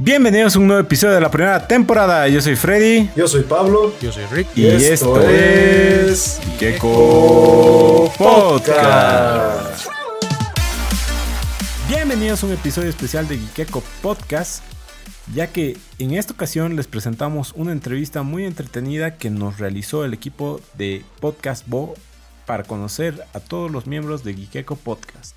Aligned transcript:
Bienvenidos 0.00 0.54
a 0.54 0.60
un 0.60 0.68
nuevo 0.68 0.80
episodio 0.80 1.16
de 1.16 1.20
la 1.20 1.28
primera 1.28 1.66
temporada. 1.66 2.28
Yo 2.28 2.40
soy 2.40 2.54
Freddy. 2.54 3.10
Yo 3.16 3.26
soy 3.26 3.42
Pablo. 3.42 3.92
Yo 4.00 4.12
soy 4.12 4.26
Rick. 4.30 4.46
Y, 4.54 4.66
esto, 4.68 5.20
es 5.28 6.40
Gecko 6.56 8.08
Podcast. 8.16 9.88
Bienvenidos 11.88 12.44
a 12.44 12.46
un 12.46 12.52
episodio 12.52 12.88
especial 12.88 13.26
de 13.26 13.40
Gecko 13.56 13.82
Podcast, 14.00 14.62
ya 15.34 15.48
que 15.48 15.76
en 15.98 16.14
esta 16.14 16.32
ocasión 16.32 16.76
les 16.76 16.86
presentamos 16.86 17.52
una 17.56 17.72
entrevista 17.72 18.22
muy 18.22 18.44
entretenida 18.44 19.16
que 19.16 19.30
nos 19.30 19.58
realizó 19.58 20.04
el 20.04 20.14
equipo 20.14 20.60
de 20.74 21.04
Podcast 21.18 21.66
Bo 21.66 21.94
para 22.46 22.62
conocer 22.62 23.24
a 23.34 23.40
todos 23.40 23.68
los 23.68 23.88
miembros 23.88 24.22
de 24.22 24.34
Gecko 24.34 24.76
Podcast. 24.76 25.34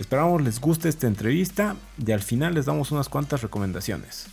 Esperamos 0.00 0.42
les 0.42 0.58
guste 0.60 0.88
esta 0.88 1.06
entrevista 1.06 1.76
y 2.04 2.10
al 2.10 2.22
final 2.22 2.54
les 2.54 2.64
damos 2.64 2.90
unas 2.90 3.08
cuantas 3.10 3.42
recomendaciones. 3.42 4.26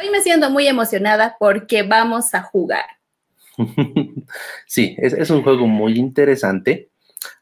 Hoy 0.00 0.08
me 0.10 0.20
siento 0.22 0.48
muy 0.50 0.68
emocionada 0.68 1.36
porque 1.38 1.82
vamos 1.82 2.32
a 2.34 2.42
jugar. 2.42 2.84
Sí, 4.66 4.94
es, 4.98 5.12
es 5.12 5.28
un 5.30 5.42
juego 5.42 5.66
muy 5.66 5.98
interesante 5.98 6.90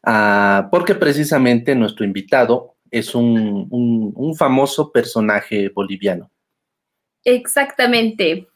ah, 0.03 0.67
porque 0.71 0.95
precisamente 0.95 1.75
nuestro 1.75 2.03
invitado 2.03 2.75
es 2.89 3.13
un, 3.13 3.67
un- 3.69 4.11
un 4.15 4.35
famoso 4.35 4.91
personaje 4.91 5.69
boliviano. 5.69 6.31
Exactamente. 7.23 8.47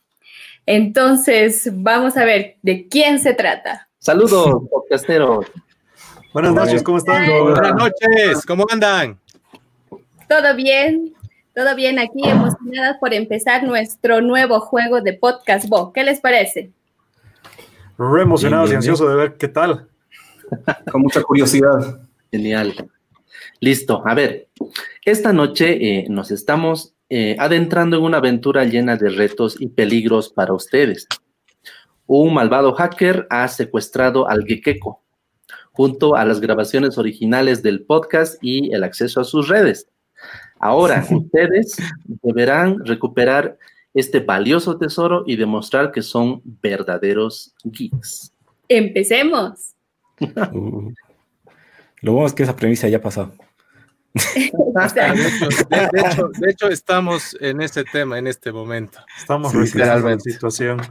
Entonces, 0.65 1.69
vamos 1.71 2.17
a 2.17 2.25
ver 2.25 2.57
de 2.63 2.87
quién 2.87 3.19
se 3.19 3.35
trata. 3.35 3.87
Saludos, 3.99 4.63
podcasteros. 4.71 5.45
Buenas 6.33 6.53
noches, 6.53 6.81
¿cómo 6.81 6.97
están? 6.97 7.27
Buenas 7.27 7.75
noches, 7.75 8.45
¿cómo 8.47 8.65
andan? 8.71 9.19
¿Todo 10.27 10.55
bien? 10.55 11.13
¿Todo 11.53 11.75
bien 11.75 11.99
aquí? 11.99 12.27
Emocionadas 12.27 12.97
por 12.99 13.13
empezar 13.13 13.63
nuestro 13.63 14.19
nuevo 14.19 14.59
juego 14.59 15.01
de 15.01 15.13
Podcast 15.13 15.69
Bo. 15.69 15.93
¿Qué 15.93 16.03
les 16.03 16.19
parece? 16.19 16.71
Re 17.99 18.23
emocionados 18.23 18.69
y 18.69 18.71
Bien, 18.71 18.77
ansiosos 18.77 19.07
de 19.07 19.15
ver 19.15 19.37
qué 19.37 19.47
tal. 19.47 19.87
con 20.91 21.01
mucha 21.01 21.21
curiosidad. 21.21 21.99
Genial. 22.31 22.73
Listo, 23.59 24.01
a 24.03 24.15
ver, 24.15 24.47
esta 25.05 25.31
noche 25.33 25.99
eh, 25.99 26.05
nos 26.09 26.31
estamos 26.31 26.95
eh, 27.09 27.35
adentrando 27.37 27.97
en 27.97 28.03
una 28.03 28.17
aventura 28.17 28.63
llena 28.65 28.97
de 28.97 29.09
retos 29.09 29.55
y 29.59 29.67
peligros 29.67 30.29
para 30.29 30.53
ustedes. 30.53 31.07
Un 32.07 32.33
malvado 32.33 32.73
hacker 32.73 33.27
ha 33.29 33.47
secuestrado 33.47 34.27
al 34.27 34.45
Gekeko, 34.45 35.02
junto 35.73 36.15
a 36.15 36.23
las 36.25 36.39
grabaciones 36.39 36.97
originales 36.97 37.61
del 37.61 37.83
podcast 37.83 38.37
y 38.41 38.73
el 38.73 38.83
acceso 38.83 39.19
a 39.21 39.23
sus 39.25 39.47
redes. 39.49 39.87
Ahora, 40.59 41.05
ustedes 41.11 41.75
deberán 42.21 42.85
recuperar 42.85 43.57
este 43.93 44.21
valioso 44.21 44.77
tesoro 44.77 45.23
y 45.27 45.35
demostrar 45.35 45.91
que 45.91 46.01
son 46.01 46.41
verdaderos 46.61 47.53
geeks. 47.63 48.31
Empecemos. 48.69 49.73
Uh. 50.53 50.91
Lo 52.01 52.13
bueno 52.13 52.27
es 52.27 52.33
que 52.33 52.43
esa 52.43 52.55
premisa 52.55 52.87
ya 52.87 53.01
pasó. 53.01 53.31
De 54.13 54.45
hecho, 54.45 55.45
de- 55.69 55.89
de 55.91 56.01
hecho- 56.07 56.29
de 56.39 56.51
hecho, 56.51 56.69
estamos 56.69 57.35
en 57.39 57.61
ese 57.61 57.83
tema 57.83 58.17
en 58.19 58.27
este 58.27 58.51
momento. 58.51 58.99
Estamos 59.17 59.51
Sí, 59.51 59.57
literalmente. 59.57 60.31
situación. 60.31 60.81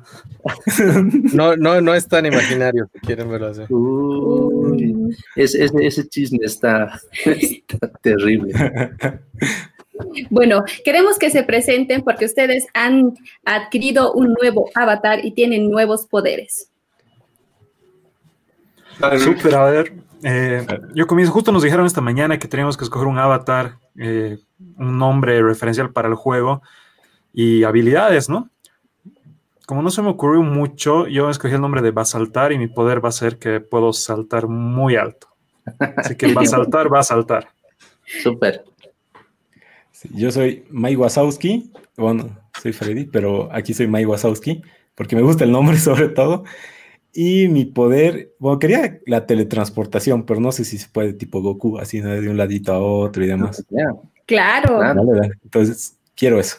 No, 1.33 1.56
no, 1.56 1.80
no 1.80 1.94
es 1.94 2.06
tan 2.08 2.27
imaginario 2.27 2.89
si 2.92 2.98
quieren 3.00 3.30
verlo 3.30 3.48
así. 3.48 3.62
Uy, 3.72 4.52
ese, 5.36 5.64
ese- 5.64 5.86
ese 5.86 6.08
chisme 6.08 6.38
está, 6.44 7.00
está 7.24 7.88
terrible. 8.02 8.52
Bueno, 10.30 10.64
queremos 10.84 11.18
que 11.18 11.30
se 11.30 11.42
presenten 11.44 12.02
porque 12.02 12.24
ustedes 12.24 12.66
han 12.74 13.14
adquirido 13.44 14.12
un 14.12 14.34
nuevo 14.40 14.68
avatar 14.74 15.24
y 15.24 15.33
tienen 15.33 15.70
nuevos 15.70 16.06
poderes. 16.06 16.70
Súper, 19.18 19.55
a 19.55 19.64
ver. 19.70 19.92
eh, 20.23 20.67
yo 20.95 21.06
comienzo, 21.06 21.33
justo 21.33 21.50
nos 21.52 21.62
dijeron 21.62 21.86
esta 21.86 22.00
mañana 22.00 22.39
que 22.39 22.48
teníamos 22.48 22.77
que 22.77 22.84
escoger 22.84 23.08
un 23.08 23.18
avatar, 23.18 23.79
eh, 23.98 24.39
un 24.77 24.98
nombre 24.98 25.42
referencial 25.42 25.92
para 25.92 26.08
el 26.08 26.14
juego 26.14 26.62
y 27.33 27.64
habilidades, 27.64 28.29
¿no? 28.29 28.48
Como 29.72 29.80
no 29.80 29.90
se 29.90 30.02
me 30.02 30.10
ocurrió 30.10 30.42
mucho, 30.42 31.06
yo 31.06 31.30
escogí 31.30 31.55
el 31.55 31.62
nombre 31.62 31.80
de 31.80 31.92
Basaltar 31.92 32.52
y 32.52 32.58
mi 32.58 32.68
poder 32.68 33.02
va 33.02 33.08
a 33.08 33.12
ser 33.12 33.38
que 33.38 33.58
puedo 33.60 33.94
saltar 33.94 34.46
muy 34.46 34.96
alto. 34.96 35.28
Así 35.96 36.14
que 36.14 36.27
Basaltar 36.34 36.92
va 36.92 36.98
a 37.00 37.02
saltar. 37.02 37.48
Súper. 38.22 38.66
Sí, 39.90 40.11
yo 40.12 40.30
soy 40.30 40.66
Mike 40.68 40.98
Wazowski. 40.98 41.72
Bueno, 41.96 42.36
soy 42.61 42.74
Freddy, 42.74 43.06
pero 43.06 43.48
aquí 43.50 43.72
soy 43.72 43.86
Mike 43.86 44.08
Wazowski 44.08 44.61
porque 44.94 45.16
me 45.16 45.22
gusta 45.22 45.44
el 45.44 45.52
nombre 45.52 45.78
sobre 45.78 46.11
todo. 46.11 46.44
Y 47.14 47.48
mi 47.48 47.64
poder, 47.64 48.34
bueno, 48.38 48.58
quería 48.58 49.00
la 49.06 49.24
teletransportación, 49.24 50.27
pero 50.27 50.38
no 50.38 50.52
sé 50.52 50.66
si 50.66 50.77
se 50.77 50.90
puede 50.90 51.14
tipo 51.14 51.40
Goku, 51.40 51.78
así 51.78 52.02
¿no? 52.02 52.11
de 52.11 52.28
un 52.28 52.36
ladito 52.36 52.74
a 52.74 52.78
otro 52.78 53.24
y 53.24 53.27
demás. 53.27 53.64
Ya, 53.70 53.86
Claro. 54.27 54.77
Claro. 54.77 55.00
Dale, 55.00 55.12
dale. 55.18 55.34
Entonces, 55.42 55.98
quiero 56.14 56.38
eso. 56.38 56.58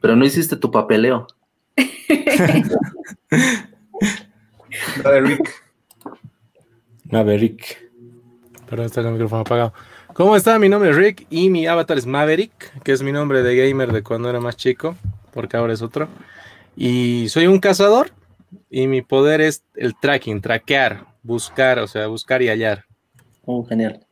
Pero 0.00 0.16
no 0.16 0.24
hiciste 0.24 0.56
tu 0.56 0.70
papeleo. 0.70 1.26
Dale, 5.02 5.20
Rick. 5.20 5.62
Maverick. 7.10 7.90
Pero 8.68 8.84
está 8.84 9.00
el 9.00 9.10
micrófono 9.12 9.42
apagado. 9.42 9.72
¿Cómo 10.14 10.36
está? 10.36 10.58
Mi 10.58 10.68
nombre 10.68 10.90
es 10.90 10.96
Rick 10.96 11.26
y 11.30 11.50
mi 11.50 11.66
avatar 11.66 11.98
es 11.98 12.06
Maverick, 12.06 12.82
que 12.82 12.92
es 12.92 13.02
mi 13.02 13.12
nombre 13.12 13.42
de 13.42 13.56
gamer 13.56 13.92
de 13.92 14.02
cuando 14.02 14.28
era 14.28 14.40
más 14.40 14.56
chico, 14.56 14.96
porque 15.32 15.56
ahora 15.56 15.72
es 15.72 15.82
otro. 15.82 16.08
Y 16.76 17.28
soy 17.28 17.46
un 17.46 17.58
cazador 17.58 18.10
y 18.68 18.86
mi 18.86 19.02
poder 19.02 19.40
es 19.40 19.64
el 19.74 19.94
tracking, 19.98 20.40
traquear, 20.40 21.06
buscar, 21.22 21.78
o 21.78 21.86
sea, 21.86 22.06
buscar 22.06 22.42
y 22.42 22.48
hallar. 22.48 22.84
Oh, 23.44 23.64
genial. 23.64 24.06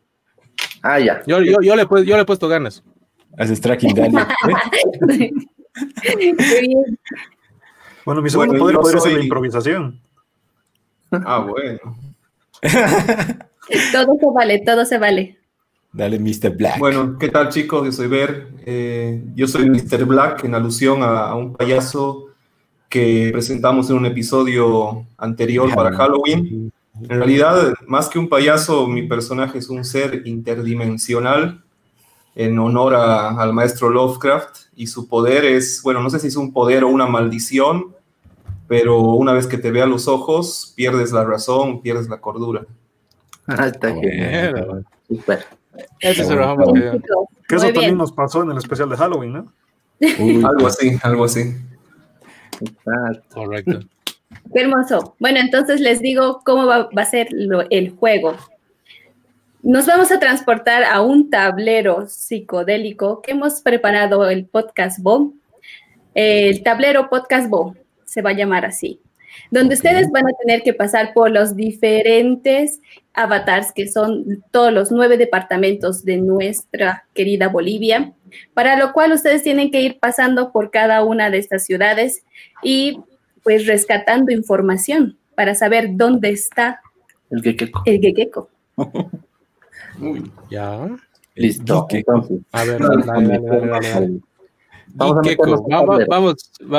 Ah, 0.83 0.99
ya. 0.99 1.23
Yo, 1.27 1.41
yo, 1.43 1.57
yo, 1.63 1.77
le, 1.77 1.85
yo 2.05 2.17
le 2.17 2.23
he 2.23 2.27
puesto 2.27 2.49
ganas. 2.49 2.83
Haces 3.37 3.61
tracking 3.61 3.95
de 3.95 4.03
alguien, 4.05 4.27
¿eh? 5.21 5.31
Bueno, 8.05 8.23
mi 8.23 8.31
segundo 8.31 8.59
Bueno, 8.59 8.81
poder 8.81 9.01
ser 9.01 9.11
la 9.13 9.17
soy- 9.17 9.23
improvisación. 9.25 10.01
Ah, 11.11 11.41
bueno. 11.41 11.97
Todo 13.93 14.17
se 14.19 14.27
vale, 14.35 14.59
todo 14.65 14.85
se 14.87 14.99
vale. 14.99 15.39
Dale, 15.93 16.19
Mr. 16.19 16.57
Black. 16.57 16.79
Bueno, 16.79 17.19
¿qué 17.19 17.29
tal 17.29 17.51
chicos? 17.51 17.85
Yo 17.85 17.93
soy 17.93 18.09
Ver. 18.09 18.49
Eh, 18.65 19.23
yo 19.35 19.47
soy 19.47 19.69
Mr. 19.69 20.05
Black 20.07 20.45
en 20.45 20.55
alusión 20.55 21.03
a, 21.03 21.29
a 21.29 21.35
un 21.35 21.53
payaso 21.55 22.29
que 22.89 23.29
presentamos 23.31 23.91
en 23.91 23.97
un 23.97 24.07
episodio 24.07 25.07
anterior 25.19 25.75
para 25.75 25.95
Halloween. 25.95 26.73
En 27.03 27.09
realidad, 27.09 27.75
más 27.87 28.09
que 28.09 28.19
un 28.19 28.29
payaso, 28.29 28.87
mi 28.87 29.03
personaje 29.07 29.59
es 29.59 29.69
un 29.69 29.85
ser 29.85 30.23
interdimensional 30.27 31.63
en 32.39 32.57
honor 32.59 32.95
a- 32.95 33.31
al 33.31 33.53
maestro 33.53 33.91
Lovecraft 33.91 34.57
y 34.77 34.87
su 34.87 35.09
poder 35.09 35.45
es, 35.45 35.83
bueno, 35.83 36.01
no 36.01 36.09
sé 36.09 36.21
si 36.21 36.29
es 36.29 36.37
un 36.37 36.53
poder 36.53 36.85
o 36.85 36.89
una 36.89 37.07
maldición, 37.07 37.95
pero 38.69 39.01
una 39.01 39.33
vez 39.33 39.47
que 39.49 39.59
te 39.59 39.73
vea 39.73 39.87
los 39.87 40.07
ojos, 40.07 40.73
pierdes 40.77 41.11
la 41.11 41.25
razón, 41.25 41.83
pierdes 41.83 42.09
la 42.09 42.21
cordura. 42.21 42.65
Ah, 43.49 43.67
está 43.67 43.89
Bueno, 43.93 44.03
genial. 44.09 44.65
bueno. 44.67 44.85
Súper. 45.09 45.45
Ese 46.01 46.23
es 46.23 46.31
el 46.31 46.37
Bueno, 46.37 46.43
Ramos 46.43 46.73
que- 46.75 47.57
eso 47.57 47.65
también 47.67 47.73
bien. 47.73 47.99
nos 47.99 48.13
pasó 48.13 48.43
en 48.45 48.51
el 48.53 48.59
especial 48.59 48.89
de 48.89 48.97
Halloween, 48.97 49.33
¿no? 49.33 49.53
Uy, 50.21 50.45
Algo 50.45 50.67
así, 50.69 50.97
algo 51.03 51.25
así. 51.25 51.57
Exacto. 52.61 53.23
Correcto. 53.35 53.81
Qué 54.53 54.61
hermoso. 54.61 55.17
Bueno, 55.19 55.41
entonces 55.41 55.81
les 55.81 56.01
digo 56.01 56.43
cómo 56.45 56.67
va, 56.67 56.89
va 56.97 57.03
a 57.03 57.07
ser 57.07 57.29
lo- 57.33 57.69
el 57.71 57.91
juego. 57.97 58.35
Nos 59.63 59.87
vamos 59.87 60.13
a 60.13 60.21
transportar 60.21 60.85
a 60.85 61.03
un 61.03 61.31
tablero 61.31 62.07
psicodélico 62.07 63.21
que 63.23 63.33
hemos 63.33 63.61
preparado 63.61 64.29
el 64.29 64.47
Podcast 64.47 65.01
Bo. 65.01 65.33
El 66.15 66.63
tablero 66.63 67.09
Podcast 67.11 67.49
Bo 67.49 67.75
se 68.05 68.23
va 68.23 68.31
a 68.31 68.35
llamar 68.35 68.65
así. 68.65 69.01
Donde 69.51 69.75
ustedes 69.75 70.11
van 70.11 70.27
a 70.27 70.33
tener 70.41 70.63
que 70.63 70.75
pasar 70.75 71.13
por 71.13 71.31
los 71.31 71.55
diferentes 71.55 72.81
avatars 73.15 73.73
que 73.73 73.89
son 73.89 74.43
todos 74.51 74.73
los 74.73 74.91
nueve 74.91 75.17
departamentos 75.17 76.05
de 76.05 76.17
nuestra 76.17 77.05
querida 77.15 77.49
Bolivia, 77.49 78.13
para 78.55 78.77
lo 78.79 78.93
cual 78.93 79.13
ustedes 79.13 79.43
tienen 79.43 79.71
que 79.71 79.81
ir 79.83 79.99
pasando 79.99 80.51
por 80.51 80.71
cada 80.71 81.05
una 81.05 81.31
de 81.31 81.39
estas 81.39 81.65
ciudades 81.65 82.25
y 82.63 83.01
pues 83.43 83.67
rescatando 83.67 84.33
información 84.33 85.19
para 85.35 85.55
saber 85.55 85.91
dónde 85.93 86.31
está 86.31 86.81
El 87.31 87.43
que 87.43 87.57
que- 87.57 87.71
el 87.85 88.01
Ya. 90.51 90.89
Listo. 91.35 91.87
Entonces, 91.91 92.39
A 92.53 92.65
ver, 92.65 92.81
dale, 92.81 93.05
dale, 93.07 93.29
dale, 93.39 93.67
dale, 93.67 93.89
dale. 93.91 94.21
Vamos 94.95 95.27
a 95.27 96.07
vamos, 96.09 96.35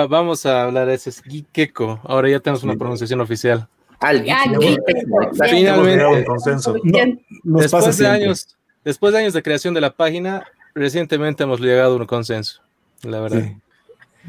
vamos 0.09 0.45
hablar, 0.45 0.89
ese 0.89 1.09
es 1.11 1.21
Gikeko. 1.21 1.99
Ahora 2.03 2.29
ya 2.29 2.39
tenemos 2.39 2.63
una 2.63 2.75
pronunciación 2.75 3.21
oficial. 3.21 3.67
alguien. 3.99 4.35
Ah. 4.35 5.45
Finalmente. 5.49 6.05
Un 6.05 6.23
consenso. 6.25 6.75
No, 7.43 7.59
Después 7.59 7.97
de, 7.97 8.07
años, 8.07 8.57
después 8.83 9.13
de 9.13 9.19
años 9.19 9.33
de 9.33 9.43
creación 9.43 9.73
de 9.73 9.81
la 9.81 9.91
página, 9.93 10.43
recientemente 10.73 11.43
hemos 11.43 11.59
llegado 11.61 11.93
a 11.93 11.97
un 11.97 12.05
consenso, 12.05 12.61
la 13.03 13.19
verdad. 13.21 13.43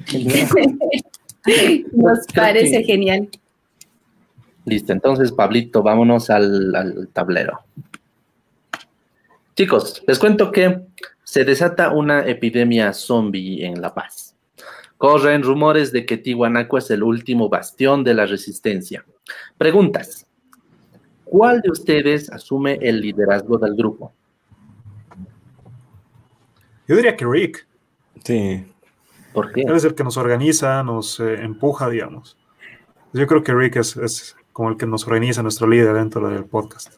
Sí. 0.07 0.27
Nos 1.93 2.27
parece 2.35 2.79
que- 2.81 2.85
genial. 2.85 3.29
Listo, 4.67 4.93
entonces, 4.93 5.33
Pablito, 5.33 5.83
vámonos 5.83 6.29
al, 6.31 6.75
al 6.77 7.09
tablero. 7.13 7.61
Chicos, 9.61 10.03
les 10.07 10.19
cuento 10.19 10.51
que 10.51 10.81
se 11.23 11.45
desata 11.45 11.91
una 11.91 12.27
epidemia 12.27 12.95
zombie 12.95 13.63
en 13.63 13.83
La 13.83 13.93
Paz. 13.93 14.35
Corren 14.97 15.43
rumores 15.43 15.93
de 15.93 16.07
que 16.07 16.17
Tiwanaku 16.17 16.79
es 16.79 16.91
el 16.91 17.03
último 17.03 17.51
bastión 17.51 18.03
de 18.03 18.15
la 18.15 18.25
resistencia. 18.25 19.05
Preguntas. 19.59 20.27
¿Cuál 21.27 21.61
de 21.61 21.73
ustedes 21.73 22.31
asume 22.31 22.79
el 22.81 23.03
liderazgo 23.03 23.59
del 23.59 23.75
grupo? 23.75 24.15
Yo 26.89 26.97
diría 26.97 27.15
que 27.15 27.27
Rick. 27.27 27.67
Sí. 28.25 28.65
¿Por 29.35 29.53
qué? 29.53 29.61
Él 29.61 29.77
es 29.77 29.85
el 29.85 29.95
que 29.95 30.05
nos 30.05 30.17
organiza, 30.17 30.83
nos 30.83 31.21
eh, 31.21 31.35
empuja, 31.35 31.91
digamos. 31.91 32.39
Yo 33.13 33.27
creo 33.27 33.45
que 33.45 33.53
Rick 33.53 33.77
es, 33.77 33.95
es 33.99 34.37
como 34.55 34.71
el 34.71 34.79
que 34.79 34.87
nos 34.87 35.07
organiza, 35.07 35.43
nuestro 35.43 35.69
líder 35.69 35.93
dentro 35.97 36.31
del 36.31 36.47
podcast. 36.47 36.95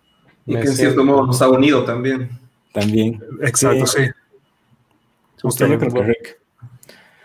Y 0.46 0.54
Me 0.54 0.60
que 0.60 0.68
en 0.68 0.74
cierto 0.74 1.04
modo 1.04 1.26
nos 1.26 1.42
ha 1.42 1.48
unido 1.48 1.82
también. 1.82 2.41
También. 2.72 3.22
Exacto, 3.42 3.86
sí. 3.86 4.02
Justo 5.40 5.66
yo 5.66 5.78
creo 5.78 5.92
que 5.92 6.02
Rick. 6.02 6.38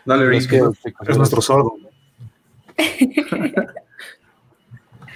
Dale, 0.05 0.27
Rick. 0.27 0.49
que- 0.49 0.61
Es 1.07 1.17
nuestro 1.17 1.41
sordo. 1.41 1.73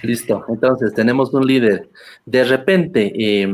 Listo, 0.02 0.44
entonces 0.48 0.92
tenemos 0.94 1.32
un 1.32 1.46
líder. 1.46 1.88
De 2.26 2.42
repente 2.44 3.12
eh, 3.14 3.52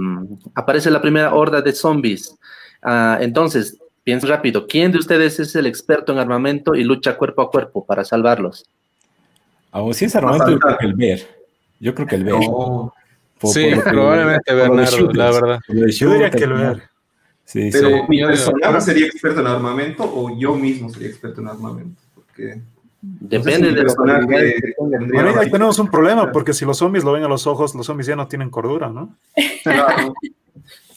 aparece 0.55 0.91
la 0.91 1.03
primera 1.03 1.35
horda 1.35 1.61
de 1.61 1.73
zombies. 1.73 2.35
Ah, 2.83 3.19
entonces, 3.21 3.77
piensen 4.03 4.31
rápido, 4.31 4.67
¿quién 4.67 4.91
de 4.93 4.99
ustedes 4.99 5.39
es 5.41 5.55
el 5.57 5.67
experto 5.67 6.13
en 6.13 6.19
armamento 6.19 6.75
y 6.75 6.85
lucha 6.85 7.17
cuerpo 7.19 7.43
a 7.43 7.51
cuerpo 7.51 7.85
para 7.85 8.03
salvarlos? 8.05 8.65
O 9.73 9.93
si 9.93 10.07
es 10.07 10.17
armamento, 10.17 10.49
yo 10.51 10.59
creo 10.59 10.79
que 10.79 10.87
el 10.87 10.95
Ver. 10.95 11.29
Yo 11.81 11.95
creo 11.95 12.07
que 12.07 12.15
el 12.17 12.25
Ver. 12.25 12.35
No, 12.35 12.95
Por- 13.39 13.51
Sí, 13.53 13.65
por 13.67 13.77
lo 13.77 13.83
que- 13.85 13.91
probablemente 13.91 14.53
lo 14.53 14.57
de 14.57 14.63
Bernardo, 14.63 14.97
shooters. 14.97 15.17
la 15.19 15.31
verdad. 15.31 15.59
Lo 15.69 15.81
de 15.87 15.93
Yo 15.93 16.11
diría 16.13 16.31
que. 16.31 16.79
Sí, 17.45 17.71
pero 17.73 17.89
sí. 17.89 17.95
mi 18.09 18.21
personaje 18.23 18.81
sería 18.83 19.07
experto 19.07 19.41
en 19.41 19.47
armamento 19.47 20.05
o 20.05 20.39
yo 20.39 20.55
mismo 20.55 20.91
sería 20.91 21.09
experto 21.09 21.41
en 21.41 21.49
armamento. 21.49 22.03
Porque 22.15 22.61
Depende 23.01 23.69
de 23.73 23.83
los 23.85 23.95
personaje 23.95 24.27
tendría 24.91 25.23
Bueno, 25.23 25.41
ahí 25.41 25.51
tenemos 25.51 25.79
un 25.79 25.89
problema, 25.89 26.31
porque 26.33 26.53
si 26.53 26.65
los 26.67 26.77
zombies 26.77 27.05
lo 27.05 27.13
ven 27.13 27.23
a 27.25 27.29
los 27.29 27.47
ojos, 27.47 27.75
los 27.75 27.87
zombies 27.87 28.07
ya 28.09 28.17
no 28.17 28.27
tienen 28.29 28.51
cordura, 28.51 28.89
¿no? 28.91 29.17
Claro. 29.63 30.15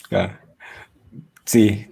Claro. 0.09 0.33
Sí. 1.45 1.87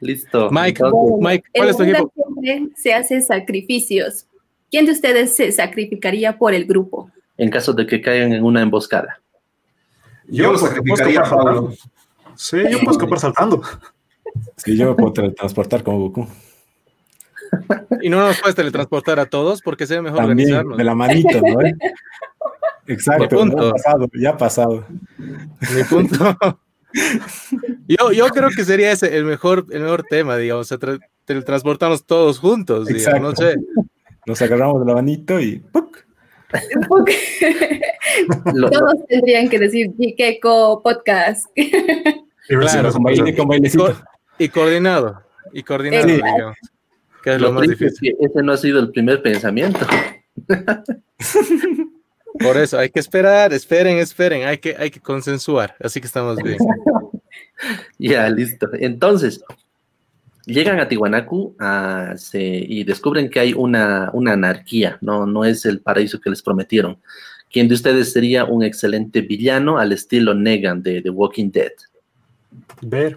Listo. 0.00 0.48
Mike, 0.52 0.80
entonces, 0.84 1.16
Mike, 1.20 1.48
¿cuál 1.54 1.68
es 1.68 1.76
tu 1.76 1.82
equipo? 1.82 2.12
siempre 2.14 2.68
se 2.76 2.94
hace 2.94 3.20
sacrificios. 3.20 4.26
¿Quién 4.70 4.86
de 4.86 4.92
ustedes 4.92 5.34
se 5.36 5.50
sacrificaría 5.52 6.38
por 6.38 6.54
el 6.54 6.64
grupo? 6.64 7.10
en 7.36 7.50
caso 7.50 7.72
de 7.72 7.86
que 7.86 8.00
caigan 8.00 8.32
en 8.32 8.42
una 8.44 8.62
emboscada. 8.62 9.20
Yo 10.28 10.52
lo 10.52 10.58
sacrificaría 10.58 11.20
a 11.20 11.30
Pablo. 11.30 11.72
Sí, 12.36 12.58
yo 12.70 12.78
puedo 12.80 12.92
escapar 12.92 13.18
saltando. 13.18 13.62
Sí, 14.56 14.76
yo 14.76 14.88
me 14.90 14.94
puedo 14.94 15.12
teletransportar 15.12 15.82
como 15.82 15.98
Goku. 16.00 16.28
Y 18.02 18.10
no 18.10 18.18
nos 18.26 18.40
puedes 18.40 18.54
teletransportar 18.54 19.18
a 19.18 19.26
todos 19.26 19.62
porque 19.62 19.86
sería 19.86 20.02
mejor 20.02 20.18
También, 20.18 20.48
organizarnos. 20.50 20.76
de 20.78 20.84
la 20.84 20.94
manito, 20.94 21.40
¿no? 21.40 21.58
Exacto, 22.86 23.36
Buen 23.36 23.50
punto. 23.50 23.64
ya 23.64 23.70
ha 23.70 23.72
pasado, 23.72 24.08
ya 24.14 24.30
ha 24.30 24.36
pasado. 24.36 24.86
Mi 25.18 25.84
punto. 25.88 26.36
Yo, 27.86 28.12
yo 28.12 28.28
creo 28.28 28.48
que 28.48 28.64
sería 28.64 28.92
ese 28.92 29.16
el 29.16 29.24
mejor, 29.24 29.66
el 29.70 29.82
mejor 29.82 30.04
tema, 30.08 30.36
digamos, 30.36 30.66
o 30.66 30.68
sea, 30.68 30.78
tra- 30.78 31.00
teletransportarnos 31.24 32.04
todos 32.06 32.38
juntos, 32.38 32.86
digamos, 32.88 33.20
no 33.20 33.36
sé. 33.36 33.56
Nos 34.26 34.40
agarramos 34.42 34.80
de 34.80 34.86
la 34.86 34.94
manito 34.94 35.38
y 35.40 35.58
¡puc! 35.58 35.98
Lo- 38.46 38.52
lo- 38.54 38.70
Todos 38.70 38.94
tendrían 39.08 39.48
que 39.48 39.58
decir 39.58 39.92
Gikeko 39.98 40.82
Podcast. 40.82 41.46
Y 41.54 41.70
Claro, 42.48 42.92
con 42.92 43.02
baile, 43.02 43.36
con 43.36 43.48
bailecito. 43.48 43.94
Y 44.38 44.48
coordinado, 44.48 45.22
y 45.52 45.62
coordinado, 45.62 46.08
Sí. 46.08 46.14
digamos, 46.14 46.56
que 47.22 47.34
es 47.34 47.40
lo 47.40 47.48
lo 47.48 47.52
más 47.54 47.64
es 47.64 47.70
difícil. 47.78 48.16
que 48.18 48.26
ese 48.26 48.42
no 48.42 48.52
ha 48.52 48.56
sido 48.56 48.80
el 48.80 48.90
primer 48.90 49.20
pensamiento. 49.22 49.80
Por 52.38 52.56
eso, 52.56 52.78
hay 52.78 52.90
que 52.90 53.00
esperar, 53.00 53.52
esperen, 53.52 53.98
esperen, 53.98 54.46
hay 54.46 54.58
que, 54.58 54.76
hay 54.78 54.90
que 54.90 55.00
consensuar, 55.00 55.74
así 55.80 56.00
que 56.00 56.06
estamos 56.06 56.36
bien. 56.42 56.58
Ya, 57.98 58.28
listo. 58.30 58.68
Entonces, 58.74 59.42
llegan 60.48 60.80
a 60.80 60.88
Tiwanaku 60.88 61.54
se- 62.16 62.42
y 62.68 62.82
descubren 62.84 63.30
que 63.30 63.38
hay 63.40 63.52
una, 63.54 64.10
una 64.12 64.32
anarquía, 64.32 64.98
¿no? 65.00 65.26
no 65.26 65.44
es 65.44 65.64
el 65.66 65.80
paraíso 65.80 66.20
que 66.20 66.30
les 66.30 66.42
prometieron. 66.42 66.98
¿Quién 67.50 67.68
de 67.68 67.74
ustedes 67.74 68.12
sería 68.12 68.44
un 68.44 68.62
excelente 68.62 69.20
villano 69.22 69.78
al 69.78 69.92
estilo 69.92 70.34
Negan 70.34 70.82
de 70.82 71.00
The 71.00 71.10
Walking 71.10 71.50
Dead? 71.50 71.72
Ver. 72.82 73.16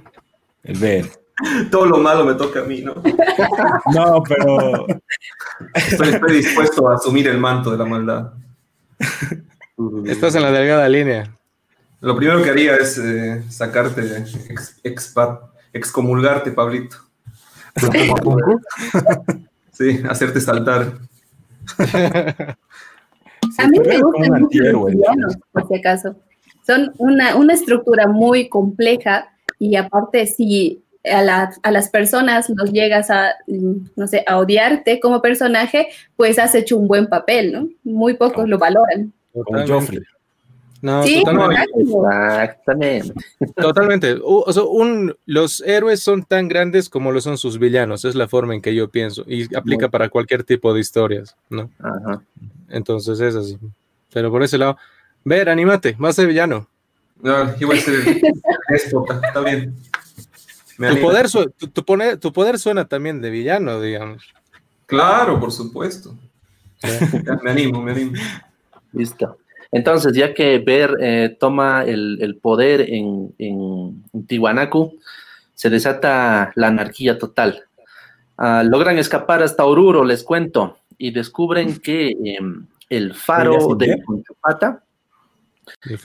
El 0.63 0.77
ver. 0.77 1.05
Todo 1.71 1.85
lo 1.87 1.97
malo 1.97 2.23
me 2.23 2.35
toca 2.35 2.61
a 2.61 2.63
mí, 2.63 2.81
¿no? 2.81 2.93
No, 3.95 4.21
pero 4.23 4.85
Estoy, 5.73 6.09
estoy 6.09 6.37
dispuesto 6.37 6.87
a 6.89 6.95
asumir 6.95 7.27
el 7.27 7.37
manto 7.39 7.71
de 7.71 7.77
la 7.77 7.85
maldad. 7.85 8.31
Estás 10.05 10.35
en 10.35 10.43
la 10.43 10.51
delgada 10.51 10.87
línea. 10.87 11.35
Lo 12.01 12.15
primero 12.15 12.41
que 12.43 12.49
haría 12.49 12.75
es 12.77 12.97
eh, 12.97 13.43
sacarte, 13.49 14.01
ex- 14.49 14.81
expa- 14.83 15.51
excomulgarte, 15.73 16.51
Pablito. 16.51 16.97
Sí, 19.73 20.01
hacerte 20.07 20.39
saltar. 20.41 20.93
A 23.57 23.67
mí 23.67 23.79
me 23.79 23.99
gustan 23.99 24.41
mucho 24.41 24.63
los 24.63 24.85
villanos, 24.91 25.37
por 25.51 25.67
si 25.67 25.75
acaso. 25.75 26.15
Son 26.65 26.93
una, 26.97 27.35
una 27.35 27.53
estructura 27.53 28.07
muy 28.07 28.47
compleja 28.49 29.29
y 29.57 29.75
aparte 29.75 30.27
si 30.27 30.83
a, 31.03 31.21
la- 31.23 31.51
a 31.63 31.71
las 31.71 31.89
personas 31.89 32.49
los 32.49 32.71
llegas 32.71 33.09
a, 33.09 33.31
no 33.47 34.07
sé, 34.07 34.23
a 34.27 34.37
odiarte 34.37 34.99
como 34.99 35.21
personaje, 35.21 35.87
pues 36.15 36.37
has 36.37 36.53
hecho 36.53 36.77
un 36.77 36.87
buen 36.87 37.07
papel, 37.07 37.51
¿no? 37.51 37.67
Muy 37.83 38.13
pocos 38.15 38.47
lo 38.47 38.59
valoran. 38.59 39.11
como. 39.33 39.65
Joffrey. 39.67 39.99
No, 40.81 41.03
Sí, 41.03 41.21
totalmente. 41.23 41.63
Exactamente. 41.79 43.13
Totalmente. 43.55 44.17
O 44.23 44.51
sea, 44.51 44.63
un, 44.63 45.15
los 45.25 45.61
héroes 45.61 46.01
son 46.01 46.23
tan 46.23 46.47
grandes 46.47 46.89
como 46.89 47.11
lo 47.11 47.21
son 47.21 47.37
sus 47.37 47.59
villanos, 47.59 48.03
es 48.03 48.15
la 48.15 48.27
forma 48.27 48.55
en 48.55 48.61
que 48.61 48.73
yo 48.73 48.89
pienso 48.89 49.23
y 49.27 49.53
aplica 49.55 49.89
para 49.89 50.09
cualquier 50.09 50.43
tipo 50.43 50.73
de 50.73 50.79
historias, 50.79 51.35
¿no? 51.49 51.69
Ajá. 51.79 52.23
Entonces 52.69 53.19
es 53.19 53.35
así. 53.35 53.57
Pero 54.11 54.31
por 54.31 54.41
ese 54.41 54.57
lado, 54.57 54.77
ver, 55.23 55.49
anímate, 55.49 55.95
vas 55.99 56.11
a 56.11 56.21
ser 56.21 56.27
villano. 56.27 56.67
No, 57.21 57.35
a 57.35 57.77
ser 57.77 57.95
está 58.73 59.39
bien. 59.41 59.75
Tu 60.77 60.99
poder, 61.01 61.29
su- 61.29 61.49
tu, 61.51 61.67
tu 61.67 61.83
pone- 61.85 62.17
tu 62.17 62.33
poder 62.33 62.57
suena 62.57 62.85
también 62.85 63.21
de 63.21 63.29
villano, 63.29 63.79
digamos. 63.79 64.33
Claro, 64.87 65.39
por 65.39 65.51
supuesto. 65.51 66.15
Me 67.43 67.51
animo, 67.51 67.81
me 67.83 67.91
animo. 67.91 68.13
Listo. 68.93 69.37
Entonces, 69.71 70.13
ya 70.13 70.33
que 70.33 70.59
Ver 70.59 70.97
eh, 70.99 71.37
toma 71.39 71.83
el, 71.83 72.17
el 72.21 72.35
poder 72.37 72.81
en, 72.81 73.33
en, 73.37 74.03
en 74.13 74.27
Tiwanaku, 74.27 74.99
se 75.53 75.69
desata 75.69 76.51
la 76.55 76.67
anarquía 76.67 77.17
total. 77.17 77.63
Ah, 78.37 78.63
logran 78.63 78.97
escapar 78.97 79.43
hasta 79.43 79.65
Oruro, 79.65 80.03
les 80.03 80.23
cuento, 80.23 80.79
y 80.97 81.11
descubren 81.11 81.79
que 81.79 82.15
em, 82.23 82.65
el 82.89 83.13
faro 83.13 83.51
¿Pero 83.51 83.67
ya 83.67 83.67
sin 83.67 83.77
de? 83.77 84.03
Conchupata 84.03 84.83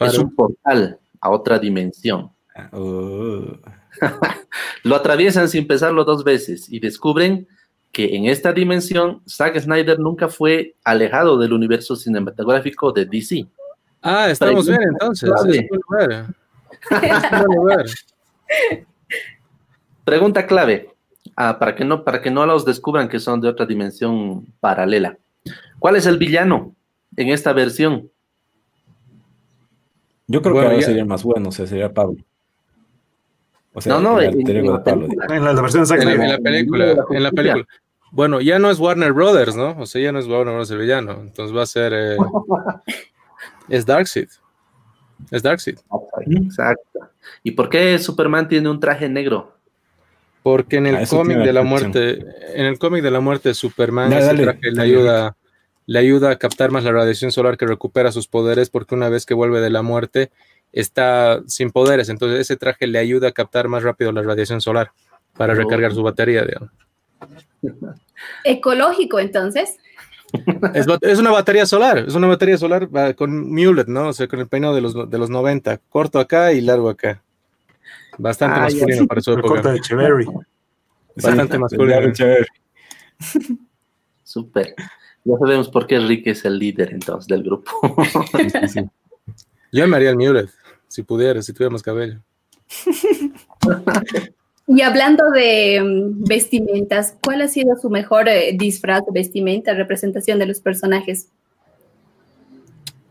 es 0.01 0.19
un 0.19 0.35
portal 0.35 0.99
a 1.21 1.31
otra 1.31 1.59
dimensión. 1.59 2.31
Ah, 2.55 2.69
oh. 2.73 3.59
Lo 4.83 4.97
atraviesan 4.97 5.49
sin 5.49 5.67
pensarlo 5.67 6.05
dos 6.05 6.23
veces 6.25 6.71
y 6.71 6.79
descubren 6.79 7.49
que 7.97 8.15
en 8.15 8.27
esta 8.27 8.53
dimensión 8.53 9.23
Zack 9.27 9.59
Snyder 9.59 9.99
nunca 9.99 10.29
fue 10.29 10.75
alejado 10.85 11.39
del 11.39 11.55
universo 11.55 11.97
cinematográfico 11.97 12.93
de 12.93 13.07
DC. 13.07 13.47
Ah, 14.03 14.29
estamos 14.29 14.69
bien 14.69 14.83
entonces. 14.83 15.31
Vale. 15.31 15.61
Es 15.61 15.69
buen 15.71 15.81
lugar. 15.89 16.35
Es 16.91 17.31
buen 17.47 17.57
lugar. 17.57 17.87
Pregunta 20.05 20.47
clave, 20.47 20.91
ah, 21.37 21.59
para, 21.59 21.75
que 21.75 21.87
no, 21.87 22.05
para 22.05 22.21
que 22.21 22.31
no 22.31 22.45
los 22.45 22.67
descubran 22.67 23.09
que 23.09 23.19
son 23.19 23.41
de 23.41 23.49
otra 23.49 23.65
dimensión 23.65 24.45
paralela. 24.61 25.17
¿Cuál 25.79 25.97
es 25.97 26.05
el 26.05 26.19
villano 26.19 26.75
en 27.17 27.29
esta 27.31 27.55
versión? 27.55 28.11
Yo 30.27 30.43
creo 30.43 30.53
Bueno, 30.55 30.69
que 30.69 30.75
ahora 30.75 30.81
ya- 30.83 30.87
sería 30.87 31.05
más 31.07 31.23
bueno, 31.23 31.49
o 31.49 31.53
sea, 31.53 31.67
sería 31.67 31.91
Pablo. 31.95 32.19
O 33.73 33.81
sea, 33.81 33.95
No, 33.95 34.01
no, 34.01 34.21
el 34.21 34.35
en- 34.39 34.49
en 34.51 34.67
la 34.67 34.73
de 34.79 34.79
Pablo. 34.85 35.07
película. 35.07 35.37
En 35.37 35.45
la, 35.45 35.53
la 35.55 35.63
versión 35.63 35.83
de 35.83 35.87
Zack 35.87 36.03
En 36.03 36.09
la, 36.09 36.15
Snyder. 36.15 36.29
en 36.29 36.33
la 36.37 36.51
película, 36.51 37.05
en 37.11 37.23
la 37.23 37.31
película. 37.31 37.67
Bueno, 38.13 38.41
ya 38.41 38.59
no 38.59 38.71
es 38.71 38.79
Warner 38.79 39.13
Brothers, 39.13 39.57
¿no? 39.57 39.77
O 39.79 39.87
sea, 39.87 40.01
ya 40.01 40.13
no 40.13 40.19
es 40.19 40.27
Warner 40.27 40.55
Brothers 40.55 40.71
el 40.71 40.79
villano. 40.79 41.13
Entonces 41.21 41.57
va 41.57 41.63
a 41.63 41.67
ser. 41.67 41.93
eh, 41.95 42.17
es 43.69 43.85
Darkseid. 43.87 44.29
Es 45.31 45.43
Darkseid. 45.43 45.79
Exacto. 46.27 47.01
¿Y 47.43 47.53
por 47.53 47.69
qué 47.69 47.99
Superman 47.99 48.49
tiene 48.49 48.69
un 48.69 48.81
traje 48.81 49.09
negro? 49.09 49.57
Porque 50.43 50.77
en 50.77 50.87
el 50.87 50.97
Ah, 50.97 51.05
cómic 51.09 51.39
de 51.39 51.53
la 51.53 51.63
muerte, 51.63 52.25
en 52.55 52.67
el 52.67 52.79
cómic 52.79 53.03
de 53.03 53.11
la 53.11 53.21
muerte 53.21 53.53
Superman, 53.55 54.11
Dale, 54.11 54.19
ese 54.23 54.27
dale, 54.29 54.43
traje 54.45 54.61
le 54.63 54.71
dale, 54.77 54.83
ayuda, 54.93 55.37
le 55.87 55.99
ayuda 55.99 56.31
a 56.31 56.37
captar 56.37 56.71
más 56.71 56.85
la 56.85 56.93
radiación 56.93 57.33
solar 57.33 57.57
que 57.57 57.67
recupera 57.67 58.13
sus 58.13 58.29
poderes, 58.29 58.71
porque 58.71 58.95
una 58.95 59.09
vez 59.09 59.27
que 59.27 59.35
vuelve 59.35 59.61
de 59.61 59.71
la 59.71 59.83
muerte 59.83 60.31
está 60.73 61.41
sin 61.49 61.71
poderes. 61.73 62.09
Entonces 62.11 62.39
ese 62.41 62.57
traje 62.57 62.87
le 62.87 62.99
ayuda 63.01 63.29
a 63.29 63.33
captar 63.33 63.67
más 63.67 63.83
rápido 63.83 64.13
la 64.13 64.23
radiación 64.23 64.61
solar 64.61 64.93
para 65.37 65.55
Oh. 65.55 65.57
recargar 65.57 65.93
su 65.93 66.03
batería. 66.05 66.45
digamos. 66.45 66.71
Ecológico, 68.45 69.19
entonces. 69.19 69.77
Es, 71.03 71.19
una 71.19 71.31
batería 71.31 71.67
solar, 71.67 71.99
es 71.99 72.15
una 72.15 72.27
batería 72.27 72.59
solar 72.59 72.89
con 73.15 73.49
mulet, 73.53 73.87
¿no? 73.89 74.09
O 74.09 74.13
sea, 74.13 74.27
con 74.29 74.41
el 74.41 74.49
peinado 74.49 74.75
de 74.75 74.81
los, 74.81 75.09
de 75.09 75.19
los 75.19 75.31
90, 75.31 75.79
corto 75.89 76.19
acá 76.19 76.53
y 76.53 76.61
largo 76.61 76.89
acá. 76.89 77.23
Bastante 78.19 78.59
Ah, 78.59 78.63
masculino 78.65 79.07
para 79.07 79.21
su 79.21 79.33
época. 79.33 79.63
de 79.71 79.77
Echeverry. 79.79 80.27
Bastante 81.17 81.55
Sí, 81.55 81.59
masculino. 81.59 81.99
el 81.99 82.13
Chévere. 82.13 82.47
Súper. 84.25 84.75
Ya 85.25 85.35
sabemos 85.39 85.69
por 85.69 85.87
qué 85.87 85.99
Rick 85.99 86.27
es 86.29 86.45
el 86.45 86.59
líder 86.59 86.93
entonces 86.93 87.27
del 87.29 87.43
grupo. 87.43 87.71
Sí, 88.63 88.69
sí. 88.69 88.81
Yo 89.73 89.89
me 89.89 89.97
haría 89.97 90.11
el 90.11 90.17
mulet, 90.17 90.49
si 90.89 91.03
pudiera, 91.03 91.41
si 91.43 91.53
tuviéramos 91.53 91.83
cabello. 91.83 92.21
Y 94.69 94.83
hablando 94.83 95.31
de 95.31 95.81
mm, 95.81 96.25
vestimentas, 96.25 97.17
¿cuál 97.23 97.43
ha 97.43 97.49
sido 97.49 97.77
su 97.77 97.89
mejor 97.89 98.29
eh, 98.29 98.53
disfraz, 98.59 99.03
vestimenta, 99.13 99.75
representación 99.75 100.39
de 100.39 100.47
los 100.47 100.61
personajes? 100.61 101.29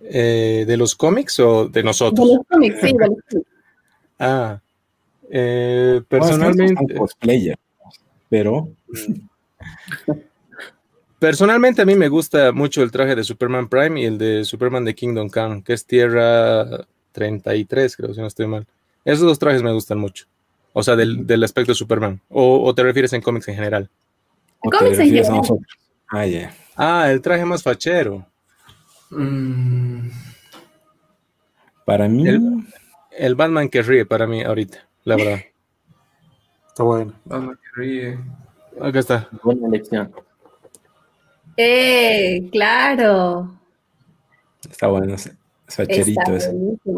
Eh, 0.01 0.65
¿De 0.67 0.77
los 0.77 0.95
cómics 0.95 1.39
o 1.39 1.65
de 1.65 1.79
De 1.79 1.83
nosotros? 1.83 2.27
los 2.27 2.45
cómics, 2.47 2.75
sí, 2.81 2.88
de 2.88 3.07
los 3.07 3.17
cómics. 3.29 3.50
Ah, 4.17 4.62
eh, 5.29 6.00
No, 6.00 6.00
es 6.00 6.07
que 6.07 6.17
nosotros 6.17 6.29
personalmente, 6.38 6.74
somos 6.74 7.00
cosplayer, 7.00 7.59
pero 8.29 8.69
personalmente 11.19 11.81
a 11.81 11.85
mí 11.85 11.95
me 11.95 12.07
gusta 12.07 12.53
mucho 12.53 12.81
el 12.81 12.91
traje 12.91 13.13
de 13.13 13.25
Superman 13.25 13.67
Prime 13.67 14.00
y 14.00 14.05
el 14.05 14.17
de 14.17 14.45
Superman 14.45 14.85
de 14.85 14.95
Kingdom 14.95 15.27
Come, 15.27 15.63
que 15.63 15.74
es 15.74 15.85
Tierra 15.85 16.88
33, 17.12 17.97
creo, 17.97 18.13
si 18.13 18.21
no 18.21 18.27
estoy 18.27 18.47
mal. 18.47 18.65
Esos 19.03 19.25
dos 19.25 19.38
trajes 19.38 19.62
me 19.62 19.74
gustan 19.74 19.97
mucho. 19.97 20.25
O 20.77 20.84
sea, 20.84 20.96
del, 20.98 21.25
del 21.25 21.41
aspecto 21.44 21.72
de 21.72 21.75
Superman. 21.75 22.22
O, 22.29 22.62
o 22.65 22.75
te 22.75 22.84
refieres 22.84 23.13
en 23.13 23.22
cómics 23.22 23.48
en 23.48 23.55
general? 23.55 23.89
¿o 24.60 24.70
te 24.70 24.77
Cómics 24.77 25.00
en 25.00 25.05
refieres 25.05 25.27
a 25.29 25.32
general. 25.32 25.41
nosotros? 25.41 25.77
Ah, 26.10 26.25
ya. 26.25 26.53
Ah, 26.75 27.10
el 27.10 27.22
traje 27.22 27.46
más 27.46 27.63
fachero. 27.63 28.25
Mm, 29.12 30.10
Para 31.86 32.08
mí, 32.10 32.27
El- 32.27 32.65
El 33.12 33.36
Batman 33.36 33.70
que 33.70 33.82
ríe 33.82 34.05
para 34.05 34.27
mí 34.27 34.44
ahorita, 34.44 34.86
la 35.05 35.15
verdad. 35.15 35.39
Está 36.67 36.84
bueno. 36.84 37.13
Batman 37.24 37.55
que 37.55 37.82
ríe. 37.82 38.20
Acá 38.82 39.00
está. 39.00 39.29
Buena 39.44 39.67
elección. 39.67 40.12
Eh, 41.55 42.50
claro. 42.51 43.58
está 44.70 44.88
bueno, 44.88 45.15
es 45.67 45.79
es 45.79 46.07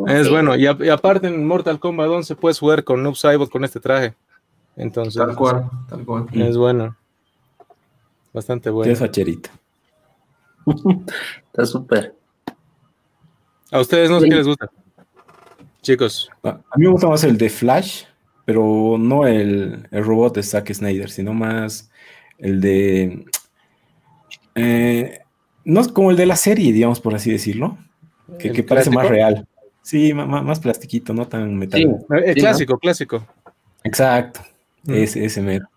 Es 0.07 0.25
sí. 0.25 0.29
bueno, 0.31 0.55
y, 0.55 0.65
a- 0.67 0.77
y 0.79 0.89
aparte 0.89 1.27
en 1.27 1.45
Mortal 1.45 1.79
Kombat 1.79 2.07
11 2.09 2.35
puedes 2.35 2.59
jugar 2.59 2.83
con 2.83 3.01
Noob 3.03 3.15
Saibot 3.15 3.49
con 3.49 3.63
este 3.63 3.79
traje. 3.79 4.13
Entonces, 4.75 5.15
Tal 5.15 5.35
cual, 5.35 5.69
tal 5.89 6.05
cual. 6.05 6.27
es 6.33 6.57
bueno. 6.57 6.95
Bastante 8.33 8.69
bueno. 8.69 8.91
es 8.91 8.99
facherito. 8.99 9.49
Está 11.47 11.65
súper. 11.65 12.13
A 13.71 13.79
ustedes 13.79 14.09
no 14.09 14.19
sé 14.19 14.25
Sí. 14.25 14.29
qué 14.29 14.35
les 14.35 14.47
gusta. 14.47 14.69
Chicos, 15.81 16.29
A 16.43 16.49
a 16.49 16.77
mí 16.77 16.85
me 16.85 16.91
gusta 16.91 17.07
más 17.07 17.23
el 17.23 17.37
de 17.37 17.49
Flash, 17.49 18.03
pero 18.45 18.97
no 18.99 19.25
el, 19.25 19.87
el 19.89 20.03
robot 20.05 20.35
de 20.35 20.43
Zack 20.43 20.71
Snyder, 20.73 21.09
sino 21.09 21.33
más 21.33 21.89
el 22.37 22.59
de... 22.61 23.25
eh, 24.55 25.19
no 25.65 25.81
es 25.81 25.87
como 25.87 26.11
el 26.11 26.17
de 26.17 26.25
la 26.25 26.35
serie, 26.35 26.71
digamos, 26.73 26.99
por 26.99 27.15
así 27.15 27.31
decirlo, 27.31 27.77
que, 28.39 28.63
parece 28.63 28.89
más 28.89 29.07
real. 29.07 29.47
Sí, 29.81 30.13
ma- 30.13 30.25
más, 30.25 30.59
plastiquito, 30.59 31.13
no 31.13 31.27
tan 31.27 31.55
metal. 31.57 31.79
Sí, 31.81 31.87
El 32.25 32.33
Sí, 32.35 32.39
clásico, 32.41 32.77
clásico. 32.77 33.25
Exacto, 33.83 34.41
Mm. 34.83 34.93
ese, 34.93 35.25
ese 35.25 35.41
mero. 35.41 35.67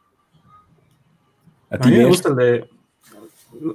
A 1.70 1.76
A 1.76 1.78
ti, 1.78 1.90
mí 1.90 1.98
me 1.98 2.04
gusta 2.06 2.30
el 2.30 2.36
de 2.36 2.68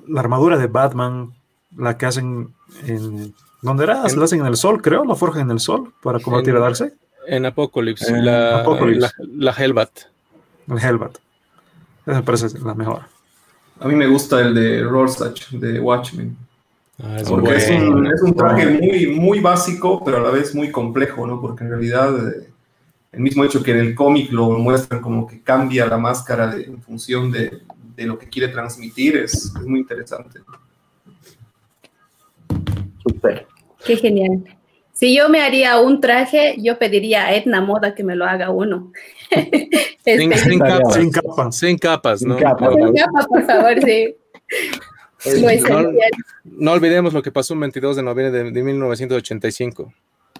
la 0.07 0.19
armadura 0.19 0.57
de 0.57 0.67
Batman, 0.67 1.33
la 1.77 1.97
que 1.97 2.05
hacen 2.05 2.53
en. 2.85 3.33
¿Dónde 3.61 3.85
era? 3.85 4.03
En- 4.07 4.19
La 4.19 4.25
hacen 4.25 4.41
en 4.41 4.45
el 4.47 4.57
sol, 4.57 4.81
creo, 4.81 5.05
la 5.05 5.15
forjan 5.15 5.43
en 5.43 5.51
el 5.51 5.59
sol 5.59 5.93
para 6.03 6.19
combatir 6.19 6.49
En- 6.49 6.57
a 6.57 6.59
Darkseid. 6.59 6.91
En 7.27 7.45
Apocalypse, 7.45 8.13
Eh, 8.13 8.21
la, 8.21 8.61
Apocalypse. 8.61 8.99
la, 8.99 9.11
la 9.37 9.51
Hellbat. 9.51 9.89
El 10.67 10.77
Hellbat. 10.77 11.17
Esa 12.05 12.17
me 12.17 12.23
parece 12.23 12.59
la 12.59 12.73
mejor. 12.75 13.01
A 13.79 13.87
mí 13.87 13.95
me 13.95 14.05
gusta 14.07 14.41
el 14.41 14.53
de 14.53 14.83
Rorschach, 14.83 15.49
de 15.49 15.79
Watchmen. 15.79 16.37
Ah, 17.03 17.17
es 17.19 17.29
Porque 17.29 17.55
es, 17.57 17.69
un, 17.71 18.07
es 18.07 18.21
un 18.21 18.33
traje 18.33 18.65
muy, 18.67 19.07
muy 19.07 19.39
básico, 19.41 20.01
pero 20.03 20.17
a 20.17 20.21
la 20.21 20.29
vez 20.29 20.55
muy 20.55 20.71
complejo, 20.71 21.27
¿no? 21.27 21.41
Porque 21.41 21.63
en 21.65 21.69
realidad 21.71 22.29
eh, 22.29 22.47
el 23.11 23.19
mismo 23.19 23.43
hecho 23.43 23.61
que 23.61 23.71
en 23.71 23.79
el 23.79 23.95
cómic 23.95 24.31
lo 24.31 24.49
muestran 24.51 25.01
como 25.01 25.27
que 25.27 25.41
cambia 25.41 25.85
la 25.87 25.97
máscara 25.97 26.47
de- 26.47 26.63
en 26.63 26.81
función 26.81 27.31
de, 27.31 27.59
de 27.95 28.05
lo 28.05 28.17
que 28.17 28.29
quiere 28.29 28.47
transmitir 28.47 29.17
es, 29.17 29.33
es 29.33 29.65
muy 29.65 29.81
interesante. 29.81 30.39
Súper. 33.03 33.45
Qué 33.85 33.97
genial. 33.97 34.43
Si 34.93 35.15
yo 35.15 35.27
me 35.27 35.41
haría 35.41 35.79
un 35.79 35.99
traje, 35.99 36.55
yo 36.59 36.79
pediría 36.79 37.25
a 37.25 37.35
Edna 37.35 37.59
Moda 37.61 37.93
que 37.93 38.03
me 38.03 38.15
lo 38.15 38.25
haga 38.25 38.49
uno. 38.51 38.91
Sin, 39.29 40.31
Este, 40.31 40.37
sin 40.37 40.59
capas. 40.59 40.93
Sin 40.93 41.11
capa. 41.11 41.51
Sin 41.51 41.77
capas, 41.77 42.19
Sin 42.19 42.35
capas. 42.37 42.61
No, 42.61 42.77
no. 42.77 42.85
con 42.85 42.93
capa, 42.95 43.27
por 43.27 43.43
favor, 43.45 43.73
sí. 43.83 44.15
No 46.43 46.71
olvidemos 46.71 47.13
lo 47.13 47.21
que 47.23 47.31
pasó 47.31 47.53
un 47.53 47.59
22 47.61 47.95
de 47.97 48.03
noviembre 48.03 48.43
de, 48.43 48.51
de 48.51 48.63
1985. 48.63 49.93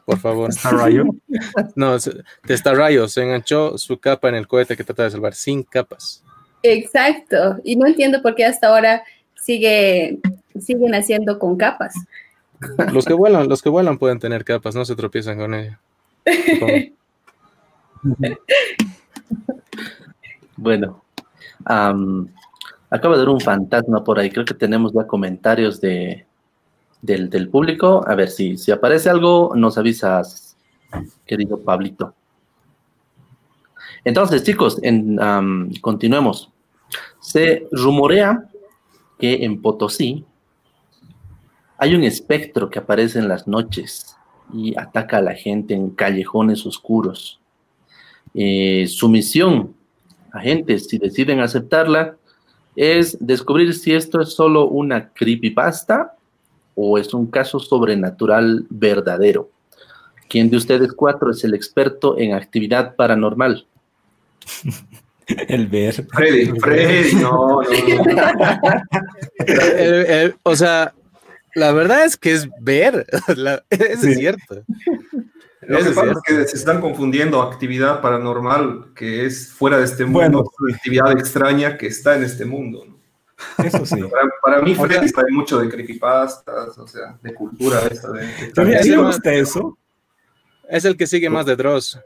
Por 0.06 0.20
favor. 0.20 0.50
Está 0.50 0.72
rayo. 0.72 1.06
No, 1.75 2.00
se- 2.00 2.22
Testarrayo 2.46 3.08
se 3.08 3.24
enganchó 3.24 3.77
su 3.77 4.00
capa 4.00 4.30
en 4.30 4.36
el 4.36 4.48
cohete 4.48 4.75
que 4.77 4.84
trata 4.84 5.04
de 5.04 5.12
salvar, 5.12 5.34
sin 5.34 5.63
capas. 5.63 6.24
Exacto. 6.63 7.58
Y 7.63 7.75
no 7.75 7.86
entiendo 7.88 8.22
por 8.22 8.36
qué 8.36 8.46
hasta 8.46 8.68
ahora 8.68 9.04
sigue, 9.42 10.20
siguen 10.60 10.96
haciendo 10.96 11.38
con 11.39 11.58
capas. 11.58 11.94
Los 12.94 13.06
que 13.06 13.13
vuelan, 13.13 13.48
los 13.50 13.62
que 13.62 13.70
vuelan 13.70 13.98
pueden 13.98 14.20
tener 14.20 14.44
capas, 14.46 14.75
no 14.75 14.86
se 14.86 14.96
tropiezan 14.96 15.38
con 15.38 15.54
ella. 15.54 15.80
Bueno, 20.58 21.04
acaba 22.96 23.16
de 23.16 23.22
dar 23.22 23.30
un 23.30 23.42
fantasma 23.42 24.04
por 24.04 24.20
ahí. 24.20 24.30
Creo 24.30 24.46
que 24.46 24.54
tenemos 24.54 24.94
ya 24.94 25.06
comentarios 25.08 25.80
de, 25.82 26.25
del, 27.02 27.30
del 27.30 27.50
público. 27.50 28.04
A 28.08 28.16
ver 28.16 28.30
si, 28.30 28.58
si 28.58 28.72
aparece 28.72 29.10
algo, 29.10 29.54
nos 29.56 29.78
avisas, 29.78 30.58
querido 31.25 31.60
Pablito. 31.60 32.14
Entonces, 34.04 34.44
chicos, 34.44 34.80
continuemos. 35.82 36.52
Se 37.20 37.68
rumorea 37.72 38.50
que 39.18 39.46
en 39.46 39.62
Potosí 39.62 40.24
hay 41.78 41.96
un 41.96 42.04
espectro 42.04 42.70
que 42.70 42.80
aparece 42.80 43.20
en 43.20 43.28
las 43.28 43.48
noches 43.48 44.16
y 44.54 44.80
ataca 44.80 45.18
a 45.18 45.22
la 45.22 45.34
gente 45.34 45.74
en 45.74 45.90
callejones 45.90 46.66
oscuros. 46.66 47.42
Eh, 48.34 48.86
su 48.88 49.10
misión 49.10 49.75
agentes, 50.32 50.88
si 50.88 50.98
deciden 50.98 51.40
aceptarla, 51.40 52.18
es 52.75 53.17
descubrir 53.20 53.74
si 53.74 53.94
esto 53.94 54.22
es 54.22 54.34
solo 54.34 54.67
una 54.67 55.10
creepypasta 55.10 56.15
o 56.75 56.98
es 56.98 57.13
un 57.13 57.27
caso 57.27 57.60
sobrenatural 57.60 58.65
verdadero. 58.70 59.50
¿Quién 60.27 60.50
de 60.50 60.58
ustedes 60.58 60.91
cuatro 60.94 61.32
es 61.32 61.44
el 61.44 61.53
experto 61.53 62.17
en 62.17 62.34
actividad 62.34 62.96
paranormal? 62.96 63.65
El 65.48 65.67
ver. 65.67 66.05
Freddy, 66.13 66.60
Freddy, 66.60 67.15
no, 67.15 67.62
no, 67.62 68.05
no. 68.05 68.15
O 70.44 70.55
sea, 70.55 70.94
la 71.55 71.72
verdad 71.72 72.05
es 72.05 72.17
que 72.17 72.34
es 72.34 72.48
ver. 72.62 73.05
La- 73.36 73.63
eso 73.70 74.01
Sí. 74.01 74.12
es 74.12 74.17
cierto. 74.17 74.63
Lo 75.67 75.77
que 75.77 75.84
es 75.89 75.95
pasa 75.95 76.12
es 76.12 76.17
que 76.25 76.48
se 76.48 76.57
están 76.57 76.81
confundiendo 76.81 77.41
actividad 77.41 78.01
paranormal, 78.01 78.88
que 78.95 79.25
es 79.25 79.51
fuera 79.51 79.77
de 79.77 79.86
este 79.86 80.03
mundo, 80.05 80.19
Bueno, 80.19 80.43
con 80.43 80.74
actividad 80.74 81.12
extraña 81.12 81.77
que 81.77 81.88
está 81.88 82.15
en 82.15 82.24
este 82.24 82.45
mundo. 82.45 82.86
¿no? 82.88 82.95
Eso 83.63 83.86
sí. 83.86 84.01
Para, 84.01 84.29
para 84.41 84.62
mí, 84.62 84.72
O 84.72 84.75
sea- 84.75 84.86
Freddy 84.86 85.10
sabe 85.10 85.31
mucho 85.31 85.60
de 85.60 85.69
creepypastas, 85.69 86.77
o 86.77 86.88
sea, 86.88 87.17
de 87.22 87.34
cultura 87.34 87.79
esa. 87.91 88.12
De, 88.12 88.22
de- 88.22 88.84
Sí, 88.84 88.95
gusta 88.95 89.34
eso. 89.34 89.77
Es 90.69 90.86
el 90.86 90.95
que 90.98 91.05
sigue 91.05 91.29
más 91.29 91.45
de 91.45 91.55
Dross. 91.55 92.00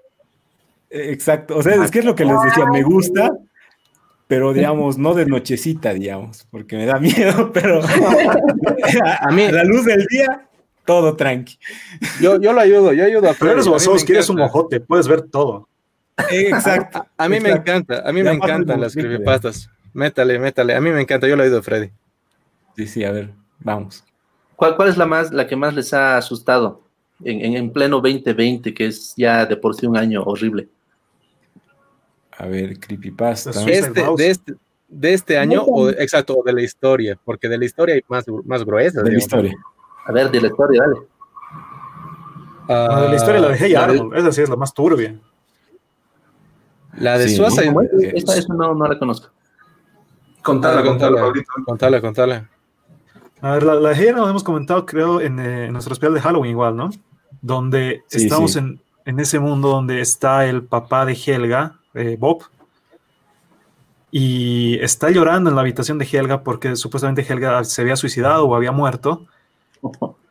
Eh, 0.90 1.12
Exacto. 1.12 1.58
O 1.58 1.62
sea, 1.64 1.84
es 1.84 1.92
que 1.92 2.00
es 2.00 2.06
lo 2.06 2.16
que 2.16 2.26
les 2.26 2.36
decía, 2.44 2.66
me 2.66 2.82
gusta, 2.84 3.32
pero 4.28 4.54
digamos, 4.54 4.98
no 4.98 5.14
de 5.14 5.26
nochecita, 5.28 5.94
digamos, 5.94 6.46
porque 6.52 6.76
me 6.78 6.86
da 6.86 7.00
miedo, 7.00 7.52
pero 7.54 7.82
a, 9.06 9.18
A 9.30 9.32
mí- 9.32 9.44
a 9.46 9.52
la 9.52 9.64
luz 9.64 9.86
del 9.86 10.06
día, 10.08 10.49
todo 10.90 11.16
tranqui. 11.16 11.60
Yo, 12.20 12.42
yo 12.42 12.52
lo 12.52 12.62
ayudo, 12.62 12.94
yo 12.94 13.06
ayudo 13.06 13.30
a 13.30 13.36
Pero 13.36 13.52
eres 13.52 13.60
Freddy, 13.60 13.60
a 13.60 13.62
mí 13.62 13.66
me 13.66 13.72
Wazowski, 13.74 14.12
eres 14.14 14.28
un 14.30 14.38
mojote, 14.38 14.80
puedes 14.80 15.08
ver 15.08 15.22
todo. 15.22 15.70
Exacto. 16.32 17.06
A, 17.16 17.26
a 17.26 17.30
mí 17.30 17.40
me 17.40 17.52
encanta, 17.52 18.02
a 18.04 18.12
mí 18.12 18.24
Ya 18.24 18.32
me 18.32 18.38
encantan 18.38 18.82
las 18.82 18.96
creepypastas. 18.96 19.70
Métale, 19.94 20.40
métale. 20.40 20.74
A 20.74 20.82
mí 20.82 20.90
me 20.90 21.00
encanta, 21.00 21.28
yo 21.28 21.36
lo 21.36 21.44
he 21.44 21.46
oído 21.46 21.62
Freddy. 21.62 21.92
Sí, 22.76 22.88
sí, 22.88 23.04
a 23.04 23.12
ver, 23.12 23.30
vamos. 23.60 24.04
¿Cuál, 24.56 24.76
cuál 24.76 24.90
es 24.90 24.98
la, 24.98 25.06
más, 25.06 25.32
la 25.32 25.46
que 25.46 25.56
más 25.56 25.76
les 25.76 25.94
ha 25.94 26.18
asustado 26.18 26.82
en, 27.24 27.46
en, 27.46 27.56
en 27.56 27.72
pleno 27.72 27.98
2020, 27.98 28.74
que 28.74 28.88
es 28.88 29.14
ya 29.16 29.46
de 29.46 29.58
por 29.58 29.76
sí 29.76 29.86
un 29.86 29.96
año 29.96 30.24
horrible? 30.24 30.70
A 32.36 32.48
ver, 32.48 32.80
creepypasta. 32.80 33.52
Este, 33.52 34.04
de, 34.18 34.30
este, 34.32 34.54
de 34.88 35.14
este 35.14 35.38
año, 35.38 35.64
o 35.66 35.86
de- 35.86 36.02
exacto, 36.04 36.36
o 36.36 36.44
de 36.44 36.54
la 36.54 36.64
historia, 36.64 37.16
porque 37.24 37.48
de 37.48 37.60
la 37.60 37.66
historia 37.66 37.94
hay 37.94 38.02
más, 38.08 38.26
más 38.44 38.66
gruesas. 38.66 39.04
de 39.04 39.12
la 39.12 39.18
historia. 39.20 39.54
A 40.06 40.12
ver, 40.12 40.32
de 40.32 40.42
la 40.42 40.48
historia, 40.48 40.82
dale. 40.82 41.08
La 42.68 43.02
de 43.02 43.10
la 43.10 43.16
historia, 43.16 43.42
la 43.42 43.48
de 43.50 43.58
Hey 43.58 43.74
Ah, 43.76 43.82
la 43.82 43.88
de- 43.94 44.00
Arnold, 44.00 44.18
esa 44.18 44.32
sí 44.32 44.42
es 44.42 44.50
la 44.50 44.56
más 44.56 44.74
turbia. 44.74 45.20
La 46.98 47.18
de 47.18 47.28
Sí. 47.30 47.42
Eh, 47.42 48.12
Esa, 48.16 48.38
esa 48.38 48.54
no, 48.54 48.74
no 48.76 48.88
la 48.88 48.98
conozco. 49.00 49.30
Contala, 50.44 50.84
contala, 50.84 51.12
Contala. 51.12 51.22
Pablito. 51.28 51.52
Contala, 51.66 52.02
contala. 52.02 52.50
A 53.42 53.52
ver, 53.54 53.64
la, 53.64 53.76
la 53.76 53.90
de 53.90 53.96
Hey 53.96 54.08
Arnold 54.10 54.30
hemos 54.32 54.44
comentado, 54.44 54.86
creo, 54.86 55.22
en, 55.22 55.40
eh, 55.40 55.66
en 55.66 55.74
nuestro 55.74 55.94
especial 55.94 56.14
de 56.14 56.22
Halloween 56.22 56.52
igual, 56.52 56.76
¿no? 56.76 56.90
Donde 57.42 58.04
Sí, 58.08 58.24
estamos 58.24 58.54
sí. 58.54 58.60
En, 58.60 58.82
en 59.06 59.20
ese 59.20 59.40
mundo 59.40 59.70
donde 59.70 60.02
está 60.02 60.46
el 60.46 60.64
papá 60.64 61.06
de 61.06 61.14
Helga, 61.14 61.76
eh, 61.94 62.18
Bob, 62.20 62.44
y 64.12 64.80
está 64.82 65.10
llorando 65.12 65.50
en 65.50 65.56
la 65.56 65.62
habitación 65.62 65.98
de 66.00 66.06
Helga 66.12 66.42
porque 66.44 66.76
supuestamente 66.76 67.26
Helga 67.28 67.64
se 67.64 67.82
había 67.82 67.96
suicidado 67.96 68.46
o 68.48 68.56
había 68.56 68.72
muerto. 68.72 69.26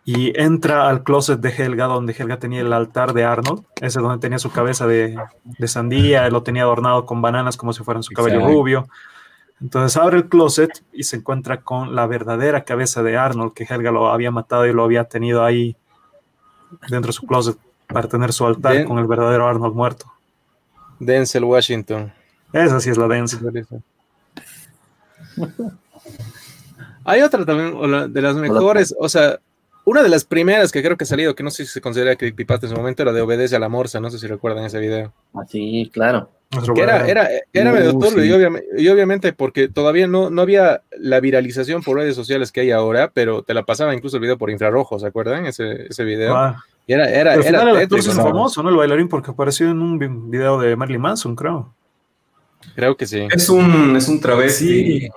Y 0.04 0.38
entra 0.40 0.88
al 0.88 1.02
closet 1.02 1.38
de 1.40 1.50
Helga, 1.50 1.84
donde 1.86 2.14
Helga 2.14 2.38
tenía 2.38 2.62
el 2.62 2.72
altar 2.72 3.12
de 3.12 3.24
Arnold, 3.24 3.64
ese 3.80 4.00
donde 4.00 4.18
tenía 4.18 4.38
su 4.38 4.50
cabeza 4.50 4.86
de, 4.86 5.18
de 5.44 5.68
sandía, 5.68 6.28
lo 6.30 6.42
tenía 6.42 6.62
adornado 6.62 7.04
con 7.04 7.20
bananas 7.20 7.58
como 7.58 7.74
si 7.74 7.84
fueran 7.84 8.02
su 8.02 8.14
cabello 8.14 8.36
Exacto. 8.36 8.54
rubio. 8.54 8.88
Entonces 9.60 9.96
abre 9.96 10.18
el 10.18 10.28
closet 10.28 10.82
y 10.92 11.02
se 11.02 11.16
encuentra 11.16 11.60
con 11.60 11.94
la 11.94 12.06
verdadera 12.06 12.64
cabeza 12.64 13.02
de 13.02 13.18
Arnold, 13.18 13.52
que 13.52 13.64
Helga 13.64 13.90
lo 13.90 14.08
había 14.08 14.30
matado 14.30 14.66
y 14.66 14.72
lo 14.72 14.84
había 14.84 15.04
tenido 15.04 15.44
ahí 15.44 15.76
dentro 16.88 17.08
de 17.08 17.12
su 17.12 17.26
closet 17.26 17.58
para 17.86 18.08
tener 18.08 18.32
su 18.32 18.46
altar 18.46 18.84
con 18.84 18.98
el 18.98 19.06
verdadero 19.06 19.48
Arnold 19.48 19.74
muerto. 19.74 20.06
Denzel 21.00 21.44
Washington. 21.44 22.12
Esa 22.52 22.80
sí 22.80 22.90
es 22.90 22.96
la 22.96 23.08
densa. 23.08 23.38
Hay 27.08 27.22
otra 27.22 27.44
también, 27.44 27.72
o 27.74 27.86
la- 27.86 28.06
de 28.08 28.22
las 28.22 28.36
mejores, 28.36 28.94
o 28.98 29.08
sea, 29.08 29.38
una 29.84 30.02
de 30.02 30.08
las 30.10 30.24
primeras 30.24 30.70
que 30.70 30.82
creo 30.82 30.96
que 30.96 31.04
ha 31.04 31.06
salido, 31.06 31.34
que 31.34 31.42
no 31.42 31.50
sé 31.50 31.64
si 31.64 31.72
se 31.72 31.80
considera 31.80 32.14
creepypasta 32.16 32.66
en 32.66 32.70
su 32.70 32.76
momento, 32.76 33.02
era 33.02 33.12
de 33.12 33.20
Obedece 33.22 33.56
a 33.56 33.58
la 33.58 33.68
Morsa, 33.68 34.00
no 34.00 34.10
sé 34.10 34.18
si 34.18 34.26
recuerdan 34.26 34.64
ese 34.64 34.78
video. 34.78 35.12
Ah, 35.34 35.44
sí, 35.48 35.90
claro. 35.92 36.30
Que 36.74 36.80
era, 36.80 37.06
era, 37.06 37.28
era 37.52 37.70
Uh, 37.70 37.74
medio 37.74 37.92
turbio, 37.92 38.22
sí. 38.22 38.28
y, 38.28 38.32
obviamente, 38.32 38.66
y 38.78 38.88
obviamente 38.88 39.32
porque 39.34 39.68
todavía 39.68 40.06
no, 40.06 40.30
no 40.30 40.40
había 40.42 40.80
la 40.98 41.20
viralización 41.20 41.82
por 41.82 41.98
redes 41.98 42.14
sociales 42.14 42.52
que 42.52 42.60
hay 42.62 42.70
ahora, 42.70 43.10
pero 43.12 43.42
te 43.42 43.52
la 43.52 43.64
pasaba 43.66 43.94
incluso 43.94 44.16
el 44.16 44.22
video 44.22 44.38
por 44.38 44.48
infrarrojo, 44.50 44.98
¿se 44.98 45.06
acuerdan? 45.06 45.44
Ese, 45.44 45.86
ese 45.90 46.04
video. 46.04 46.34
Ah, 46.34 46.64
Y 46.86 46.94
era, 46.94 47.08
era, 47.10 47.32
Pero 47.34 47.42
era 47.42 47.60
final 47.60 47.68
el 47.76 47.82
actor 47.82 47.98
tétrico, 47.98 48.16
¿no? 48.16 48.22
famoso, 48.28 48.62
¿no? 48.62 48.70
El 48.70 48.76
bailarín, 48.76 49.08
porque 49.08 49.30
apareció 49.30 49.70
en 49.70 49.80
un 49.82 49.98
vi- 49.98 50.08
video 50.30 50.58
de 50.58 50.74
Marilyn 50.74 51.02
Manson, 51.02 51.36
creo. 51.36 51.74
Creo 52.74 52.96
que 52.96 53.06
sí. 53.06 53.26
Es 53.30 53.48
un, 53.50 53.94
es 53.96 54.08
un 54.08 54.18
travesti 54.20 55.00
Sí. 55.00 55.08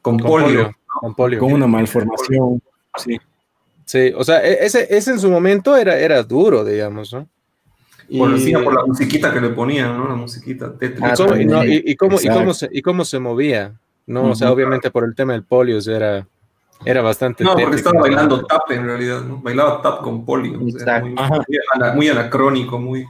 con 0.00 0.18
Con 0.18 0.26
polio. 0.30 0.46
polio. 0.46 0.76
Con 1.00 1.14
polio. 1.14 1.38
Con 1.40 1.52
una 1.52 1.66
malformación. 1.66 2.62
Sí. 2.96 3.18
Sí, 3.84 4.12
o 4.16 4.22
sea, 4.24 4.42
e- 4.44 4.64
ese, 4.64 4.86
ese 4.94 5.10
en 5.12 5.18
su 5.18 5.30
momento 5.30 5.76
era, 5.76 5.98
era 5.98 6.22
duro, 6.22 6.64
digamos, 6.64 7.12
¿no? 7.12 7.26
Y, 8.08 8.18
Por, 8.18 8.74
la 8.74 8.84
musiquita 8.86 9.32
que 9.32 9.40
le 9.40 9.48
ponían, 9.50 9.96
¿no? 9.96 10.06
La 10.08 10.14
musiquita 10.14 10.72
tétrica. 10.76 11.12
y 11.12 11.16
cómo, 11.16 11.36
y 11.36 11.44
no- 11.46 11.64
y- 11.64 11.82
y 11.86 11.96
cómo- 11.96 12.12
y 12.14 12.16
Exacto. 12.16 12.38
cómo 12.40 12.54
se, 12.54 12.68
y 12.72 12.82
cómo 12.82 13.04
se 13.04 13.18
movía, 13.18 13.74
¿no? 14.06 14.30
O 14.30 14.34
sea, 14.34 14.52
obviamente 14.52 14.90
por 14.90 15.04
el 15.04 15.14
tema 15.14 15.32
del 15.32 15.44
polio, 15.44 15.78
o 15.78 15.80
sea, 15.80 15.96
era, 15.96 16.26
era 16.84 17.00
bastante 17.00 17.42
No, 17.42 17.50
porque 17.52 17.64
tétrico. 17.66 17.88
estaba 17.88 18.00
bailando 18.02 18.44
tap 18.44 18.70
en 18.70 18.84
realidad, 18.84 19.22
¿no? 19.22 19.38
Bailaba 19.38 19.80
tap 19.80 20.02
con 20.02 20.24
polio. 20.26 20.60
o 20.62 20.78
sea, 20.78 21.02
muy, 21.94 22.08
anacrónico, 22.08 22.78
muy. 22.78 23.06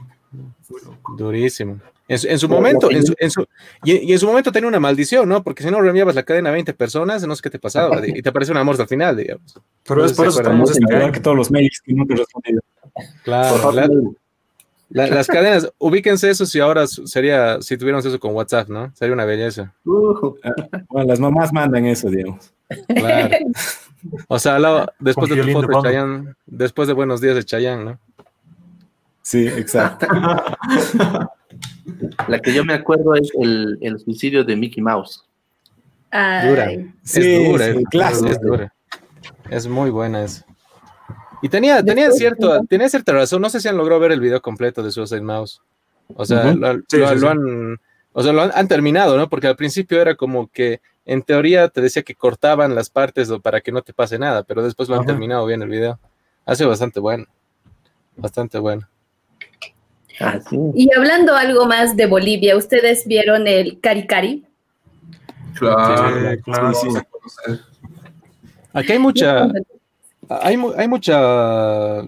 muy 0.69 0.81
loco. 0.85 1.15
Durísimo. 1.17 1.79
En 2.13 2.19
su, 2.19 2.27
en 2.27 2.39
su 2.39 2.47
momento, 2.49 2.89
en 2.91 3.05
su, 3.05 3.13
en 3.19 3.29
su- 3.31 3.45
y, 3.83 3.93
y 4.09 4.13
en 4.13 4.19
su 4.19 4.27
momento 4.27 4.51
tenía 4.51 4.67
una 4.67 4.79
maldición, 4.79 5.27
¿no? 5.27 5.43
Porque 5.43 5.63
si 5.63 5.69
no 5.71 5.81
reenviabas 5.81 6.15
la 6.15 6.23
cadena 6.23 6.49
a 6.49 6.53
20 6.53 6.73
personas, 6.73 7.25
no 7.27 7.35
sé 7.35 7.41
qué 7.41 7.49
te 7.49 7.59
pasaba, 7.59 8.01
y 8.05 8.21
te 8.21 8.29
aparece 8.29 8.51
una 8.51 8.63
muerte 8.63 8.83
al 8.83 8.87
final, 8.89 9.17
digamos. 9.17 9.59
Pero 9.83 10.01
No 10.01 10.05
es 10.05 10.13
por 10.13 10.27
eso 10.27 10.41
que 11.11 11.19
todos 11.19 11.35
los 11.37 11.51
mails 11.51 11.81
que 11.83 11.93
no 11.93 12.05
te 12.05 12.13
he 12.13 12.17
respondido. 12.17 12.61
Claro, 13.23 13.71
la- 13.71 13.89
la- 14.89 15.07
las 15.07 15.27
cadenas, 15.27 15.71
ubíquense 15.79 16.29
eso 16.29 16.45
si 16.45 16.59
ahora 16.59 16.85
sería, 16.87 17.59
si 17.61 17.77
tuviéramos 17.77 18.05
eso 18.05 18.19
con 18.19 18.33
WhatsApp, 18.35 18.69
¿no? 18.69 18.91
Sería 18.95 19.13
una 19.13 19.25
belleza. 19.25 19.73
Uh, 19.85 20.35
Bueno, 20.89 21.07
las 21.07 21.19
mamás 21.19 21.51
mandan 21.51 21.85
eso, 21.87 22.09
digamos. 22.09 22.53
Claro. 22.87 23.35
O 24.27 24.37
sea, 24.37 24.57
después 24.99 25.29
de 25.29 25.37
tu 25.41 25.51
foto 25.51 25.67
de. 25.67 25.81
Chayanne, 25.83 26.33
después 26.45 26.87
de 26.87 26.93
Buenos 26.93 27.21
Días 27.21 27.35
de 27.35 27.43
Chayanne, 27.43 27.85
¿no? 27.85 27.99
Sí, 29.33 29.47
exacto. 29.47 30.05
la 32.27 32.37
que 32.39 32.53
yo 32.53 32.63
me 32.63 32.75
acuerdo 32.75 33.15
es 33.15 33.31
el, 33.41 33.79
el 33.81 33.97
suicidio 33.99 34.43
de 34.43 34.55
Mickey 34.55 34.83
Mouse. 34.83 35.23
Dura. 36.11 36.65
Ay, 36.67 36.93
Sí, 37.03 37.19
es 37.33 37.47
dura, 37.49 37.65
sí, 37.65 37.77
es, 37.79 37.89
clásico. 37.89 38.27
es 38.29 38.41
dura. 38.41 38.73
Es 39.49 39.67
muy 39.67 39.89
buena 39.89 40.23
esa. 40.23 40.45
Y 41.41 41.49
tenía, 41.49 41.83
tenía, 41.83 42.11
cierto, 42.11 42.59
¿no? 42.59 42.65
tenía 42.67 42.87
cierta 42.89 43.11
razón. 43.11 43.41
No 43.41 43.49
sé 43.49 43.59
si 43.59 43.67
han 43.67 43.75
logrado 43.75 43.99
ver 44.01 44.11
el 44.11 44.19
video 44.19 44.39
completo 44.39 44.83
de 44.83 44.91
Suicide 44.91 45.21
Mouse. 45.21 45.63
O 46.15 46.25
sea, 46.25 46.49
Ujú. 46.51 46.57
lo, 46.59 46.73
Sí, 46.87 46.97
lo- 46.97 47.07
sí, 47.09 47.13
lo 47.15 47.19
sí. 47.21 47.25
han, 47.27 47.79
o 48.11 48.21
sea, 48.23 48.33
lo 48.33 48.41
han, 48.43 48.51
han 48.53 48.67
terminado, 48.67 49.17
¿no? 49.17 49.29
Porque 49.29 49.47
al 49.47 49.55
principio 49.55 49.99
era 49.99 50.13
como 50.13 50.47
que 50.47 50.79
en 51.05 51.23
teoría 51.23 51.69
te 51.69 51.81
decía 51.81 52.03
que 52.03 52.13
cortaban 52.13 52.75
las 52.75 52.91
partes 52.91 53.31
para 53.41 53.61
que 53.61 53.71
no 53.71 53.81
te 53.81 53.93
pase 53.93 54.19
nada, 54.19 54.43
pero 54.43 54.61
después 54.61 54.89
lo 54.89 54.93
han 54.93 55.01
Ajá. 55.01 55.07
terminado 55.07 55.43
bien 55.47 55.63
el 55.63 55.69
video. 55.69 55.99
Hace 56.45 56.65
bastante 56.65 56.99
bueno. 56.99 57.25
Bastante 58.15 58.59
bueno. 58.59 58.87
Ah, 60.19 60.39
sí. 60.47 60.57
Y 60.75 60.89
hablando 60.95 61.35
algo 61.35 61.65
más 61.65 61.95
de 61.97 62.05
Bolivia, 62.05 62.55
¿ustedes 62.57 63.05
vieron 63.07 63.47
el 63.47 63.79
Cari 63.79 64.05
Cari? 64.07 64.45
Claro, 65.57 66.31
Sí, 66.31 66.41
claro. 66.43 66.73
sí, 66.73 66.87
sí. 66.91 66.99
Aquí 68.73 68.91
hay 68.93 68.99
mucha, 68.99 69.47
hay, 70.29 70.57
hay 70.77 70.87
mucha, 70.87 72.01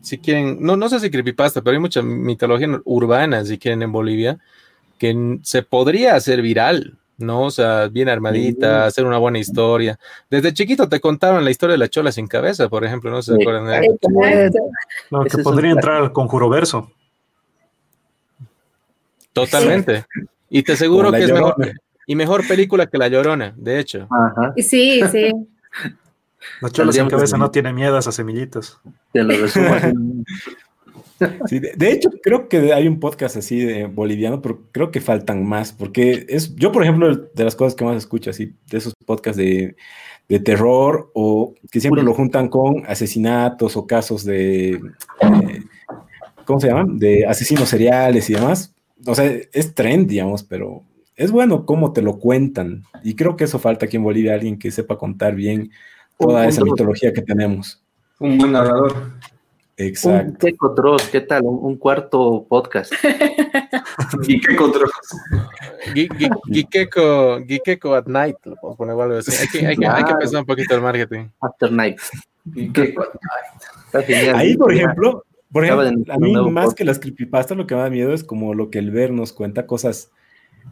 si 0.00 0.18
quieren, 0.18 0.58
no, 0.60 0.76
no 0.76 0.88
sé 0.88 1.00
si 1.00 1.10
creepypasta, 1.10 1.60
pero 1.60 1.74
hay 1.74 1.80
mucha 1.80 2.02
mitología 2.02 2.68
urbana, 2.84 3.44
si 3.44 3.58
quieren, 3.58 3.82
en 3.82 3.90
Bolivia, 3.90 4.38
que 4.98 5.38
se 5.42 5.62
podría 5.62 6.14
hacer 6.14 6.40
viral, 6.40 6.96
¿no? 7.18 7.42
O 7.42 7.50
sea, 7.50 7.88
bien 7.88 8.08
armadita, 8.08 8.86
hacer 8.86 9.04
una 9.06 9.18
buena 9.18 9.40
historia. 9.40 9.98
Desde 10.30 10.54
chiquito 10.54 10.88
te 10.88 11.00
contaban 11.00 11.44
la 11.44 11.50
historia 11.50 11.72
de 11.72 11.78
la 11.78 11.88
chola 11.88 12.12
sin 12.12 12.28
cabeza, 12.28 12.68
por 12.68 12.84
ejemplo, 12.84 13.10
no 13.10 13.20
se 13.22 13.34
Sí. 13.34 13.42
acuerdan 13.42 13.66
de 13.66 13.78
eso. 13.80 13.92
Exacto. 13.92 14.60
Lo 15.10 15.26
Ese 15.26 15.36
que 15.38 15.42
podría 15.42 15.70
entrar 15.72 15.96
al 15.96 16.12
conjuro 16.12 16.48
verso. 16.48 16.92
Totalmente. 19.34 20.06
Y 20.48 20.62
te 20.62 20.72
aseguro 20.72 21.12
que 21.12 21.24
es 21.24 21.32
mejor, 21.32 21.56
y 22.06 22.14
mejor 22.14 22.46
película 22.48 22.86
que 22.86 22.96
La 22.96 23.08
Llorona, 23.08 23.52
de 23.56 23.78
hecho. 23.80 24.08
Ajá, 24.10 24.54
Sí, 24.56 25.02
sí. 25.12 25.32
La 26.60 26.70
chola 26.70 26.92
sin 26.92 27.08
cabeza 27.08 27.36
no 27.36 27.50
tiene 27.50 27.72
miedo 27.72 27.96
a 27.96 28.00
esas 28.00 28.14
semillitas. 28.14 28.78
te 29.12 29.22
lo 29.22 29.36
resumo. 29.36 29.68
Sí, 31.46 31.60
de, 31.60 31.72
de 31.76 31.92
hecho, 31.92 32.10
creo 32.22 32.48
que 32.48 32.72
hay 32.72 32.88
un 32.88 32.98
podcast 32.98 33.36
así 33.36 33.60
de 33.60 33.86
boliviano, 33.86 34.42
pero 34.42 34.62
creo 34.72 34.90
que 34.90 35.00
faltan 35.00 35.46
más, 35.46 35.72
porque 35.72 36.26
es, 36.28 36.54
yo, 36.56 36.72
por 36.72 36.82
ejemplo, 36.82 37.14
de 37.14 37.44
las 37.44 37.54
cosas 37.54 37.76
que 37.76 37.84
más 37.84 37.96
escucho, 37.96 38.30
así, 38.30 38.52
de 38.68 38.78
esos 38.78 38.94
podcasts 39.06 39.38
de, 39.38 39.76
de 40.28 40.40
terror, 40.40 41.10
o 41.14 41.54
que 41.70 41.80
siempre 41.80 42.02
Uy. 42.02 42.06
lo 42.06 42.14
juntan 42.14 42.48
con 42.48 42.84
asesinatos 42.86 43.76
o 43.76 43.86
casos 43.86 44.24
de, 44.24 44.72
eh, 44.72 45.62
¿cómo 46.44 46.58
se 46.58 46.66
llaman? 46.68 46.98
De 46.98 47.24
asesinos 47.26 47.68
seriales 47.68 48.28
y 48.28 48.34
demás. 48.34 48.73
O 49.06 49.14
sea, 49.14 49.30
es 49.52 49.74
trend, 49.74 50.08
digamos, 50.08 50.42
pero 50.42 50.82
es 51.16 51.30
bueno 51.30 51.64
cómo 51.66 51.92
te 51.92 52.02
lo 52.02 52.18
cuentan. 52.18 52.84
Y 53.02 53.14
creo 53.14 53.36
que 53.36 53.44
eso 53.44 53.58
falta 53.58 53.86
aquí 53.86 53.96
en 53.96 54.04
Bolivia, 54.04 54.34
alguien 54.34 54.58
que 54.58 54.70
sepa 54.70 54.96
contar 54.98 55.34
bien 55.34 55.70
toda 56.18 56.40
Un- 56.40 56.42
un 56.44 56.48
esa 56.48 56.64
mitología 56.64 57.12
que 57.12 57.22
tenemos. 57.22 57.82
Un 58.18 58.38
buen 58.38 58.52
narrador. 58.52 58.92
Un 58.96 59.14
Exacto. 59.76 60.46
Keco 60.46 60.68
Dross, 60.68 61.08
¿qué 61.08 61.20
tal? 61.20 61.42
Un, 61.42 61.58
un 61.60 61.76
cuarto 61.76 62.46
podcast. 62.48 62.92
¿Y 64.28 64.40
qué 64.40 64.54
control? 64.54 64.88
Gui- 65.92 66.08
gui- 66.08 66.30
Gikeko, 66.52 67.40
Gikeko 67.44 67.94
at 67.94 68.06
night, 68.06 68.36
lo 68.44 68.54
podemos 68.54 68.76
poner 68.78 68.94
o 68.94 69.02
algo 69.02 69.16
así. 69.18 69.32
Hay 69.32 69.48
que, 69.48 69.66
hay 69.66 69.76
que, 69.76 69.86
hay 69.86 70.04
que 70.04 70.14
pensar 70.14 70.40
un 70.40 70.46
poquito 70.46 70.76
el 70.76 70.80
marketing. 70.80 71.26
After 71.40 71.72
Night. 71.72 71.98
Ahí, 74.34 74.56
por 74.56 74.72
ejemplo, 74.72 75.24
por 75.54 75.64
ejemplo, 75.64 76.12
a 76.12 76.18
mí 76.18 76.34
más 76.50 76.74
que 76.74 76.84
las 76.84 76.98
creepypastas 76.98 77.56
lo 77.56 77.68
que 77.68 77.76
me 77.76 77.82
da 77.82 77.88
miedo 77.88 78.12
es 78.12 78.24
como 78.24 78.54
lo 78.54 78.70
que 78.70 78.80
el 78.80 78.90
ver 78.90 79.12
nos 79.12 79.32
cuenta 79.32 79.68
cosas 79.68 80.10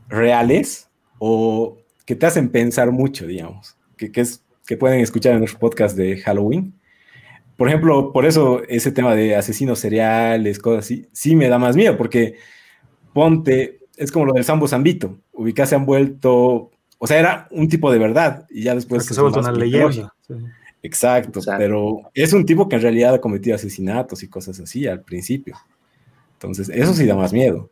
reales 0.08 0.90
o 1.20 1.78
que 2.04 2.16
te 2.16 2.26
hacen 2.26 2.48
pensar 2.48 2.90
mucho, 2.90 3.28
digamos, 3.28 3.76
que, 3.96 4.10
que 4.10 4.22
es 4.22 4.42
que 4.66 4.76
pueden 4.76 4.98
escuchar 4.98 5.34
en 5.34 5.38
nuestro 5.38 5.60
podcast 5.60 5.96
de 5.96 6.16
Halloween. 6.16 6.74
Por 7.56 7.68
ejemplo, 7.68 8.12
por 8.12 8.26
eso 8.26 8.60
ese 8.68 8.90
tema 8.90 9.14
de 9.14 9.36
asesinos 9.36 9.78
seriales, 9.78 10.58
cosas 10.58 10.84
así, 10.84 11.06
sí 11.12 11.36
me 11.36 11.48
da 11.48 11.60
más 11.60 11.76
miedo, 11.76 11.96
porque 11.96 12.34
ponte, 13.12 13.82
es 13.96 14.10
como 14.10 14.24
lo 14.24 14.32
del 14.32 14.42
Sambo 14.42 14.66
Zambito, 14.66 15.16
ubicás 15.32 15.68
se 15.68 15.76
han 15.76 15.86
vuelto, 15.86 16.72
o 16.98 17.06
sea, 17.06 17.20
era 17.20 17.46
un 17.52 17.68
tipo 17.68 17.92
de 17.92 18.00
verdad 18.00 18.46
y 18.50 18.64
ya 18.64 18.74
después... 18.74 19.06
se 19.06 19.16
ha 19.16 19.22
vuelto 19.22 19.38
una 19.38 19.52
leyenda. 19.52 20.12
Sí. 20.26 20.34
Exacto, 20.82 21.38
Exacto, 21.38 21.58
pero 21.58 22.10
es 22.12 22.32
un 22.32 22.44
tipo 22.44 22.68
que 22.68 22.76
en 22.76 22.82
realidad 22.82 23.14
ha 23.14 23.20
cometido 23.20 23.54
asesinatos 23.54 24.22
y 24.22 24.28
cosas 24.28 24.58
así 24.58 24.86
al 24.86 25.02
principio. 25.02 25.56
Entonces, 26.34 26.68
eso 26.68 26.92
sí 26.92 27.06
da 27.06 27.14
más 27.14 27.32
miedo. 27.32 27.70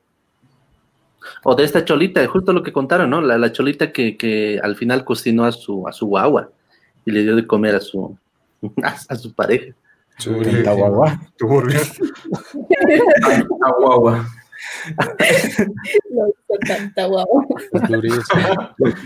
O 1.42 1.55
de 1.55 1.64
esta 1.64 1.85
cholita, 1.85 2.25
justo 2.29 2.53
lo 2.53 2.62
que 2.62 2.73
contaron, 2.73 3.11
¿no? 3.11 3.20
La, 3.20 3.37
la 3.37 3.51
cholita 3.53 3.92
que, 3.92 4.16
que, 4.16 4.61
al 4.62 4.77
final 4.77 5.05
cocinó 5.05 5.44
a 5.44 5.53
su, 5.53 5.87
a 5.88 5.92
su 5.92 6.07
guagua 6.07 6.51
y 7.05 7.11
le 7.11 7.23
dio 7.23 7.35
de 7.35 7.46
comer 7.46 7.75
a 7.75 7.81
su, 7.81 8.16
a, 8.83 9.16
su 9.16 9.35
pareja. 9.35 9.75
Churita 10.18 10.73
guagua. 10.73 11.20
Turbia. 11.37 11.81
guagua. 13.79 14.27
Lo 16.11 16.29
hizo 16.29 16.59
tanta 16.66 17.07
guagua. 17.07 17.46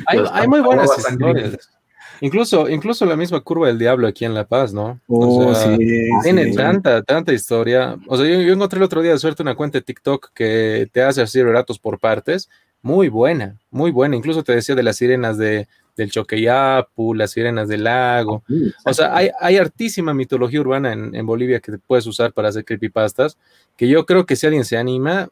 Hay, 0.08 0.24
hay 0.30 0.48
muy 0.48 0.60
buenas 0.60 0.90
historias. 0.98 1.70
Incluso, 2.20 2.68
incluso 2.68 3.04
la 3.06 3.16
misma 3.16 3.40
curva 3.40 3.66
del 3.66 3.78
diablo 3.78 4.06
aquí 4.06 4.24
en 4.24 4.34
La 4.34 4.46
Paz, 4.46 4.72
¿no? 4.72 5.00
Oh, 5.06 5.46
o 5.46 5.54
sea, 5.54 5.76
sí, 5.76 6.08
tiene 6.22 6.44
sí. 6.46 6.54
tanta, 6.54 7.02
tanta 7.02 7.32
historia. 7.32 7.96
O 8.06 8.16
sea, 8.16 8.26
yo, 8.26 8.40
yo, 8.40 8.52
encontré 8.52 8.78
el 8.78 8.84
otro 8.84 9.02
día 9.02 9.12
de 9.12 9.18
suerte 9.18 9.42
una 9.42 9.54
cuenta 9.54 9.78
de 9.78 9.82
TikTok 9.82 10.30
que 10.34 10.88
te 10.92 11.02
hace 11.02 11.22
así 11.22 11.42
relatos 11.42 11.78
por 11.78 11.98
partes. 11.98 12.48
Muy 12.82 13.08
buena, 13.08 13.58
muy 13.70 13.90
buena. 13.90 14.16
Incluso 14.16 14.42
te 14.42 14.54
decía 14.54 14.74
de 14.74 14.82
las 14.82 14.96
sirenas 14.96 15.38
de, 15.38 15.66
del 15.96 16.10
Choqueyapu, 16.10 17.14
las 17.14 17.30
sirenas 17.30 17.68
del 17.68 17.84
lago. 17.84 18.42
O 18.84 18.94
sea, 18.94 19.16
hay, 19.16 19.30
hay 19.40 19.56
hartísima 19.56 20.12
mitología 20.14 20.60
urbana 20.60 20.92
en, 20.92 21.14
en 21.14 21.26
Bolivia 21.26 21.60
que 21.60 21.78
puedes 21.78 22.06
usar 22.06 22.32
para 22.32 22.48
hacer 22.48 22.64
creepypastas, 22.64 23.38
que 23.76 23.88
yo 23.88 24.04
creo 24.06 24.26
que 24.26 24.36
si 24.36 24.46
alguien 24.46 24.64
se 24.64 24.76
anima, 24.76 25.28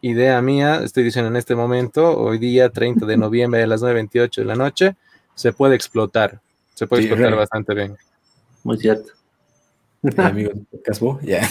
idea 0.00 0.40
mía, 0.42 0.80
estoy 0.84 1.04
diciendo 1.04 1.28
en 1.30 1.36
este 1.36 1.54
momento, 1.54 2.16
hoy 2.18 2.38
día 2.38 2.70
30 2.70 3.06
de 3.06 3.16
noviembre 3.16 3.62
a 3.62 3.66
las 3.66 3.82
9.28 3.82 4.36
de 4.36 4.44
la 4.44 4.54
noche, 4.54 4.96
se 5.36 5.52
puede 5.52 5.76
explotar. 5.76 6.40
Se 6.74 6.86
puede 6.88 7.02
Sí, 7.02 7.08
explotar 7.08 7.32
re. 7.32 7.38
bastante 7.38 7.74
bien. 7.74 7.96
Muy 8.64 8.76
cierto. 8.78 9.12
Sí, 10.02 10.10
amigos, 10.18 10.54
Casbo, 10.84 11.20
ya. 11.22 11.48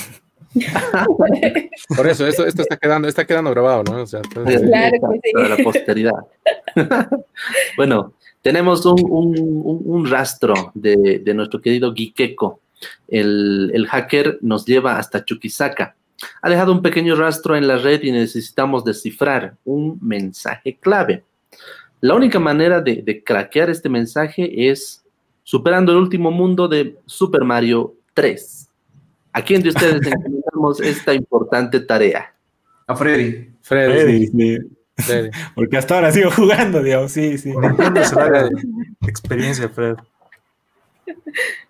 Por 1.95 2.07
eso, 2.07 2.25
esto, 2.27 2.45
esto 2.45 2.61
está 2.61 2.77
quedando, 2.77 3.07
está 3.07 3.25
quedando 3.25 3.51
grabado, 3.51 3.83
¿no? 3.83 4.01
O 4.03 4.07
sea, 4.07 4.21
entonces, 4.23 4.61
Claro 4.61 4.97
que 5.11 5.19
sí. 5.23 5.31
Para 5.33 5.49
la 5.49 5.57
posteridad. 5.63 6.13
bueno, 7.77 8.13
tenemos 8.41 8.85
un, 8.85 8.99
un, 9.09 9.37
un, 9.39 9.81
un 9.85 10.09
rastro 10.09 10.71
de, 10.73 11.21
de, 11.23 11.33
nuestro 11.33 11.61
querido 11.61 11.93
Gikeko. 11.93 12.59
El, 13.07 13.71
el 13.73 13.87
hacker 13.87 14.39
nos 14.41 14.65
lleva 14.65 14.97
hasta 14.97 15.25
Chuquisaca. 15.25 15.95
Ha 16.41 16.49
dejado 16.49 16.71
un 16.71 16.81
pequeño 16.81 17.15
rastro 17.15 17.55
en 17.55 17.67
la 17.67 17.77
red 17.77 18.01
y 18.03 18.11
necesitamos 18.11 18.83
descifrar 18.85 19.55
un 19.65 19.97
mensaje 20.01 20.77
clave. 20.79 21.23
La 22.05 22.13
única 22.13 22.37
manera 22.39 22.81
de, 22.81 23.01
de 23.01 23.23
craquear 23.23 23.71
este 23.71 23.89
mensaje 23.89 24.69
es 24.69 25.03
superando 25.41 25.91
el 25.91 25.97
último 25.97 26.29
mundo 26.29 26.67
de 26.67 26.97
Super 27.07 27.43
Mario 27.43 27.95
3. 28.13 28.69
¿A 29.33 29.41
quién 29.41 29.63
de 29.63 29.69
ustedes 29.69 30.05
encomendamos 30.05 30.79
esta 30.81 31.15
importante 31.15 31.79
tarea? 31.79 32.31
A 32.85 32.95
Freddy. 32.95 33.49
Freddy, 33.61 34.27
Sí, 34.27 34.31
sí. 34.31 34.57
Freddy. 34.97 35.29
Porque 35.55 35.77
hasta 35.77 35.95
ahora 35.95 36.11
sigo 36.11 36.29
jugando, 36.29 36.83
digamos, 36.83 37.11
sí, 37.11 37.39
sí. 37.39 37.51
Nintendo 37.57 38.03
se 38.03 38.15
experiencia, 39.07 39.67
Fred. 39.69 39.95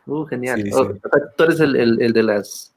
Uh, 0.06 0.26
genial. 0.26 0.62
Sí, 0.62 0.69
Oh, 0.74 0.84
sí. 0.84 1.00
o 1.02 1.10
sea, 1.10 1.21
tú 1.38 1.43
eres 1.45 1.60
el, 1.62 1.76
el- 1.78 2.02
el 2.02 2.12
de 2.13 2.24
las, 2.24 2.74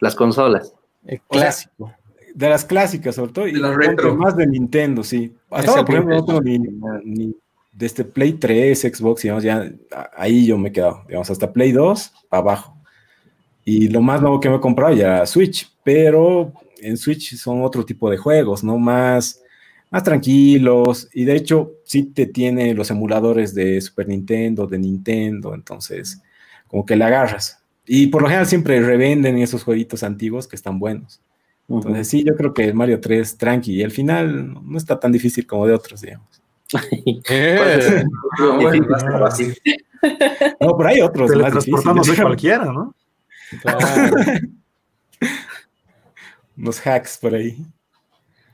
las 0.00 0.14
consolas. 0.14 0.74
El 1.06 1.20
clásico. 1.28 1.92
De 2.34 2.48
las 2.48 2.64
clásicas, 2.64 3.14
sobre 3.14 3.32
todo. 3.32 3.48
Y 3.48 3.52
De 3.52 3.60
las 3.60 3.76
retro. 3.76 4.16
más 4.16 4.36
de 4.36 4.46
Nintendo, 4.46 5.02
sí. 5.02 5.34
Hasta 5.50 5.70
ahora, 5.70 5.84
por 5.84 5.94
ejemplo, 5.94 6.16
no 6.16 6.24
tengo 6.24 6.40
vintage. 6.40 7.02
ni, 7.04 7.26
ni 7.26 7.36
de 7.72 7.86
este 7.86 8.04
Play 8.04 8.34
3, 8.34 8.78
Xbox, 8.80 9.22
digamos, 9.22 9.42
ya 9.42 9.72
ahí 10.16 10.46
yo 10.46 10.58
me 10.58 10.68
he 10.68 10.72
quedado. 10.72 11.02
Digamos, 11.06 11.30
hasta 11.30 11.52
Play 11.52 11.72
2, 11.72 12.12
para 12.28 12.40
abajo. 12.40 12.76
Y 13.64 13.88
lo 13.88 14.00
más 14.02 14.20
nuevo 14.20 14.40
que 14.40 14.50
me 14.50 14.56
he 14.56 14.60
comprado 14.60 14.94
ya 14.94 15.16
era 15.16 15.26
Switch, 15.26 15.72
pero 15.82 16.52
en 16.80 16.96
Switch 16.96 17.36
son 17.36 17.62
otro 17.62 17.84
tipo 17.84 18.10
de 18.10 18.16
juegos, 18.18 18.62
¿no? 18.62 18.78
Más, 18.78 19.40
más 19.90 20.02
tranquilos. 20.02 21.08
Y 21.14 21.24
de 21.24 21.36
hecho, 21.36 21.72
sí 21.84 22.04
te 22.04 22.26
tiene 22.26 22.74
los 22.74 22.90
emuladores 22.90 23.54
de 23.54 23.80
Super 23.80 24.08
Nintendo, 24.08 24.66
de 24.66 24.78
Nintendo, 24.78 25.54
entonces, 25.54 26.20
como 26.66 26.84
que 26.84 26.96
le 26.96 27.04
agarras. 27.04 27.62
Y 27.86 28.08
por 28.08 28.22
lo 28.22 28.28
general 28.28 28.46
siempre 28.46 28.80
revenden 28.80 29.38
esos 29.38 29.64
jueguitos 29.64 30.02
antiguos 30.02 30.46
que 30.46 30.56
están 30.56 30.78
buenos. 30.78 31.20
Entonces, 31.78 32.08
sí, 32.08 32.24
yo 32.24 32.36
creo 32.36 32.52
que 32.52 32.72
Mario 32.72 33.00
3 33.00 33.38
tranqui. 33.38 33.76
Y 33.76 33.82
el 33.82 33.90
final 33.90 34.54
no 34.64 34.78
está 34.78 34.98
tan 34.98 35.12
difícil 35.12 35.46
como 35.46 35.66
de 35.66 35.74
otros, 35.74 36.00
digamos. 36.00 36.28
Eh, 37.28 38.04
bueno. 38.38 39.28
No, 40.60 40.76
pero 40.76 40.88
hay 40.88 41.00
otros 41.00 41.30
más 41.30 41.38
Teletransportamos 41.38 42.08
a 42.08 42.10
difíciles. 42.10 42.22
cualquiera, 42.22 42.64
¿no? 42.64 42.94
claro. 43.60 43.80
Unos 46.56 46.84
hacks 46.84 47.18
por 47.18 47.34
ahí. 47.34 47.64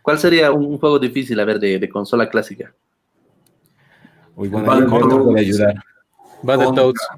¿Cuál 0.02 0.18
sería 0.18 0.52
un, 0.52 0.78
juego 0.78 0.98
difícil, 0.98 1.38
a 1.40 1.44
ver, 1.44 1.58
de, 1.58 1.78
de 1.78 1.88
consola 1.88 2.28
clásica? 2.28 2.72
Uy, 4.36 4.48
bueno, 4.48 4.88
bueno. 4.88 5.24
puede 5.24 5.40
ayudar. 5.40 5.74
Battletoads. 6.42 7.08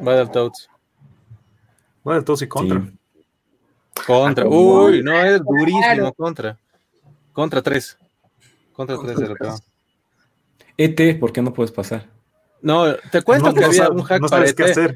Battletoads. 0.00 0.70
Todos 2.24 2.42
y 2.42 2.46
contra. 2.46 2.80
Sí. 2.80 2.92
Contra. 4.08 4.46
Uy, 4.48 5.02
no, 5.02 5.20
es 5.22 5.40
durísimo. 5.44 5.80
Claro. 5.82 6.12
Contra. 6.14 6.58
Contra 7.32 7.62
3. 7.62 7.98
Contra 8.72 8.96
3 8.98 9.16
de 9.18 9.28
lo. 9.28 9.34
ET, 10.76 11.18
¿por 11.18 11.32
qué 11.32 11.42
no 11.42 11.52
puedes 11.52 11.72
pasar? 11.72 12.06
No, 12.62 12.94
te 13.12 13.22
cuento 13.22 13.48
No- 13.48 13.54
que 13.54 13.60
no 13.60 13.66
había 13.66 13.88
un 13.90 14.02
hack 14.02 14.20
no 14.22 14.28
para 14.28 14.46
sabes 14.46 14.54
qué 14.54 14.62
ET. 14.64 14.70
hacer. 14.70 14.94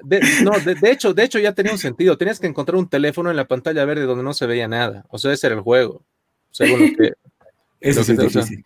De, 0.00 0.20
no, 0.42 0.50
de, 0.58 0.74
de 0.74 0.90
hecho, 0.90 1.14
de 1.14 1.24
hecho 1.24 1.38
ya 1.38 1.52
tenía 1.52 1.72
un 1.72 1.78
sentido. 1.78 2.18
Tenías 2.18 2.38
que 2.40 2.46
encontrar 2.46 2.76
un 2.76 2.88
teléfono 2.88 3.30
en 3.30 3.36
la 3.36 3.46
pantalla 3.46 3.84
verde 3.84 4.02
donde 4.04 4.24
no 4.24 4.34
se 4.34 4.46
veía 4.46 4.68
nada. 4.68 5.04
O 5.08 5.18
sea, 5.18 5.32
ese 5.32 5.46
era 5.46 5.56
el 5.56 5.62
juego. 5.62 6.02
Según 6.50 6.80
lo 6.80 6.86
que. 6.96 7.12
Eso 7.80 8.00
Lo 8.00 8.04
sí 8.04 8.16
que 8.16 8.26
es 8.26 8.32
te- 8.32 8.38
difícil. 8.38 8.64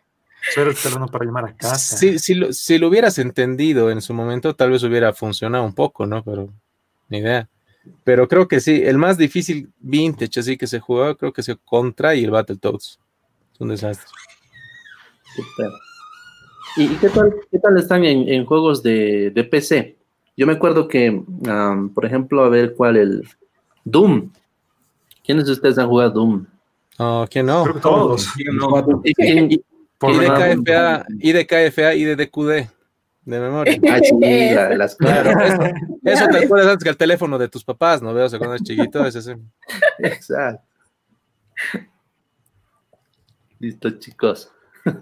Ser 0.55 0.69
el 0.69 0.75
teléfono 0.77 1.07
para 1.09 1.25
llamar 1.25 1.45
a 1.47 1.57
casa. 1.57 1.97
Si, 1.97 2.19
si, 2.21 2.35
lo, 2.35 2.53
si 2.53 2.79
lo 2.79 2.87
hubieras 2.88 3.19
entendido 3.19 3.91
en 3.91 4.01
su 4.01 4.14
momento, 4.14 4.55
tal 4.55 4.71
vez 4.71 4.83
hubiera 4.85 5.12
funcionado 5.12 5.64
un 5.64 5.75
poco, 5.75 6.07
¿no? 6.07 6.23
Pero 6.23 6.49
ni 7.09 7.19
idea. 7.19 7.49
Pero 8.05 8.29
creo 8.29 8.48
que 8.48 8.61
sí, 8.61 8.83
el 8.85 8.98
más 8.98 9.16
difícil 9.18 9.70
vintage 9.81 10.40
así 10.40 10.57
que 10.57 10.66
se 10.66 10.81
jugaba, 10.81 11.14
creo 11.14 11.33
que 11.33 11.40
es 11.40 11.48
el 11.48 11.59
Contra 11.59 12.14
y 12.14 12.24
el 12.24 12.31
Battletoads. 12.31 12.98
Es 13.55 13.61
un 13.61 13.68
desastre. 13.68 14.07
¿Y, 16.77 16.85
y 16.85 16.96
qué, 17.01 17.09
tal, 17.09 17.35
qué 17.51 17.59
tal 17.59 17.77
están 17.79 18.05
en, 18.05 18.29
en 18.29 18.44
juegos 18.44 18.83
de, 18.83 19.31
de 19.31 19.44
PC? 19.44 19.96
Yo 20.37 20.46
me 20.46 20.53
acuerdo 20.53 20.87
que, 20.87 21.11
um, 21.11 21.88
por 21.92 22.05
ejemplo, 22.05 22.44
a 22.44 22.48
ver 22.48 22.74
cuál 22.74 22.96
el 22.96 23.29
Doom. 23.85 24.31
¿Quiénes 25.24 25.46
de 25.46 25.53
ustedes 25.53 25.79
han 25.79 25.88
jugado 25.88 26.11
Doom? 26.12 26.46
No, 26.98 27.27
¿quién 27.31 27.46
no? 27.46 27.62
Creo 27.64 27.74
que 27.74 27.81
todos. 27.81 28.29
No, 28.55 29.01
¿Y, 29.05 29.14
quién- 29.14 29.53
y- 29.53 29.61
Por 29.98 30.12
Y 30.14 30.18
de 30.18 30.27
KFA, 30.29 31.07
y 31.18 31.33
de 31.33 31.46
KFA, 31.46 31.94
y 31.96 32.05
de 32.05 32.14
DQD, 32.16 32.68
de 33.31 33.41
memoria. 33.41 33.79
ah, 33.91 33.99
sí, 34.03 34.55
la- 34.55 34.75
las 34.77 34.97
Claro, 34.97 35.31
eso, 35.41 35.62
eso 36.05 36.27
te 36.29 36.45
acuerdas 36.45 36.69
antes 36.73 36.85
que 36.85 36.91
el 36.91 36.97
teléfono 36.97 37.38
de 37.38 37.49
tus 37.49 37.62
papás, 37.64 38.01
¿no 38.03 38.14
veo? 38.14 38.27
O 38.27 38.29
sea, 38.29 38.38
cuando 38.38 38.55
eres 38.57 38.67
chiquito, 38.67 39.05
es 39.05 39.14
ese. 39.17 39.37
Exacto. 39.99 40.62
Listo, 43.59 43.91
chicos. 43.99 44.51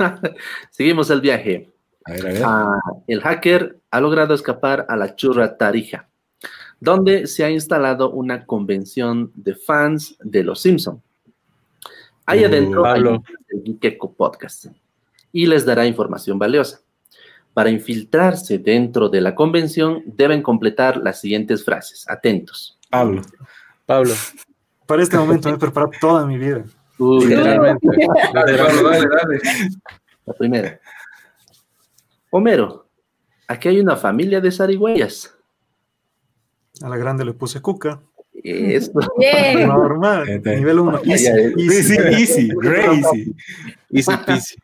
Seguimos 0.70 1.10
el 1.10 1.20
viaje. 1.20 1.70
A 2.04 2.12
ver, 2.12 2.26
a 2.26 2.32
ver. 2.32 2.42
Ah, 2.44 2.80
el 3.06 3.20
hacker 3.20 3.78
ha 3.90 4.00
logrado 4.00 4.34
escapar 4.34 4.86
a 4.88 4.96
la 4.96 5.14
churra 5.16 5.56
Tarija, 5.56 6.08
donde 6.80 7.26
se 7.26 7.44
ha 7.44 7.50
instalado 7.50 8.10
una 8.10 8.46
convención 8.46 9.30
de 9.34 9.54
fans 9.54 10.16
de 10.20 10.42
Los 10.42 10.60
Simpson. 10.62 11.02
Ahí 12.24 12.42
Uh, 12.42 12.46
adentro 12.46 12.84
hay 12.86 12.94
Pablo. 12.94 13.22
el 13.50 13.62
Gikeko 13.62 14.12
Podcast 14.12 14.66
y 15.32 15.46
les 15.46 15.64
dará 15.64 15.86
información 15.86 16.38
valiosa. 16.38 16.80
Para 17.56 17.70
infiltrarse 17.70 18.58
dentro 18.58 19.08
de 19.08 19.22
la 19.22 19.34
convención 19.34 20.02
deben 20.04 20.42
completar 20.42 20.98
las 20.98 21.22
siguientes 21.22 21.64
frases. 21.64 22.04
Atentos. 22.06 22.78
Pablo. 22.90 23.22
Pablo, 23.86 24.12
Para 24.84 25.02
este 25.02 25.16
momento 25.16 25.48
me 25.48 25.54
he 25.54 25.58
preparado 25.58 25.90
toda 25.98 26.26
mi 26.26 26.36
vida. 26.36 26.66
Uy, 26.98 27.24
literalmente. 27.24 27.88
Dale, 28.34 28.58
Pablo, 28.58 28.90
dale, 28.90 29.06
dale. 29.08 29.40
La 30.26 30.34
primera. 30.34 30.80
Homero, 32.28 32.90
aquí 33.48 33.68
hay 33.68 33.80
una 33.80 33.96
familia 33.96 34.38
de 34.42 34.52
zarigüeyas. 34.52 35.34
A 36.82 36.90
la 36.90 36.98
grande 36.98 37.24
le 37.24 37.32
puse 37.32 37.62
cuca. 37.62 38.02
Esto. 38.34 39.00
Bien. 39.16 39.66
Normal. 39.66 40.42
Nivel 40.44 40.78
1. 40.78 41.02
Ya, 41.04 41.14
Easy, 41.14 41.26
easy. 41.56 41.96
easy, 41.96 42.50
easy. 42.52 43.34
Easy 43.92 44.12
peasy. 44.26 44.56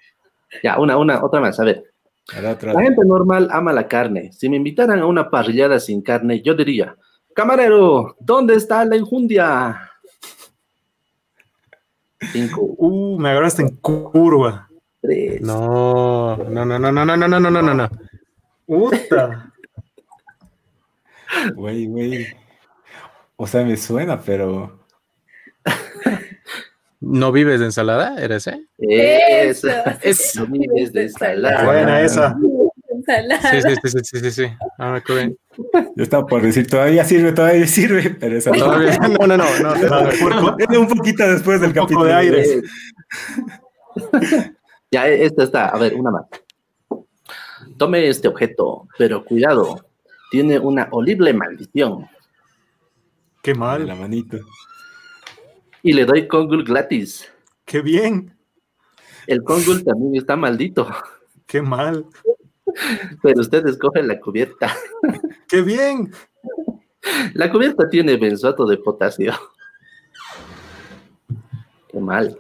Ya, 0.63 0.79
una, 0.79 0.99
una, 0.99 1.25
otra 1.25 1.41
más. 1.41 1.59
A 1.59 1.65
ver. 1.65 1.92
La 2.29 2.83
gente 2.83 3.05
normal 3.05 3.49
ama 3.51 3.73
la 3.73 3.89
carne. 3.89 4.33
Si 4.33 4.49
me 4.49 4.57
invitaran 4.57 5.01
a 5.01 5.07
una 5.07 5.29
parrillada 5.29 5.81
sin 5.81 6.03
carne, 6.03 6.41
yo 6.41 6.55
diría, 6.55 6.97
camarero, 7.35 8.17
¿dónde 8.21 8.55
está 8.55 8.85
la 8.85 8.97
injundia? 8.97 9.91
Cinco, 12.33 12.75
Uh, 12.79 13.19
me 13.19 13.31
agarraste 13.31 13.63
en 13.63 13.77
curva. 13.77 14.69
tres. 15.01 15.41
No, 15.43 16.37
no, 16.37 16.65
no, 16.65 16.79
no, 16.79 16.93
no, 16.93 17.05
no, 17.05 17.17
no, 17.17 17.29
no, 17.29 17.41
no, 17.41 17.51
no, 17.51 17.63
no, 17.63 17.75
no. 17.75 17.91
Puta. 18.67 19.53
Güey, 21.55 21.87
güey. 21.87 22.27
O 23.37 23.47
sea, 23.47 23.65
me 23.65 23.77
suena, 23.77 24.21
pero. 24.21 24.82
¿No 27.05 27.33
vives 27.33 27.59
de 27.59 27.67
ensalada? 27.67 28.17
¿Eres, 28.17 28.47
eh? 28.47 28.65
Eso. 28.79 29.69
Es- 30.03 30.37
No 30.37 30.47
vives 30.47 30.93
de 30.93 31.03
ensalada. 31.03 31.65
Buena 31.65 32.01
esa. 32.01 32.37
Ensalada. 32.89 33.51
Sí, 33.51 33.61
sí, 33.63 33.75
sí, 33.83 33.89
sí, 33.91 33.99
sí, 34.05 34.21
sí, 34.21 34.31
sí. 34.31 34.53
Ah, 34.79 34.93
me 34.93 34.99
acuerdo. 34.99 35.35
Yo 35.97 36.03
estaba 36.03 36.25
por 36.27 36.43
decir, 36.43 36.67
todavía 36.69 37.05
sirve, 37.05 37.33
todavía 37.33 37.67
sirve, 37.67 38.11
pero 38.11 38.37
esa 38.39 38.51
no. 38.53 38.67
No, 38.79 39.27
no, 39.27 39.37
no, 39.37 39.47
no. 39.75 40.57
Era 40.59 40.79
un 40.79 40.87
poquito 40.89 41.29
después 41.29 41.61
del 41.61 41.73
capítulo. 41.73 42.05
de 42.05 42.15
aire. 42.15 42.43
Eh, 42.43 42.63
ya, 44.93 45.09
esta 45.09 45.43
está. 45.43 45.69
A 45.69 45.79
ver, 45.79 45.95
una 45.95 46.11
más. 46.13 46.25
Tome 47.79 48.09
este 48.09 48.29
objeto, 48.29 48.87
pero 48.97 49.25
cuidado. 49.25 49.87
Tiene 50.31 50.59
una 50.59 50.89
horrible 50.93 51.35
maldición. 51.35 52.07
Qué 53.43 53.55
mal. 53.55 53.87
la 53.87 53.95
manito. 53.97 54.39
Y 55.83 55.93
le 55.93 56.05
doy 56.05 56.29
Kongul 56.29 56.65
gratis. 56.65 57.29
Qué 57.65 57.81
bien. 57.81 58.37
El 59.27 59.43
Kongul 59.43 59.85
también 59.85 60.17
está 60.17 60.37
maldito. 60.37 60.89
Qué 61.47 61.61
mal. 61.61 62.07
Pero 63.23 63.41
usted 63.41 63.67
escoge 63.67 64.03
la 64.03 64.21
cubierta. 64.21 64.75
Qué 65.49 65.63
bien. 65.63 66.13
La 67.35 67.51
cubierta 67.51 67.89
tiene 67.89 68.17
benzoato 68.17 68.65
de 68.65 68.77
potasio. 68.79 69.33
Qué 71.89 71.99
mal. 71.99 72.39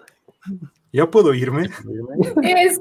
Ya 0.93 1.11
puedo 1.11 1.35
irme. 1.35 1.69
Eso. 2.43 2.81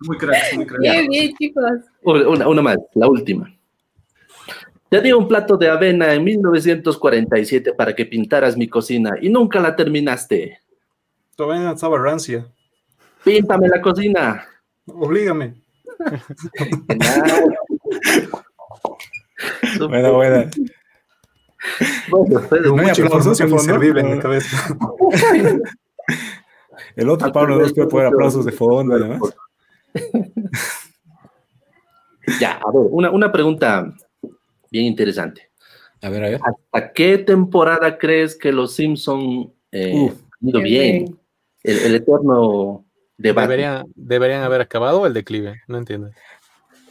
Muy 0.00 0.16
crack, 0.18 0.54
muy 0.54 0.66
crack. 0.66 0.80
Bien, 0.80 1.08
bien, 1.08 1.34
chicos. 1.36 1.80
Una, 2.02 2.48
una 2.48 2.62
más, 2.62 2.78
la 2.94 3.08
última. 3.08 3.52
Te 4.90 5.00
di 5.00 5.12
un 5.12 5.26
plato 5.28 5.56
de 5.56 5.68
avena 5.70 6.12
en 6.12 6.24
1947 6.24 7.72
para 7.74 7.94
que 7.94 8.04
pintaras 8.06 8.56
mi 8.56 8.68
cocina 8.68 9.12
y 9.20 9.28
nunca 9.28 9.60
la 9.60 9.76
terminaste. 9.76 10.58
Todavía 11.36 11.70
estaba 11.70 11.96
rancia. 11.98 12.46
Píntame 13.24 13.68
la 13.68 13.80
cocina. 13.80 14.44
Oblígame. 14.86 15.54
Buena, 19.78 20.10
buena. 20.10 20.50
Bueno, 22.10 22.40
No 22.50 22.76
hay 22.82 22.86
Mucha 22.88 23.02
información 23.02 23.48
fondo. 23.48 23.62
inservible 23.62 24.00
en 24.00 24.08
No. 24.10 24.16
mi 24.16 24.20
cabeza. 24.22 24.76
El 26.96 27.08
otro 27.08 27.30
Pablo 27.32 27.56
no 27.56 27.68
puede 27.72 27.86
poner 27.88 28.06
aplausos 28.08 28.44
de 28.44 28.52
fondo 28.52 28.98
y 28.98 29.02
demás. 29.02 29.20
Ya, 32.40 32.52
a 32.54 32.70
ver, 32.72 32.82
una, 32.90 33.10
una 33.10 33.30
pregunta 33.32 33.92
bien 34.70 34.84
interesante. 34.86 35.50
A 36.02 36.08
ver, 36.08 36.24
a 36.24 36.28
ver. 36.30 36.40
¿Hasta 36.72 36.92
qué 36.92 37.18
temporada 37.18 37.98
crees 37.98 38.36
que 38.36 38.52
los 38.52 38.74
Simpson 38.74 39.52
eh, 39.72 39.92
Uf. 39.94 40.12
han 40.40 40.48
ido 40.48 40.60
bien? 40.62 41.04
bien. 41.04 41.18
El, 41.62 41.78
el 41.78 41.94
eterno 41.96 42.84
debate. 43.18 43.48
Deberían, 43.48 43.86
deberían 43.94 44.42
haber 44.42 44.62
acabado 44.62 45.06
el 45.06 45.12
declive, 45.12 45.60
no 45.68 45.76
entiendo. 45.78 46.10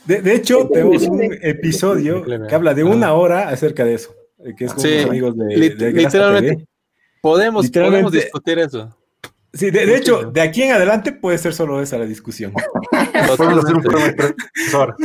De, 0.06 0.22
de 0.22 0.36
hecho, 0.36 0.68
tenemos 0.72 1.04
un 1.08 1.22
episodio 1.42 2.24
que 2.48 2.54
habla 2.56 2.74
de 2.74 2.84
una 2.84 3.14
hora 3.14 3.50
acerca 3.50 3.84
de 3.84 3.96
eso. 3.96 4.16
eh, 4.46 4.54
Que 4.56 4.66
es 4.66 4.74
con 4.74 4.82
Sí, 4.84 4.96
los 4.98 5.06
amigos 5.06 5.38
de, 5.38 5.46
Lit- 5.56 5.76
de 5.78 5.92
Grasa 5.92 6.08
literalmente. 6.18 6.56
TV. 6.56 6.66
Podemos, 7.22 7.66
Literalmente- 7.66 8.04
podemos 8.04 8.24
discutir 8.24 8.60
eso. 8.60 8.96
Sí, 9.54 9.72
de, 9.72 9.86
de 9.88 9.96
hecho, 9.98 10.30
de 10.32 10.42
aquí 10.42 10.62
en 10.64 10.74
adelante 10.74 11.12
puede 11.12 11.38
ser 11.40 11.54
solo 11.54 11.82
esa 11.82 11.98
la 11.98 12.06
discusión. 12.06 12.54
Podemos 13.38 13.64
hacer 13.66 13.76
un. 13.78 14.96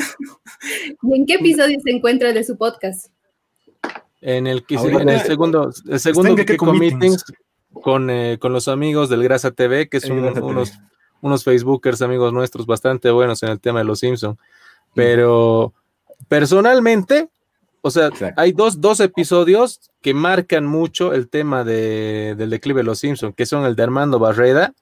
¿Y 1.02 1.14
en 1.16 1.26
qué 1.26 1.34
episodio 1.34 1.78
se 1.82 1.90
encuentra 1.90 2.32
de 2.32 2.44
su 2.44 2.56
podcast? 2.56 3.08
En 4.20 4.46
el, 4.46 4.64
que- 4.66 4.76
Ahorita- 4.76 5.02
en 5.02 5.08
el 5.08 5.20
segundo, 5.20 5.70
el 5.88 6.00
segundo 6.00 6.30
en 6.32 6.36
Gekko 6.38 6.52
Gekko 6.52 6.72
Meetings. 6.74 7.00
Meetings 7.00 7.24
con, 7.82 8.08
eh, 8.10 8.38
con 8.40 8.52
los 8.52 8.68
amigos 8.68 9.08
del 9.08 9.22
Grasa 9.22 9.50
TV, 9.50 9.88
que 9.88 10.00
son 10.00 10.16
TV. 10.34 10.40
unos, 10.46 10.72
unos 11.20 11.44
Facebookers 11.44 12.02
amigos 12.02 12.32
nuestros 12.32 12.66
bastante 12.66 13.10
buenos 13.10 13.42
en 13.42 13.50
el 13.50 13.60
tema 13.60 13.80
de 13.80 13.84
los 13.86 13.98
Simpsons. 14.00 14.38
Pero 14.94 15.72
personalmente, 16.28 17.28
o 17.86 17.90
sea, 17.90 18.06
Exacto. 18.06 18.40
hay 18.40 18.52
dos, 18.52 18.80
dos 18.80 18.98
episodios 19.00 19.90
que 20.00 20.14
marcan 20.14 20.64
mucho 20.64 21.12
el 21.12 21.28
tema 21.28 21.64
de- 21.64 22.34
del 22.36 22.48
declive 22.48 22.80
de 22.80 22.84
los 22.84 22.98
Simpsons, 22.98 23.34
que 23.36 23.44
son 23.44 23.66
el 23.66 23.76
de 23.76 23.82
Armando 23.82 24.18
Barreda, 24.18 24.72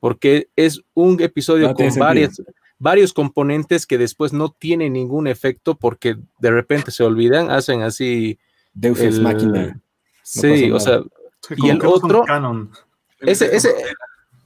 porque 0.00 0.48
es 0.56 0.80
un 0.94 1.20
episodio 1.22 1.68
No 1.68 1.74
con 1.74 1.94
varias, 1.96 2.42
varios 2.78 3.12
componentes 3.12 3.86
que 3.86 3.98
después 3.98 4.32
no 4.32 4.50
tienen 4.50 4.94
ningún 4.94 5.28
efecto 5.28 5.76
porque 5.76 6.16
de 6.40 6.50
repente 6.50 6.90
se 6.90 7.04
olvidan, 7.04 7.50
hacen 7.52 7.82
así. 7.82 8.38
Deus 8.72 8.98
el- 9.00 9.20
Machina. 9.20 9.80
sí, 10.22 10.70
pasa 10.70 10.74
o 10.76 10.80
sea. 10.80 11.02
Sí, 11.46 11.54
Y 11.56 11.68
el 11.70 11.78
no 11.78 11.90
otro- 11.90 12.22
canon. 12.24 12.70
ese, 13.20 13.54
ese, 13.54 13.70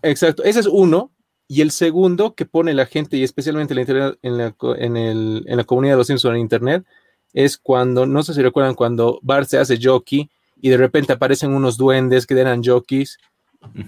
exacto, 0.03 0.43
ese 0.45 0.61
es 0.61 0.67
uno. 0.67 1.11
Y 1.47 1.61
el 1.61 1.71
segundo 1.73 2.35
que 2.35 2.47
pone 2.47 2.73
la 2.75 2.87
gente, 2.87 3.17
y 3.17 3.23
especialmente 3.23 3.75
la 3.75 3.81
internet- 3.83 4.19
en, 4.23 4.39
la, 4.39 4.55
en, 4.79 4.97
el- 4.97 5.45
en 5.47 5.57
la 5.57 5.65
comunidad 5.65 5.95
de 5.95 5.99
los 5.99 6.07
Simpsons 6.07 6.35
en 6.35 6.41
internet, 6.41 6.85
es 7.35 7.59
cuando, 7.59 8.07
no 8.07 8.23
sé 8.23 8.33
si 8.33 8.41
recuerdan, 8.41 8.75
cuando 8.75 9.19
Bart 9.23 9.47
se 9.49 9.59
hace 9.59 9.79
jockey 9.83 10.31
y 10.63 10.71
de 10.71 10.77
repente 10.79 11.13
aparecen 11.13 11.53
unos 11.53 11.77
duendes 11.77 12.27
que 12.27 12.39
eran 12.41 12.63
jockeys 12.65 13.19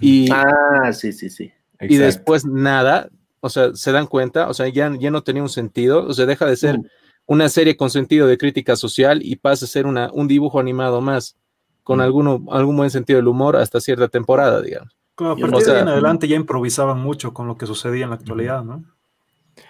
y, 0.01 0.29
Ah, 0.31 0.93
sí, 0.93 1.13
sí, 1.13 1.31
sí. 1.31 1.51
y 1.81 1.97
después 1.97 2.45
nada, 2.45 3.09
o 3.41 3.49
sea, 3.49 3.75
se 3.75 3.93
dan 3.93 4.07
cuenta, 4.07 4.49
o 4.49 4.55
sea, 4.55 4.69
ya, 4.69 4.93
ya 4.99 5.11
no 5.11 5.23
tenía 5.23 5.43
un 5.43 5.49
sentido, 5.49 6.05
o 6.07 6.13
sea, 6.13 6.27
deja 6.27 6.45
de 6.47 6.57
ser 6.57 6.79
Mm. 6.79 6.87
una 7.27 7.49
serie 7.49 7.77
con 7.77 7.89
sentido 7.91 8.27
de 8.27 8.37
crítica 8.39 8.77
social 8.77 9.21
y 9.23 9.37
pasa 9.37 9.65
a 9.65 9.69
ser 9.69 9.87
una, 9.87 10.11
un 10.13 10.29
dibujo 10.29 10.59
animado 10.61 11.01
más, 11.01 11.37
con 11.85 11.99
Mm. 11.99 12.03
alguno, 12.03 12.45
algún 12.51 12.77
buen 12.77 12.91
sentido 12.91 13.19
del 13.19 13.29
humor 13.29 13.57
hasta 13.57 13.81
cierta 13.81 14.09
temporada, 14.09 14.61
digamos. 14.61 14.93
Como 15.15 15.31
a 15.31 15.33
O 15.35 15.39
partir 15.39 15.67
de 15.67 15.73
ahí 15.77 15.83
en 15.83 15.89
adelante 15.89 16.29
ya 16.29 16.37
improvisaban 16.37 16.99
mucho 17.01 17.33
con 17.33 17.47
lo 17.47 17.57
que 17.57 17.67
sucedía 17.67 18.05
en 18.05 18.11
la 18.11 18.17
actualidad, 18.17 18.65
¿no? 18.65 18.85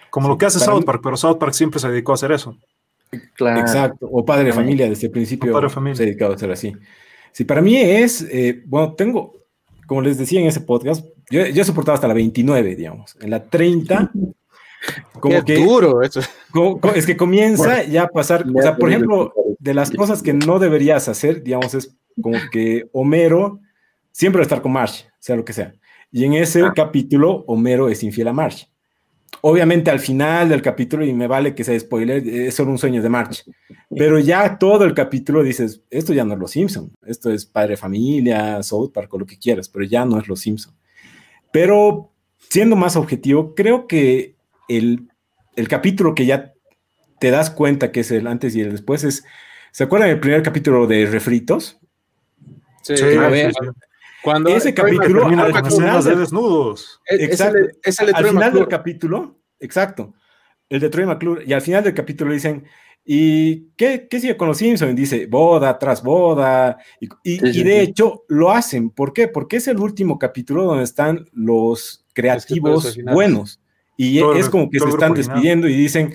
Como 0.09 0.27
lo 0.29 0.37
que 0.37 0.45
hace 0.47 0.59
South 0.59 0.79
mí- 0.79 0.85
Park, 0.85 1.01
pero 1.03 1.15
South 1.15 1.37
Park 1.37 1.53
siempre 1.53 1.79
se 1.79 1.89
dedicó 1.89 2.11
a 2.13 2.15
hacer 2.15 2.31
eso. 2.31 2.57
Claro. 3.35 3.61
Exacto, 3.61 4.07
o 4.11 4.25
padre 4.25 4.45
de 4.45 4.53
familia 4.53 4.89
desde 4.89 5.07
el 5.07 5.11
principio 5.11 5.51
padre 5.53 5.67
de 5.67 5.73
familia. 5.73 5.95
se 5.95 6.03
ha 6.03 6.05
dedicado 6.05 6.33
a 6.33 6.37
ser 6.37 6.51
así. 6.51 6.73
Sí, 7.31 7.45
para 7.45 7.61
mí 7.61 7.75
es, 7.77 8.21
eh, 8.29 8.63
bueno, 8.65 8.93
tengo, 8.93 9.33
como 9.85 10.01
les 10.01 10.17
decía 10.17 10.39
en 10.41 10.47
ese 10.47 10.61
podcast, 10.61 11.05
yo, 11.29 11.45
yo 11.45 11.61
he 11.61 11.65
soportado 11.65 11.95
hasta 11.95 12.07
la 12.07 12.13
29, 12.13 12.75
digamos. 12.75 13.15
En 13.21 13.29
la 13.29 13.43
30, 13.43 14.11
como 15.19 15.43
Qué 15.43 15.55
que, 15.55 15.63
duro 15.63 16.01
eso. 16.01 16.19
es 16.95 17.05
que 17.05 17.15
comienza 17.17 17.83
ya 17.83 18.03
a 18.03 18.07
pasar, 18.07 18.45
o 18.53 18.61
sea, 18.61 18.75
por 18.75 18.89
ejemplo, 18.89 19.33
de 19.59 19.73
las 19.73 19.91
cosas 19.91 20.21
que 20.21 20.33
no 20.33 20.59
deberías 20.59 21.07
hacer, 21.07 21.43
digamos, 21.43 21.73
es 21.73 21.95
como 22.21 22.37
que 22.51 22.89
Homero 22.93 23.59
siempre 24.11 24.39
va 24.39 24.43
a 24.43 24.47
estar 24.47 24.61
con 24.61 24.71
Marge, 24.73 25.05
sea 25.19 25.35
lo 25.35 25.45
que 25.45 25.53
sea. 25.53 25.73
Y 26.11 26.23
en 26.25 26.33
ese 26.33 26.61
Ah. 26.63 26.73
capítulo, 26.75 27.43
Homero 27.47 27.89
es 27.89 28.01
infiel 28.03 28.27
a 28.29 28.33
Marge. 28.33 28.67
Obviamente 29.41 29.91
al 29.91 29.99
final 29.99 30.49
del 30.49 30.61
capítulo, 30.61 31.05
y 31.05 31.13
me 31.13 31.27
vale 31.27 31.53
que 31.53 31.63
sea 31.63 31.79
spoiler, 31.79 32.27
es 32.27 32.55
solo 32.55 32.71
un 32.71 32.77
sueño 32.77 33.01
de 33.01 33.09
Marge. 33.09 33.43
Pero 33.95 34.19
ya 34.19 34.57
todo 34.57 34.83
el 34.83 34.93
capítulo 34.93 35.43
dices, 35.43 35.81
esto 35.89 36.13
ya 36.13 36.23
no 36.23 36.33
es 36.33 36.39
Los 36.39 36.51
Simpson, 36.51 36.91
esto 37.05 37.31
es 37.31 37.45
Padre 37.45 37.77
Familia, 37.77 38.61
South 38.63 38.91
Park 38.91 39.13
o 39.13 39.19
lo 39.19 39.25
que 39.25 39.37
quieras, 39.37 39.69
pero 39.69 39.85
ya 39.85 40.05
no 40.05 40.19
es 40.19 40.27
Los 40.27 40.39
Simpson. 40.41 40.73
Pero 41.51 42.11
siendo 42.49 42.75
más 42.75 42.95
objetivo, 42.95 43.53
creo 43.53 43.87
que 43.87 44.35
el, 44.67 45.07
el 45.55 45.67
capítulo 45.67 46.15
que 46.15 46.25
ya 46.25 46.53
te 47.19 47.31
das 47.31 47.49
cuenta 47.49 47.91
que 47.91 48.01
es 48.01 48.11
el 48.11 48.27
antes 48.27 48.55
y 48.55 48.61
el 48.61 48.71
después 48.71 49.03
es, 49.03 49.23
¿se 49.71 49.83
acuerdan 49.83 50.09
del 50.09 50.19
primer 50.19 50.43
capítulo 50.43 50.87
de 50.87 51.05
Refritos? 51.05 51.79
Sí, 52.83 52.95
Sí, 52.97 53.03
a 53.03 53.09
sí, 53.09 53.17
ver, 53.17 53.53
sí. 53.53 53.59
Cuando 54.27 54.49
Ese 54.49 54.73
capítulo 54.73 55.21
Termina 55.21 55.49
con 55.51 55.65
escenas 55.67 56.03
de 56.03 56.09
del- 56.11 56.19
desnudos. 56.19 56.99
Es, 57.05 57.19
es 57.21 57.27
Exacto. 57.29 57.57
el, 57.59 57.71
es 57.81 57.99
el 58.01 58.05
de 58.07 58.11
al 58.11 58.17
Troy 58.19 58.29
final 58.31 58.53
del 58.53 58.67
capítulo, 58.67 59.39
exacto, 59.57 60.13
el 60.67 60.81
de 60.81 60.89
Troy 60.89 61.05
McClure, 61.05 61.43
y 61.45 61.53
al 61.53 61.61
final 61.61 61.81
del 61.85 61.93
capítulo 61.93 62.33
dicen, 62.33 62.65
¿y 63.05 63.69
qué, 63.77 64.05
qué 64.09 64.19
sigue 64.19 64.35
con 64.35 64.49
los 64.49 64.57
Simpsons? 64.57 64.97
Dice, 64.97 65.27
boda 65.27 65.79
tras 65.79 66.03
boda, 66.03 66.77
y, 66.99 67.05
y- 67.23 67.39
Sí, 67.39 67.53
sí, 67.53 67.59
y 67.61 67.63
de 67.63 67.71
sí. 67.85 67.89
hecho 67.89 68.25
lo 68.27 68.51
hacen, 68.51 68.89
¿por 68.89 69.13
qué? 69.13 69.29
Porque 69.29 69.55
es 69.55 69.67
el 69.69 69.79
último 69.79 70.19
capítulo 70.19 70.65
donde 70.65 70.83
están 70.83 71.25
los 71.31 72.05
creativos 72.13 72.97
buenos, 73.05 73.61
y 73.95 74.19
Todo 74.19 74.33
el- 74.33 74.39
es 74.39 74.49
como 74.49 74.69
que 74.69 74.81
se 74.81 74.89
están 74.89 75.13
despidiendo 75.13 75.69
y 75.69 75.73
dicen, 75.77 76.13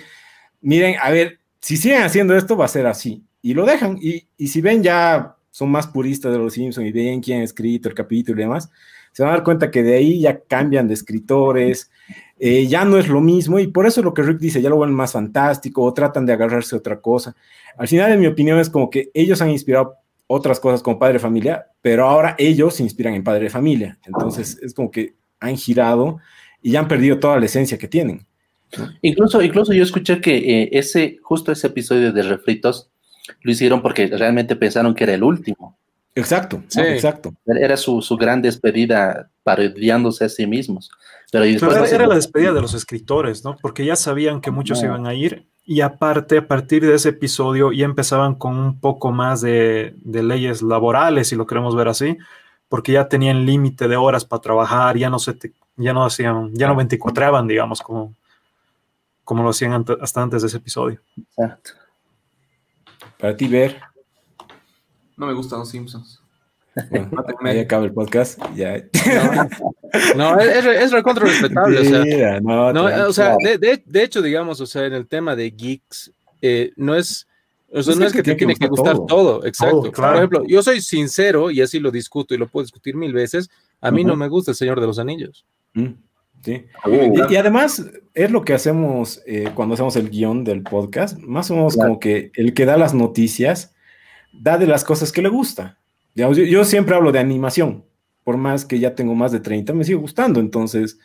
miren, 0.60 0.96
a 1.00 1.08
ver, 1.10 1.38
si 1.62 1.78
siguen 1.78 2.02
haciendo 2.02 2.36
esto 2.36 2.58
va 2.58 2.66
a 2.66 2.68
ser 2.68 2.86
así, 2.86 3.24
y 3.40 3.54
lo 3.54 3.64
dejan, 3.64 3.96
y, 4.02 4.28
y 4.36 4.48
si 4.48 4.60
ven 4.60 4.82
ya 4.82 5.34
son 5.52 5.70
más 5.70 5.86
puristas 5.86 6.32
de 6.32 6.38
los 6.38 6.54
Simpsons 6.54 6.88
y 6.88 6.92
ven 6.92 7.20
quién 7.20 7.42
ha 7.42 7.44
escrito 7.44 7.88
el 7.88 7.94
capítulo 7.94 8.40
y 8.40 8.44
demás, 8.44 8.70
se 9.12 9.22
van 9.22 9.32
a 9.32 9.36
dar 9.36 9.44
cuenta 9.44 9.70
que 9.70 9.82
de 9.82 9.94
ahí 9.94 10.20
ya 10.20 10.40
cambian 10.40 10.88
de 10.88 10.94
escritores, 10.94 11.90
eh, 12.38 12.66
ya 12.66 12.84
no 12.84 12.98
es 12.98 13.08
lo 13.08 13.20
mismo 13.20 13.58
y 13.60 13.66
por 13.66 13.86
eso 13.86 14.02
lo 14.02 14.14
que 14.14 14.22
Rick 14.22 14.38
dice, 14.38 14.62
ya 14.62 14.70
lo 14.70 14.76
vuelven 14.76 14.96
más 14.96 15.12
fantástico 15.12 15.82
o 15.82 15.92
tratan 15.92 16.24
de 16.24 16.32
agarrarse 16.32 16.74
a 16.74 16.78
otra 16.78 17.00
cosa. 17.00 17.36
Al 17.76 17.86
final, 17.86 18.12
en 18.12 18.20
mi 18.20 18.26
opinión, 18.26 18.58
es 18.58 18.70
como 18.70 18.88
que 18.90 19.10
ellos 19.14 19.40
han 19.42 19.50
inspirado 19.50 19.94
otras 20.26 20.58
cosas 20.58 20.82
como 20.82 20.98
Padre 20.98 21.18
Familia, 21.18 21.66
pero 21.82 22.06
ahora 22.06 22.34
ellos 22.38 22.74
se 22.76 22.82
inspiran 22.82 23.14
en 23.14 23.22
Padre 23.22 23.50
Familia. 23.50 23.98
Entonces 24.06 24.58
es 24.62 24.72
como 24.72 24.90
que 24.90 25.14
han 25.40 25.56
girado 25.56 26.18
y 26.62 26.72
ya 26.72 26.80
han 26.80 26.88
perdido 26.88 27.18
toda 27.18 27.38
la 27.38 27.46
esencia 27.46 27.76
que 27.76 27.88
tienen. 27.88 28.24
Incluso, 29.02 29.42
incluso 29.42 29.74
yo 29.74 29.82
escuché 29.82 30.22
que 30.22 30.62
eh, 30.62 30.68
ese, 30.72 31.18
justo 31.22 31.52
ese 31.52 31.66
episodio 31.66 32.10
de 32.12 32.22
Refritos 32.22 32.91
lo 33.40 33.52
hicieron 33.52 33.82
porque 33.82 34.06
realmente 34.06 34.56
pensaron 34.56 34.94
que 34.94 35.04
era 35.04 35.14
el 35.14 35.22
último. 35.22 35.76
Exacto, 36.14 36.62
sí. 36.68 36.80
exacto. 36.80 37.34
Era 37.46 37.76
su, 37.76 38.02
su, 38.02 38.16
gran 38.16 38.42
despedida 38.42 39.30
parodiándose 39.42 40.26
a 40.26 40.28
sí 40.28 40.46
mismos. 40.46 40.90
Pero, 41.30 41.44
era, 41.44 42.06
la 42.06 42.14
despedida 42.14 42.52
de 42.52 42.60
los 42.60 42.74
escritores, 42.74 43.42
¿no? 43.42 43.56
Porque 43.62 43.86
ya 43.86 43.96
sabían 43.96 44.42
que 44.42 44.50
muchos 44.50 44.82
iban 44.82 45.06
a 45.06 45.14
ir 45.14 45.46
y 45.64 45.80
aparte, 45.80 46.38
a 46.38 46.48
partir 46.48 46.84
de 46.84 46.94
ese 46.94 47.10
episodio 47.10 47.72
ya 47.72 47.84
empezaban 47.84 48.34
con 48.34 48.58
un 48.58 48.80
poco 48.80 49.12
más 49.12 49.40
de, 49.40 49.94
de 49.98 50.22
leyes 50.22 50.60
laborales, 50.60 51.28
si 51.28 51.36
lo 51.36 51.46
queremos 51.46 51.76
ver 51.76 51.88
así, 51.88 52.18
porque 52.68 52.92
ya 52.92 53.08
tenían 53.08 53.46
límite 53.46 53.86
de 53.86 53.96
horas 53.96 54.24
para 54.24 54.42
trabajar, 54.42 54.96
ya 54.96 55.08
no 55.08 55.18
se 55.18 55.36
ya 55.76 55.92
no 55.92 56.04
hacían, 56.04 56.52
ya 56.54 56.66
no 56.66 56.76
24 56.76 57.42
digamos, 57.44 57.80
como, 57.80 58.14
como 59.24 59.42
lo 59.42 59.50
hacían 59.50 59.84
hasta 60.00 60.22
antes 60.22 60.42
de 60.42 60.48
ese 60.48 60.56
episodio. 60.56 61.00
Exacto. 61.16 61.70
Para 63.22 63.36
ti, 63.36 63.46
ver. 63.46 63.80
No 65.16 65.26
me 65.28 65.32
gustan 65.32 65.60
los 65.60 65.70
Simpsons. 65.70 66.20
Bueno, 66.90 67.10
ahí 67.42 67.60
acaba 67.60 67.84
el 67.84 67.92
podcast. 67.92 68.40
Ya. 68.56 68.82
No, 70.16 70.40
es, 70.40 70.64
es 70.64 70.90
recontra 70.90 71.26
respetable. 71.26 71.80
o 71.80 71.84
sea, 71.84 72.40
no, 72.40 72.84
o 73.06 73.12
sea 73.12 73.36
de, 73.38 73.58
de, 73.58 73.82
de, 73.84 74.02
hecho, 74.02 74.22
digamos, 74.22 74.58
o 74.62 74.64
sea, 74.64 74.86
en 74.86 74.94
el 74.94 75.06
tema 75.06 75.36
de 75.36 75.50
geeks, 75.50 76.10
eh, 76.40 76.72
no 76.76 76.94
es. 76.94 77.28
O 77.70 77.82
sea, 77.82 77.94
no 77.94 78.06
es 78.06 78.14
que, 78.14 78.22
te 78.22 78.34
tiene 78.34 78.56
que 78.56 78.68
gustar 78.68 78.96
todo, 79.06 79.44
exacto. 79.44 79.92
claro. 79.92 80.12
Por 80.12 80.16
ejemplo, 80.16 80.44
yo 80.48 80.62
soy 80.62 80.80
sincero 80.80 81.50
y 81.50 81.60
así 81.60 81.78
lo 81.78 81.90
discuto 81.90 82.34
y 82.34 82.38
lo 82.38 82.48
puedo 82.48 82.64
discutir 82.64 82.96
mil 82.96 83.12
veces. 83.12 83.50
A 83.82 83.90
mí 83.90 84.02
no 84.02 84.16
me 84.16 84.28
gusta 84.28 84.52
el 84.52 84.56
Señor 84.56 84.80
de 84.80 84.86
los 84.86 84.98
Anillos. 84.98 85.44
Mm, 85.74 85.88
sí. 86.42 86.64
y, 86.86 87.32
y, 87.32 87.36
además 87.36 87.84
es 88.14 88.30
lo 88.30 88.44
que 88.44 88.54
hacemos 88.54 89.22
eh, 89.26 89.48
cuando 89.54 89.74
hacemos 89.74 89.96
el 89.96 90.10
guion 90.10 90.44
del 90.44 90.62
podcast, 90.62 91.18
más 91.18 91.50
o 91.50 91.56
menos 91.56 91.76
como 91.76 91.98
que 91.98 92.30
el 92.34 92.54
que 92.54 92.66
da 92.66 92.76
las 92.76 92.94
noticias 92.94 93.74
da 94.32 94.58
de 94.58 94.66
las 94.66 94.84
cosas 94.84 95.12
que 95.12 95.22
le 95.22 95.28
gusta. 95.28 95.78
Digamos, 96.14 96.36
yo, 96.36 96.44
yo, 96.44 96.64
siempre 96.64 96.94
hablo 96.94 97.12
de 97.12 97.18
animación, 97.18 97.84
por 98.24 98.36
más 98.36 98.64
que 98.64 98.78
ya 98.78 98.94
tengo 98.94 99.14
más 99.14 99.32
de 99.32 99.40
30, 99.40 99.72
me 99.72 99.84
sigue 99.84 99.96
gustando, 99.96 100.40
entonces, 100.40 100.98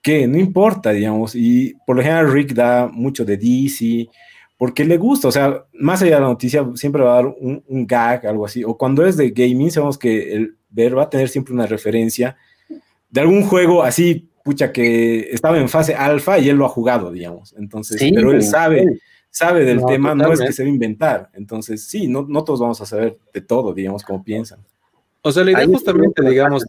¿qué? 0.00 0.26
No 0.26 0.38
importa, 0.38 0.90
digamos, 0.90 1.34
y 1.34 1.74
por 1.86 1.96
lo 1.96 2.02
general 2.02 2.32
Rick 2.32 2.52
da 2.52 2.88
mucho 2.88 3.24
de 3.24 3.36
DC, 3.36 4.08
porque 4.56 4.84
le 4.84 4.96
gusta, 4.96 5.28
o 5.28 5.32
sea, 5.32 5.64
más 5.72 6.02
allá 6.02 6.16
de 6.16 6.20
la 6.20 6.28
noticia, 6.28 6.64
siempre 6.74 7.02
va 7.02 7.12
a 7.12 7.16
dar 7.16 7.26
un, 7.26 7.64
un 7.66 7.86
gag, 7.86 8.26
algo 8.26 8.46
así, 8.46 8.62
o 8.62 8.76
cuando 8.76 9.04
es 9.04 9.16
de 9.16 9.30
gaming, 9.30 9.72
sabemos 9.72 9.98
que 9.98 10.34
el 10.34 10.56
ver 10.70 10.96
va 10.96 11.04
a 11.04 11.10
tener 11.10 11.28
siempre 11.28 11.52
una 11.52 11.66
referencia 11.66 12.36
de 13.10 13.20
algún 13.20 13.42
juego 13.42 13.82
así, 13.82 14.28
pucha, 14.44 14.70
que 14.70 15.30
estaba 15.32 15.58
en 15.58 15.68
fase 15.68 15.96
alfa 15.96 16.38
y 16.38 16.48
él 16.48 16.56
lo 16.56 16.66
ha 16.66 16.68
jugado, 16.68 17.10
digamos, 17.10 17.52
entonces, 17.58 17.98
sí, 17.98 18.12
pero 18.14 18.30
él 18.30 18.42
sabe... 18.42 18.84
Sí 18.84 19.00
sabe 19.34 19.64
del 19.64 19.80
no, 19.80 19.86
tema, 19.86 20.10
totalmente. 20.10 20.38
no 20.38 20.44
es 20.44 20.48
que 20.48 20.52
se 20.52 20.62
va 20.62 20.68
a 20.68 20.72
inventar. 20.72 21.30
Entonces, 21.34 21.84
sí, 21.84 22.06
no, 22.06 22.24
no 22.28 22.44
todos 22.44 22.60
vamos 22.60 22.80
a 22.80 22.86
saber 22.86 23.18
de 23.32 23.40
todo, 23.40 23.74
digamos, 23.74 24.04
como 24.04 24.22
piensan. 24.22 24.60
O 25.22 25.32
sea, 25.32 25.42
la 25.42 25.50
idea 25.50 25.62
Ahí 25.62 25.66
justamente, 25.66 26.22
digamos, 26.22 26.64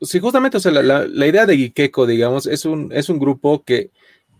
sí, 0.00 0.20
justamente, 0.20 0.58
o 0.58 0.60
sea, 0.60 0.70
la, 0.70 0.82
la, 0.82 1.06
la, 1.06 1.26
idea 1.26 1.44
de 1.44 1.56
Gikeko, 1.56 2.06
digamos, 2.06 2.46
es 2.46 2.64
un, 2.64 2.92
es 2.92 3.08
un 3.08 3.18
grupo 3.18 3.64
que 3.64 3.90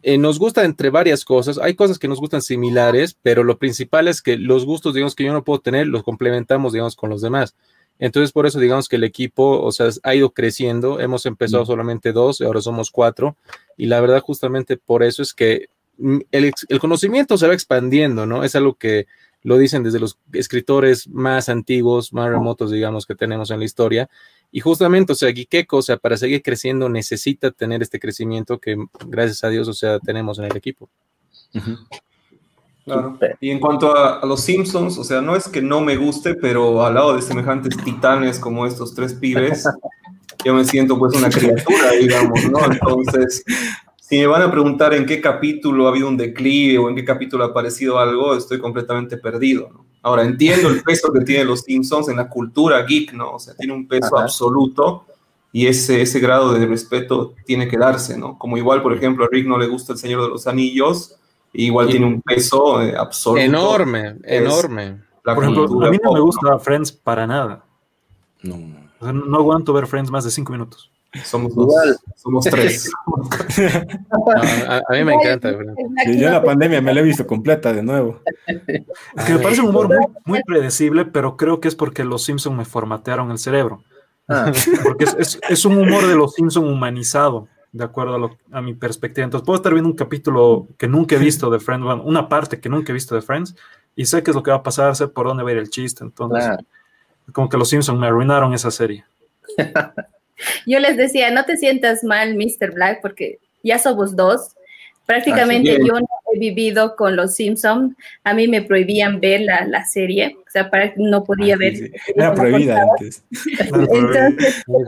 eh, 0.02 0.18
nos 0.18 0.38
gusta 0.38 0.64
entre 0.64 0.90
varias 0.90 1.24
cosas. 1.24 1.58
Hay 1.58 1.74
cosas 1.74 1.98
que 1.98 2.06
nos 2.06 2.20
gustan 2.20 2.42
similares, 2.42 3.18
pero 3.22 3.42
lo 3.42 3.58
principal 3.58 4.06
es 4.06 4.22
que 4.22 4.36
los 4.36 4.64
gustos, 4.64 4.94
digamos, 4.94 5.16
que 5.16 5.24
yo 5.24 5.32
no 5.32 5.42
puedo 5.42 5.60
tener, 5.60 5.88
los 5.88 6.04
complementamos, 6.04 6.72
digamos, 6.72 6.94
con 6.94 7.10
los 7.10 7.22
demás. 7.22 7.56
Entonces, 7.98 8.32
por 8.32 8.46
eso, 8.46 8.60
digamos 8.60 8.88
que 8.88 8.96
el 8.96 9.04
equipo, 9.04 9.60
o 9.60 9.72
sea, 9.72 9.88
ha 10.02 10.14
ido 10.14 10.30
creciendo. 10.30 11.00
Hemos 11.00 11.26
empezado 11.26 11.64
mm. 11.64 11.66
solamente 11.66 12.12
dos, 12.12 12.40
ahora 12.40 12.60
somos 12.60 12.90
cuatro. 12.90 13.36
Y 13.76 13.86
la 13.86 14.00
verdad, 14.00 14.20
justamente 14.20 14.76
por 14.76 15.02
eso 15.02 15.22
es 15.22 15.34
que 15.34 15.68
el, 16.30 16.52
el, 16.68 16.78
conocimiento 16.78 17.36
se 17.36 17.48
va 17.48 17.54
expandiendo, 17.54 18.24
¿no? 18.24 18.44
Es 18.44 18.54
algo 18.54 18.74
que 18.74 19.06
lo 19.42 19.58
dicen 19.58 19.82
desde 19.82 20.00
los 20.00 20.18
escritores 20.32 21.08
más 21.08 21.48
antiguos, 21.48 22.12
más 22.12 22.30
remotos, 22.30 22.70
digamos, 22.70 23.06
que 23.06 23.14
tenemos 23.14 23.50
en 23.50 23.58
la 23.58 23.64
historia. 23.64 24.08
Y 24.50 24.60
justamente, 24.60 25.12
o 25.12 25.16
sea, 25.16 25.32
Gikeko, 25.32 25.78
o 25.78 25.82
sea, 25.82 25.96
para 25.96 26.16
seguir 26.16 26.42
creciendo 26.42 26.88
necesita 26.88 27.50
tener 27.50 27.82
este 27.82 28.00
crecimiento 28.00 28.58
que, 28.58 28.76
gracias 29.06 29.44
a 29.44 29.48
Dios, 29.48 29.68
o 29.68 29.74
sea, 29.74 29.98
tenemos 29.98 30.38
en 30.38 30.46
el 30.46 30.56
equipo. 30.56 30.88
Uh 31.54 31.58
-huh. 31.58 31.88
Claro. 32.88 33.18
Y 33.40 33.50
en 33.50 33.60
cuanto 33.60 33.96
a, 33.96 34.20
a, 34.20 34.26
los 34.26 34.40
Simpsons, 34.40 34.98
o 34.98 35.04
sea, 35.04 35.20
no 35.20 35.36
es 35.36 35.48
que 35.48 35.62
no 35.62 35.80
me 35.80 35.96
guste, 35.96 36.34
pero 36.34 36.84
al 36.84 36.94
lado 36.94 37.14
de 37.14 37.22
semejantes 37.22 37.76
titanes 37.84 38.38
como 38.38 38.66
estos 38.66 38.94
tres 38.94 39.14
pibes, 39.14 39.64
yo 40.44 40.54
me 40.54 40.64
siento 40.64 40.98
pues 40.98 41.16
una 41.16 41.28
criatura, 41.28 41.92
digamos, 42.00 42.44
¿no? 42.50 42.64
Entonces, 42.64 43.44
si 44.08 44.18
me 44.18 44.26
van 44.26 44.42
a 44.42 44.50
preguntar 44.50 44.94
en 44.94 45.04
qué 45.04 45.20
capítulo 45.20 45.86
ha 45.86 45.90
habido 45.90 46.08
un 46.08 46.16
declive 46.16 46.78
o 46.78 46.88
en 46.88 46.96
qué 46.96 47.04
capítulo 47.04 47.44
ha 47.44 47.48
aparecido 47.48 47.98
algo, 47.98 48.34
estoy 48.34 48.58
completamente 48.58 49.18
perdido. 49.18 49.68
¿no? 49.70 49.84
Ahora, 50.02 50.22
entiendo 50.22 50.70
el 50.70 50.82
peso 50.82 51.12
que 51.12 51.20
tienen 51.20 51.46
los 51.46 51.60
Simpsons 51.60 52.08
en 52.08 52.16
la 52.16 52.28
cultura 52.28 52.82
geek, 52.82 53.12
¿no? 53.12 53.32
O 53.32 53.38
sea, 53.38 53.54
tiene 53.54 53.74
un 53.74 53.86
peso 53.86 54.16
Ajá. 54.16 54.24
absoluto 54.24 55.04
y 55.52 55.66
ese, 55.66 56.00
ese 56.00 56.20
grado 56.20 56.54
de 56.54 56.64
respeto 56.66 57.34
tiene 57.44 57.68
que 57.68 57.76
darse, 57.76 58.16
¿no? 58.16 58.38
Como 58.38 58.56
igual, 58.56 58.80
por 58.80 58.94
ejemplo, 58.94 59.24
a 59.24 59.28
Rick 59.30 59.46
no 59.46 59.58
le 59.58 59.66
gusta 59.66 59.92
El 59.92 59.98
Señor 59.98 60.22
de 60.22 60.28
los 60.28 60.46
Anillos, 60.46 61.16
igual 61.52 61.88
y 61.88 61.92
tiene 61.92 62.06
un 62.06 62.22
peso 62.22 62.82
eh, 62.82 62.94
absoluto. 62.96 63.42
Enorme, 63.42 64.16
enorme. 64.24 65.00
Por 65.22 65.42
ejemplo, 65.42 65.86
a 65.86 65.90
mí 65.90 65.98
no 66.02 66.12
me 66.12 66.20
gusta 66.20 66.58
Friends 66.58 66.92
para 66.92 67.26
nada. 67.26 67.64
No. 68.42 68.54
O 69.00 69.04
sea, 69.04 69.12
no 69.12 69.36
aguanto 69.36 69.72
ver 69.72 69.86
Friends 69.86 70.10
más 70.10 70.24
de 70.24 70.30
cinco 70.30 70.52
minutos. 70.52 70.90
Somos 71.24 71.54
dos, 71.54 71.74
somos 72.16 72.44
tres. 72.44 72.90
no, 73.56 74.72
a, 74.72 74.76
a, 74.76 74.92
mí 74.92 75.04
me 75.04 75.14
encanta. 75.14 75.50
Sí, 76.04 76.18
yo 76.18 76.26
en 76.26 76.32
la 76.32 76.42
pandemia 76.42 76.82
me 76.82 76.92
la 76.92 77.00
he 77.00 77.02
visto 77.02 77.26
completa 77.26 77.72
de 77.72 77.82
nuevo. 77.82 78.20
Es 78.46 79.24
que 79.24 79.32
me 79.34 79.38
parece 79.38 79.62
un 79.62 79.68
humor 79.68 79.88
muy, 79.88 80.06
muy 80.24 80.42
predecible, 80.42 81.06
pero 81.06 81.36
creo 81.36 81.60
que 81.60 81.68
es 81.68 81.74
porque 81.74 82.04
los 82.04 82.24
Simpsons 82.24 82.56
me 82.56 82.64
formatearon 82.64 83.30
el 83.30 83.38
cerebro. 83.38 83.82
Ah. 84.28 84.52
Porque 84.82 85.04
es, 85.04 85.16
es, 85.18 85.40
es, 85.48 85.64
un 85.64 85.78
humor 85.78 86.06
de 86.06 86.14
los 86.14 86.34
Simpsons 86.34 86.66
humanizado, 86.66 87.48
de 87.72 87.84
acuerdo 87.84 88.14
a, 88.14 88.18
lo, 88.18 88.38
a, 88.50 88.60
mi 88.60 88.74
perspectiva. 88.74 89.24
Entonces 89.24 89.44
puedo 89.44 89.56
estar 89.56 89.72
viendo 89.72 89.90
un 89.90 89.96
capítulo 89.96 90.68
que 90.78 90.88
nunca 90.88 91.16
he 91.16 91.18
visto 91.18 91.50
de 91.50 91.60
Friends, 91.60 91.86
una 92.04 92.28
parte 92.28 92.60
que 92.60 92.68
nunca 92.68 92.92
he 92.92 92.94
visto 92.94 93.14
de 93.14 93.22
Friends, 93.22 93.54
y 93.94 94.06
sé 94.06 94.22
qué 94.22 94.30
es 94.30 94.34
lo 94.34 94.42
que 94.42 94.50
va 94.50 94.58
a 94.58 94.62
pasar, 94.62 94.94
sé 94.96 95.08
por 95.08 95.26
dónde 95.26 95.42
va 95.42 95.50
a 95.50 95.52
ir 95.52 95.58
el 95.58 95.70
chiste. 95.70 96.04
Entonces, 96.04 96.44
claro. 96.44 96.64
como 97.32 97.48
que 97.48 97.56
los 97.56 97.68
Simpsons 97.68 97.98
me 97.98 98.06
arruinaron 98.06 98.54
esa 98.54 98.70
serie. 98.70 99.04
Yo 100.66 100.78
les 100.78 100.96
decía, 100.96 101.30
no 101.30 101.44
te 101.44 101.56
sientas 101.56 102.04
mal, 102.04 102.34
Mr. 102.36 102.72
Black, 102.72 103.00
porque 103.02 103.40
ya 103.62 103.78
somos 103.78 104.14
dos. 104.14 104.54
Prácticamente 105.08 105.78
yo 105.78 105.94
no 105.94 106.06
he 106.34 106.38
vivido 106.38 106.94
con 106.94 107.16
los 107.16 107.34
Simpsons. 107.34 107.96
A 108.24 108.34
mí 108.34 108.46
me 108.46 108.60
prohibían 108.60 109.20
ver 109.20 109.40
la, 109.40 109.64
la 109.64 109.86
serie, 109.86 110.36
o 110.46 110.50
sea, 110.50 110.68
para, 110.68 110.92
no 110.96 111.24
podía 111.24 111.54
ah, 111.54 111.58
ver. 111.58 111.76
Sí, 111.76 111.86
sí. 111.86 112.12
Era 112.14 112.34
prohibida 112.34 112.82
antes. 112.82 113.24
Entonces, 113.58 114.64
lo, 114.66 114.80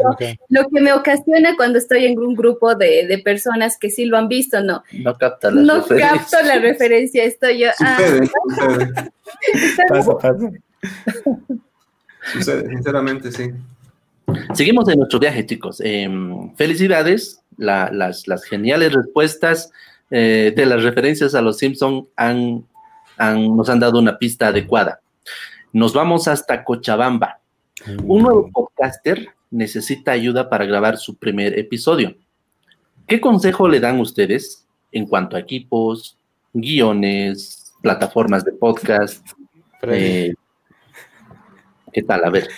lo, 0.51 0.69
que 0.69 0.81
me 0.83 0.93
ocasiona 0.93 1.57
cuando 1.57 1.79
estoy 1.79 2.05
en 2.05 2.19
un 2.19 2.35
grupo 2.35 2.75
de, 2.75 3.07
de 3.07 3.17
personas 3.17 3.79
que 3.79 3.89
sí 3.89 4.05
lo 4.05 4.19
han 4.19 4.29
visto, 4.29 4.63
no. 4.63 4.85
No 4.93 5.15
capta 5.15 5.51
la 5.51 5.63
No 5.63 5.87
capto 5.87 6.37
la 6.45 6.59
referencia. 6.59 7.25
Estoy 7.25 7.61
yo. 7.61 7.69
Sucede, 7.79 8.29
ah, 8.29 8.69
sucede. 8.69 8.93
pasa, 9.89 10.19
pasa. 10.19 10.51
Sucede, 12.35 12.69
sinceramente, 12.69 13.33
sí. 13.33 13.51
Seguimos 14.53 14.87
en 14.91 14.99
nuestro 14.99 15.19
viaje, 15.19 15.47
chicos. 15.47 15.81
Eh, 15.83 16.07
felicidades, 16.57 17.41
la, 17.57 17.91
las, 17.91 18.29
las, 18.29 18.45
geniales 18.45 18.93
respuestas 18.93 19.73
eh, 20.11 20.53
de 20.55 20.67
las 20.67 20.83
referencias 20.83 21.35
a 21.35 21.43
los 21.43 21.59
Simpson 21.59 22.09
han, 22.17 22.65
han, 23.17 23.57
nos 23.57 23.69
han 23.69 23.81
dado 23.81 23.99
una 23.99 24.19
pista 24.19 24.49
adecuada. 24.49 25.01
Nos 25.73 25.95
vamos 25.95 26.27
hasta 26.29 26.65
Cochabamba. 26.65 27.41
Un 28.05 28.23
nuevo 28.23 28.51
podcaster 28.53 29.29
necesita 29.51 30.13
ayuda 30.13 30.51
para 30.51 30.67
grabar 30.67 30.99
su 30.99 31.17
primer 31.17 31.59
episodio. 31.59 32.15
¿Qué 33.07 33.21
consejo 33.21 33.69
le 33.69 33.81
dan 33.81 33.99
ustedes 34.01 34.67
en 34.93 35.07
cuanto 35.07 35.37
a 35.37 35.41
equipos, 35.41 36.19
guiones, 36.53 37.73
plataformas 37.83 38.45
de 38.45 38.53
podcast? 38.53 39.27
Eh, 39.83 40.35
¿Qué 41.93 42.03
tal? 42.03 42.25
A 42.25 42.31
ver. 42.31 42.49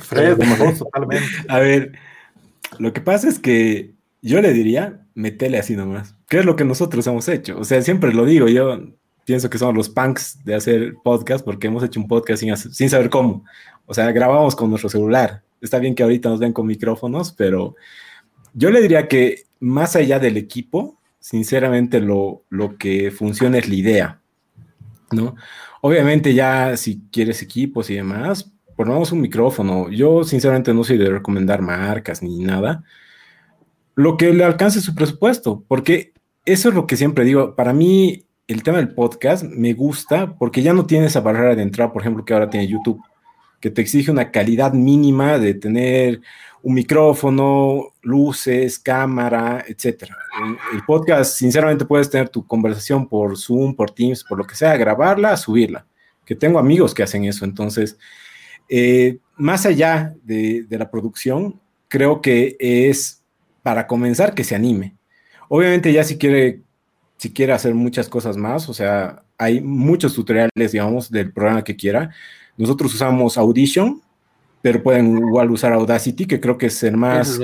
Fred, 0.00 0.38
totalmente. 0.78 1.26
A 1.48 1.58
ver, 1.58 1.92
lo 2.78 2.92
que 2.92 3.00
pasa 3.00 3.28
es 3.28 3.38
que 3.38 3.94
yo 4.22 4.40
le 4.40 4.52
diría, 4.52 5.06
metele 5.14 5.58
así 5.58 5.76
nomás. 5.76 6.17
¿Qué 6.28 6.38
es 6.38 6.44
lo 6.44 6.56
que 6.56 6.64
nosotros 6.64 7.06
hemos 7.06 7.26
hecho? 7.28 7.58
O 7.58 7.64
sea, 7.64 7.80
siempre 7.80 8.12
lo 8.12 8.24
digo, 8.26 8.48
yo 8.48 8.78
pienso 9.24 9.48
que 9.48 9.58
somos 9.58 9.74
los 9.74 9.88
punks 9.88 10.44
de 10.44 10.54
hacer 10.54 10.94
podcast 11.02 11.44
porque 11.44 11.68
hemos 11.68 11.82
hecho 11.82 12.00
un 12.00 12.08
podcast 12.08 12.40
sin, 12.40 12.56
sin 12.56 12.90
saber 12.90 13.08
cómo. 13.08 13.44
O 13.86 13.94
sea, 13.94 14.10
grabamos 14.12 14.54
con 14.54 14.68
nuestro 14.68 14.90
celular. 14.90 15.42
Está 15.60 15.78
bien 15.78 15.94
que 15.94 16.02
ahorita 16.02 16.28
nos 16.28 16.38
ven 16.38 16.52
con 16.52 16.66
micrófonos, 16.66 17.32
pero 17.32 17.74
yo 18.52 18.70
le 18.70 18.82
diría 18.82 19.08
que 19.08 19.44
más 19.60 19.96
allá 19.96 20.18
del 20.18 20.36
equipo, 20.36 21.00
sinceramente 21.18 22.00
lo, 22.00 22.44
lo 22.50 22.76
que 22.76 23.10
funciona 23.10 23.58
es 23.58 23.68
la 23.68 23.74
idea. 23.74 24.20
¿no? 25.12 25.34
Obviamente 25.80 26.34
ya 26.34 26.76
si 26.76 27.02
quieres 27.10 27.42
equipos 27.42 27.88
y 27.90 27.94
demás, 27.94 28.52
ponemos 28.76 29.12
un 29.12 29.20
micrófono. 29.20 29.90
Yo 29.90 30.24
sinceramente 30.24 30.74
no 30.74 30.84
soy 30.84 30.98
de 30.98 31.10
recomendar 31.10 31.62
marcas 31.62 32.22
ni 32.22 32.38
nada. 32.38 32.84
Lo 33.94 34.16
que 34.16 34.32
le 34.32 34.44
alcance 34.44 34.80
su 34.80 34.94
presupuesto, 34.94 35.64
porque 35.66 36.12
eso 36.52 36.70
es 36.70 36.74
lo 36.74 36.86
que 36.86 36.96
siempre 36.96 37.24
digo. 37.24 37.54
Para 37.54 37.72
mí 37.72 38.24
el 38.46 38.62
tema 38.62 38.78
del 38.78 38.94
podcast 38.94 39.44
me 39.44 39.74
gusta 39.74 40.34
porque 40.38 40.62
ya 40.62 40.72
no 40.72 40.86
tiene 40.86 41.06
esa 41.06 41.20
barrera 41.20 41.54
de 41.54 41.62
entrada, 41.62 41.92
por 41.92 42.00
ejemplo, 42.00 42.24
que 42.24 42.32
ahora 42.32 42.48
tiene 42.48 42.66
YouTube, 42.66 43.02
que 43.60 43.70
te 43.70 43.82
exige 43.82 44.10
una 44.10 44.30
calidad 44.30 44.72
mínima 44.72 45.38
de 45.38 45.52
tener 45.52 46.22
un 46.62 46.74
micrófono, 46.74 47.92
luces, 48.00 48.78
cámara, 48.78 49.62
etcétera. 49.68 50.16
El, 50.72 50.82
podcast, 50.84 51.36
sinceramente, 51.36 51.84
puedes 51.84 52.08
tener 52.08 52.30
tu 52.30 52.46
conversación 52.46 53.06
por 53.08 53.36
Zoom, 53.36 53.74
por 53.74 53.90
Teams, 53.90 54.24
por 54.24 54.38
lo 54.38 54.44
que 54.44 54.54
sea, 54.54 54.76
grabarla, 54.76 55.36
subirla. 55.36 55.86
Que 56.24 56.34
tengo 56.34 56.58
amigos 56.58 56.94
que 56.94 57.02
hacen 57.02 57.24
eso. 57.24 57.44
Entonces, 57.44 57.98
eh, 58.70 59.18
más 59.36 59.66
allá 59.66 60.14
de, 60.24 60.64
de 60.64 60.78
la 60.78 60.90
producción, 60.90 61.60
creo 61.88 62.22
que 62.22 62.56
es 62.58 63.22
para 63.62 63.86
comenzar 63.86 64.34
que 64.34 64.44
se 64.44 64.54
anime. 64.54 64.97
Obviamente, 65.48 65.92
ya 65.92 66.04
si 66.04 66.18
quiere 66.18 66.62
si 67.18 67.32
quiere 67.32 67.52
hacer 67.52 67.74
muchas 67.74 68.08
cosas 68.08 68.36
más, 68.36 68.68
o 68.68 68.74
sea, 68.74 69.22
hay 69.36 69.60
muchos 69.60 70.14
tutoriales, 70.14 70.72
digamos, 70.72 71.10
del 71.10 71.32
programa 71.32 71.64
que 71.64 71.76
quiera. 71.76 72.10
Nosotros 72.56 72.94
usamos 72.94 73.36
Audition, 73.36 74.00
pero 74.62 74.82
pueden 74.82 75.18
igual 75.18 75.50
usar 75.50 75.72
Audacity, 75.72 76.26
que 76.26 76.40
creo 76.40 76.56
que 76.56 76.66
es 76.66 76.82
el 76.84 76.96
más, 76.96 77.40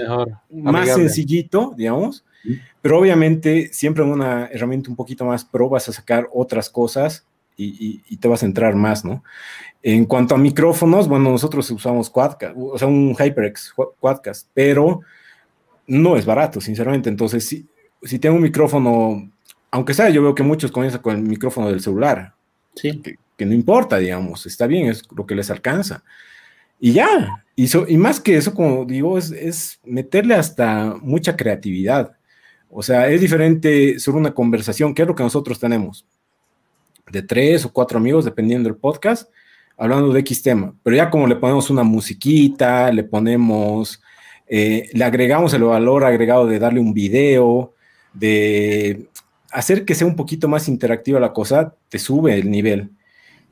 más 0.50 0.94
sencillito, 0.94 1.74
digamos. 1.76 2.24
Pero 2.80 3.00
obviamente, 3.00 3.72
siempre 3.72 4.04
en 4.04 4.10
una 4.10 4.46
herramienta 4.46 4.90
un 4.90 4.96
poquito 4.96 5.24
más 5.24 5.44
pro 5.44 5.68
vas 5.68 5.88
a 5.88 5.92
sacar 5.92 6.28
otras 6.32 6.70
cosas 6.70 7.26
y, 7.56 8.16
te 8.16 8.28
vas 8.28 8.42
a 8.44 8.46
entrar 8.46 8.76
más, 8.76 9.04
¿no? 9.04 9.24
En 9.82 10.04
cuanto 10.04 10.34
a 10.34 10.38
micrófonos, 10.38 11.08
bueno, 11.08 11.30
nosotros 11.30 11.68
usamos 11.70 12.10
Quadcast, 12.10 12.56
o 12.56 12.78
sea, 12.78 12.88
un 12.88 13.14
HyperX 13.14 13.74
Quadcast, 13.98 14.48
pero 14.54 15.00
no 15.86 16.16
es 16.16 16.24
barato, 16.24 16.60
sinceramente. 16.60 17.08
Entonces, 17.08 17.46
si, 17.46 17.66
si 18.04 18.18
tengo 18.18 18.36
un 18.36 18.42
micrófono 18.42 19.30
aunque 19.74 19.92
sea, 19.92 20.08
yo 20.08 20.22
veo 20.22 20.36
que 20.36 20.44
muchos 20.44 20.70
comienzan 20.70 21.02
con 21.02 21.16
el 21.16 21.22
micrófono 21.22 21.68
del 21.68 21.80
celular. 21.80 22.32
Sí. 22.76 23.02
Que, 23.36 23.44
no 23.44 23.52
importa, 23.52 23.98
digamos, 23.98 24.46
está 24.46 24.68
bien, 24.68 24.86
es 24.86 25.02
lo 25.10 25.26
que 25.26 25.34
les 25.34 25.50
alcanza. 25.50 26.04
Y 26.78 26.92
ya, 26.92 27.44
y, 27.56 27.68
y 27.88 27.96
más 27.96 28.20
que 28.20 28.36
eso, 28.36 28.54
como 28.54 28.84
digo, 28.84 29.18
es, 29.18 29.80
meterle 29.82 30.36
hasta 30.36 30.94
mucha 31.02 31.36
creatividad. 31.36 32.12
O 32.70 32.84
sea, 32.84 33.08
es 33.08 33.20
diferente 33.20 33.98
sobre 33.98 34.18
una 34.18 34.32
conversación, 34.32 34.94
que 34.94 35.02
es 35.02 35.08
lo 35.08 35.16
que 35.16 35.24
nosotros 35.24 35.58
tenemos, 35.58 36.06
de 37.10 37.22
tres 37.22 37.64
o 37.64 37.72
cuatro 37.72 37.98
amigos, 37.98 38.24
dependiendo 38.24 38.68
del 38.68 38.78
podcast, 38.78 39.28
hablando 39.76 40.12
de 40.12 40.20
X 40.20 40.40
tema. 40.40 40.72
Pero 40.84 40.94
ya 40.94 41.10
como 41.10 41.26
le 41.26 41.34
ponemos 41.34 41.68
una 41.68 41.82
musiquita, 41.82 42.92
le 42.92 43.02
ponemos, 43.02 44.00
eh, 44.46 44.88
le 44.92 45.04
agregamos 45.04 45.52
el 45.52 45.64
valor 45.64 46.04
agregado 46.04 46.46
de 46.46 46.60
darle 46.60 46.78
un 46.78 46.94
video, 46.94 47.73
de 48.14 49.08
hacer 49.50 49.84
que 49.84 49.94
sea 49.94 50.06
un 50.06 50.16
poquito 50.16 50.48
más 50.48 50.68
interactiva 50.68 51.20
la 51.20 51.32
cosa, 51.32 51.74
te 51.88 51.98
sube 51.98 52.34
el 52.34 52.50
nivel. 52.50 52.90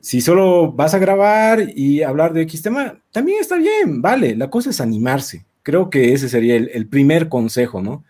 Si 0.01 0.19
solo 0.19 0.71
vas 0.73 0.93
a 0.93 0.99
grabar 0.99 1.63
y 1.75 2.01
hablar 2.01 2.33
de 2.33 2.41
X 2.41 2.61
tema, 2.61 2.99
también 3.11 3.37
está 3.39 3.55
bien, 3.55 4.01
vale. 4.01 4.35
La 4.35 4.49
cosa 4.49 4.69
es 4.69 4.81
animarse. 4.81 5.45
Creo 5.63 5.89
que 5.89 6.11
ese 6.11 6.27
sería 6.27 6.57
el, 6.57 6.87
primer 6.87 7.29
consejo, 7.29 7.81
¿no? 7.81 8.03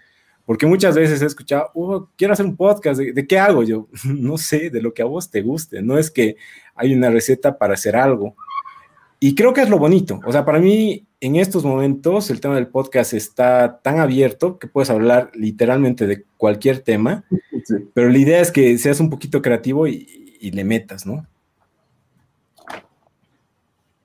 Porque 0.44 0.66
muchas 0.66 0.96
veces 0.96 1.22
he 1.22 1.26
escuchado, 1.28 1.70
oh, 1.76 2.10
quiero 2.18 2.34
hacer 2.34 2.48
un 2.48 2.58
podcast, 2.58 3.00
¿de, 3.00 3.28
qué 3.28 3.38
hago? 3.38 3.62
Yo, 3.62 3.88
no 4.06 4.40
sé, 4.40 4.72
de 4.72 4.82
lo 4.82 4.92
que 4.94 5.04
a 5.04 5.06
vos 5.06 5.30
te 5.30 5.42
guste. 5.42 5.84
No 5.84 6.00
es 6.00 6.10
que 6.10 6.36
hay 6.74 6.96
una 6.96 7.12
receta 7.12 7.60
para 7.60 7.76
hacer 7.76 7.96
algo. 7.96 8.36
Y 9.20 9.36
creo 9.36 9.54
que 9.54 9.62
es 9.62 9.70
lo 9.70 9.78
bonito. 9.78 10.20
O 10.26 10.32
sea, 10.32 10.44
para 10.44 10.58
mí, 10.58 11.06
en 11.24 11.38
estos 11.38 11.64
momentos, 11.64 12.30
el 12.30 12.42
tema 12.42 12.56
del 12.56 12.68
podcast 12.68 13.14
está 13.14 13.80
tan 13.82 14.02
abierto 14.02 14.60
que 14.60 14.68
puedes 14.68 14.90
hablar 14.90 15.32
literalmente 15.34 16.06
de 16.06 16.26
cualquier 16.36 16.80
tema. 16.80 17.24
Pero 17.94 18.10
la 18.10 18.18
idea 18.18 18.42
es 18.42 18.52
que 18.52 18.78
seas 18.78 19.00
un 19.00 19.10
poquito 19.10 19.42
creativo 19.42 19.88
y, 19.88 20.38
y 20.42 20.52
le 20.52 20.66
metas, 20.66 21.06
¿no? 21.06 21.26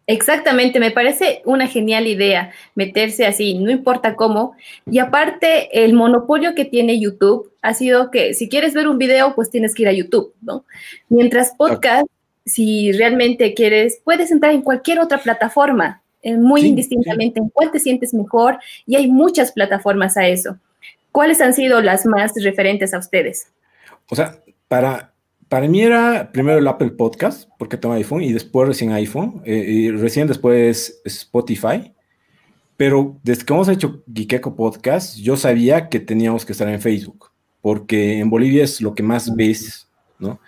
Exactamente, 0.06 0.78
me 0.78 0.92
parece 0.92 1.42
una 1.44 1.66
genial 1.66 2.06
idea 2.06 2.52
meterse 2.76 3.26
así, 3.26 3.58
no 3.58 3.72
importa 3.72 4.14
cómo. 4.14 4.54
Y 4.88 5.00
aparte, 5.00 5.84
el 5.84 5.94
monopolio 5.94 6.54
que 6.54 6.66
tiene 6.66 7.00
YouTube 7.00 7.52
ha 7.62 7.74
sido 7.74 8.12
que 8.12 8.32
si 8.32 8.48
quieres 8.48 8.74
ver 8.74 8.86
un 8.86 8.96
video, 8.96 9.34
pues 9.34 9.50
tienes 9.50 9.74
que 9.74 9.82
ir 9.82 9.88
a 9.88 9.92
YouTube, 9.92 10.32
¿no? 10.40 10.64
Mientras 11.08 11.52
podcast, 11.58 12.06
si 12.46 12.92
realmente 12.92 13.54
quieres, 13.54 14.00
puedes 14.04 14.30
entrar 14.30 14.54
en 14.54 14.62
cualquier 14.62 15.00
otra 15.00 15.18
plataforma, 15.18 16.00
eh, 16.22 16.36
muy 16.36 16.62
indistintamente 16.62 17.40
en 17.40 17.48
cuál 17.48 17.70
te 17.70 17.78
sientes 17.78 18.12
mejor 18.12 18.58
y 18.86 18.96
hay 18.96 19.08
muchas 19.08 19.52
plataformas 19.52 20.16
a 20.16 20.26
eso. 20.26 20.58
¿Cuáles 21.12 21.40
han 21.40 21.54
sido 21.54 21.80
las 21.80 22.06
más 22.06 22.32
referentes 22.42 22.92
a 22.94 22.98
ustedes? 22.98 23.48
O 24.10 24.16
sea, 24.16 24.38
para, 24.68 25.12
para 25.48 25.68
mí 25.68 25.82
era 25.82 26.30
primero 26.32 26.58
el 26.58 26.66
Apple 26.66 26.90
Podcast, 26.90 27.48
porque 27.58 27.76
tengo 27.76 27.94
iPhone, 27.94 28.22
y 28.22 28.32
después 28.32 28.68
recién 28.68 28.92
iPhone, 28.92 29.42
eh, 29.44 29.64
y 29.66 29.90
recién 29.90 30.26
después 30.26 31.00
Spotify. 31.04 31.92
Pero 32.76 33.18
desde 33.22 33.44
que 33.44 33.52
hemos 33.52 33.68
hecho 33.68 34.02
Geekeko 34.06 34.54
Podcast, 34.54 35.16
yo 35.16 35.36
sabía 35.36 35.88
que 35.88 35.98
teníamos 35.98 36.44
que 36.44 36.52
estar 36.52 36.68
en 36.68 36.80
Facebook, 36.80 37.30
porque 37.60 38.18
en 38.18 38.30
Bolivia 38.30 38.64
es 38.64 38.80
lo 38.80 38.94
que 38.94 39.02
más 39.02 39.34
ves, 39.34 39.88
¿no? 40.18 40.38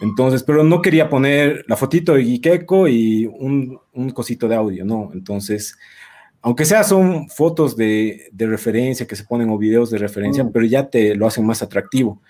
Entonces, 0.00 0.42
pero 0.42 0.62
no 0.62 0.82
quería 0.82 1.08
poner 1.08 1.64
la 1.68 1.76
fotito 1.76 2.14
de 2.14 2.24
Geekeko 2.24 2.88
y 2.88 3.26
un, 3.26 3.78
un 3.92 4.10
cosito 4.10 4.46
de 4.46 4.56
audio, 4.56 4.84
¿no? 4.84 5.10
Entonces, 5.14 5.76
aunque 6.42 6.64
sea 6.64 6.84
son 6.84 7.28
fotos 7.28 7.76
de, 7.76 8.28
de, 8.32 8.46
referencia 8.46 9.06
que 9.06 9.16
se 9.16 9.24
ponen 9.24 9.50
o 9.50 9.58
videos 9.58 9.90
de 9.90 9.98
referencia, 9.98 10.44
mm. 10.44 10.52
pero 10.52 10.66
ya 10.66 10.88
te 10.88 11.14
lo 11.14 11.26
hacen 11.26 11.46
más 11.46 11.62
atractivo. 11.62 12.20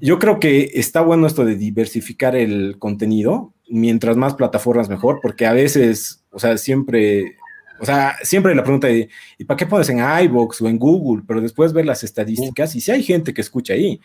Yo 0.00 0.18
creo 0.18 0.40
que 0.40 0.70
está 0.74 1.02
bueno 1.02 1.26
esto 1.26 1.44
de 1.44 1.54
diversificar 1.54 2.34
el 2.34 2.78
contenido, 2.78 3.52
mientras 3.68 4.16
más 4.16 4.34
plataformas 4.34 4.88
mejor, 4.88 5.20
porque 5.20 5.46
a 5.46 5.52
veces, 5.52 6.24
o 6.30 6.38
sea, 6.38 6.56
siempre, 6.56 7.36
o 7.78 7.84
sea, 7.84 8.16
siempre 8.22 8.54
la 8.54 8.62
pregunta 8.62 8.86
de, 8.86 9.10
¿y 9.36 9.44
para 9.44 9.58
qué 9.58 9.66
pones 9.66 9.90
en 9.90 9.98
iBox 9.98 10.62
o 10.62 10.68
en 10.68 10.78
Google? 10.78 11.24
Pero 11.26 11.40
después 11.42 11.72
ver 11.74 11.84
las 11.84 12.02
estadísticas 12.02 12.74
y 12.74 12.80
si 12.80 12.90
hay 12.90 13.02
gente 13.02 13.34
que 13.34 13.42
escucha 13.42 13.74
ahí. 13.74 14.00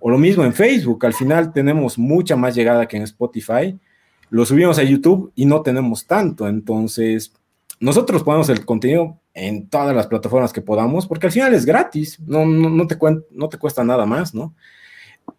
O 0.00 0.10
lo 0.10 0.18
mismo 0.18 0.44
en 0.44 0.52
Facebook, 0.52 1.04
al 1.04 1.14
final 1.14 1.52
tenemos 1.52 1.98
mucha 1.98 2.36
más 2.36 2.54
llegada 2.54 2.86
que 2.86 2.96
en 2.96 3.02
Spotify. 3.02 3.78
Lo 4.30 4.44
subimos 4.44 4.78
a 4.78 4.82
YouTube 4.82 5.32
y 5.34 5.46
no 5.46 5.62
tenemos 5.62 6.06
tanto. 6.06 6.46
Entonces, 6.46 7.32
nosotros 7.80 8.22
ponemos 8.22 8.48
el 8.48 8.64
contenido 8.64 9.18
en 9.34 9.68
todas 9.68 9.94
las 9.94 10.06
plataformas 10.06 10.52
que 10.52 10.60
podamos, 10.60 11.06
porque 11.06 11.26
al 11.26 11.32
final 11.32 11.54
es 11.54 11.64
gratis, 11.64 12.18
no, 12.26 12.44
no, 12.44 12.86
te, 12.86 12.98
no 13.30 13.48
te 13.48 13.58
cuesta 13.58 13.84
nada 13.84 14.04
más, 14.04 14.34
¿no? 14.34 14.54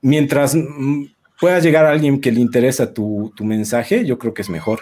Mientras 0.01 0.55
mm, 0.55 1.05
pueda 1.39 1.59
llegar 1.59 1.85
a 1.85 1.91
alguien 1.91 2.21
que 2.21 2.31
le 2.31 2.39
interesa 2.39 2.93
tu, 2.93 3.33
tu 3.35 3.43
mensaje, 3.43 4.05
yo 4.05 4.17
creo 4.17 4.33
que 4.33 4.41
es 4.41 4.49
mejor. 4.49 4.79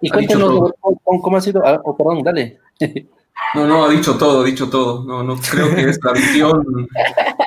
Y 0.00 0.10
cuéntanos 0.10 0.72
cómo, 1.04 1.36
ha 1.36 1.40
sido. 1.40 1.64
Ah, 1.64 1.80
oh, 1.84 1.96
perdón, 1.96 2.22
dale. 2.24 2.58
No, 3.54 3.66
no, 3.66 3.84
ha 3.84 3.90
dicho 3.90 4.16
todo, 4.16 4.42
ha 4.42 4.44
dicho 4.44 4.68
todo. 4.68 5.04
No, 5.04 5.22
no 5.22 5.36
creo 5.36 5.74
que 5.74 5.88
es 5.88 5.98
la 6.02 6.12
visión 6.14 6.88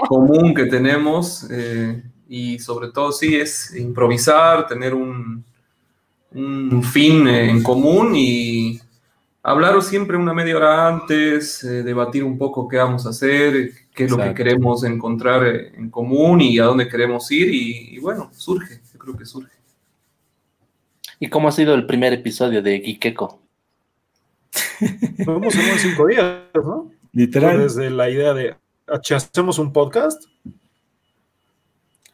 común 0.08 0.54
que 0.54 0.66
tenemos 0.66 1.48
eh, 1.50 2.04
y 2.28 2.60
sobre 2.60 2.92
todo 2.92 3.12
sí 3.12 3.36
es 3.36 3.76
improvisar, 3.76 4.68
tener 4.68 4.94
un, 4.94 5.44
un 6.32 6.84
fin 6.84 7.28
en 7.28 7.64
común 7.64 8.14
y 8.16 8.80
hablar 9.46 9.80
siempre 9.84 10.18
una 10.18 10.34
media 10.34 10.58
hora 10.58 10.88
antes, 10.88 11.64
eh, 11.64 11.84
debatir 11.84 12.24
un 12.24 12.38
poco 12.38 12.68
qué 12.68 12.78
vamos 12.78 13.06
a 13.06 13.10
hacer, 13.10 13.72
qué 13.94 14.06
es 14.06 14.12
lo 14.12 14.18
que 14.18 14.34
queremos 14.34 14.84
encontrar 14.84 15.46
eh, 15.46 15.72
en 15.76 15.92
común 15.92 16.42
y 16.42 16.58
a 16.58 16.66
dónde 16.66 16.90
queremos 16.90 17.32
ir 17.32 17.54
y, 17.54 18.00
bueno, 18.00 18.30
surge, 18.34 18.82
yo 18.92 19.00
creo 19.00 19.16
que 19.16 19.26
surge. 19.26 19.54
¿Y 21.20 21.30
cómo 21.30 21.48
ha 21.48 21.52
sido 21.52 21.76
el 21.76 21.86
primer 21.86 22.12
episodio 22.12 22.62
de 22.62 22.80
Gikeko? 22.80 23.45
Vamos 25.26 25.56
en 25.56 25.80
cinco 25.80 26.08
días, 26.08 26.44
¿no? 26.54 26.92
Literal. 27.14 27.60
Desde 27.60 27.90
la 27.90 28.10
idea 28.10 28.34
de, 28.34 28.56
¿hacemos 28.88 29.60
un 29.60 29.72
podcast? 29.72 30.24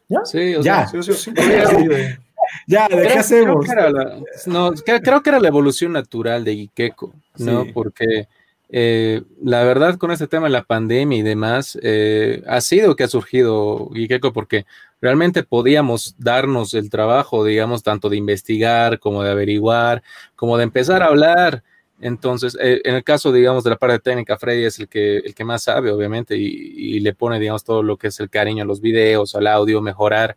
¿Ya? 0.08 0.24
Sí, 0.24 0.54
o 0.54 0.62
ya. 0.62 0.86
Sea, 0.86 1.02
sí, 1.02 1.12
cinco 1.14 1.42
días 1.42 1.70
ya, 2.66 2.88
¿de 2.88 3.02
qué 3.02 3.14
hacemos? 3.14 3.66
Creo 3.66 3.86
que, 3.86 3.92
la, 3.92 4.20
no, 4.46 4.72
creo 4.72 5.22
que 5.22 5.30
era 5.30 5.40
la 5.40 5.48
evolución 5.48 5.92
natural 5.92 6.44
de 6.44 6.54
Gikeko, 6.54 7.14
¿no? 7.38 7.66
Porque 7.72 8.28
eh, 8.74 9.22
la 9.42 9.64
verdad 9.64 9.98
con 9.98 10.10
este 10.12 10.26
tema 10.26 10.46
de 10.46 10.52
la 10.52 10.64
pandemia 10.64 11.18
y 11.18 11.22
demás, 11.22 11.78
eh, 11.82 12.42
ha 12.46 12.60
sido 12.60 12.96
que 12.96 13.04
ha 13.04 13.08
surgido 13.08 13.90
Gikeko 13.92 14.32
porque 14.32 14.64
realmente 15.00 15.42
podíamos 15.42 16.14
darnos 16.18 16.72
el 16.74 16.88
trabajo, 16.88 17.44
digamos, 17.44 17.82
tanto 17.82 18.08
de 18.08 18.16
investigar 18.16 18.98
como 18.98 19.22
de 19.22 19.30
averiguar, 19.30 20.02
como 20.36 20.56
de 20.56 20.64
empezar 20.64 21.02
a 21.02 21.06
hablar 21.06 21.62
Entonces, 22.02 22.58
eh, 22.60 22.80
en 22.82 22.96
el 22.96 23.04
caso, 23.04 23.30
digamos, 23.30 23.62
de 23.62 23.70
la 23.70 23.76
parte 23.76 24.00
técnica, 24.00 24.36
Freddy 24.36 24.64
es 24.64 24.76
el 24.80 24.88
que, 24.88 25.18
el 25.18 25.36
que 25.36 25.44
más 25.44 25.62
sabe, 25.62 25.92
obviamente, 25.92 26.36
y, 26.36 26.98
le 26.98 27.14
pone, 27.14 27.38
digamos, 27.38 27.62
todo 27.62 27.84
lo 27.84 27.96
que 27.96 28.08
es 28.08 28.18
el 28.18 28.28
cariño 28.28 28.64
a 28.64 28.66
los 28.66 28.80
videos, 28.80 29.36
al 29.36 29.46
audio, 29.46 29.80
mejorar. 29.80 30.36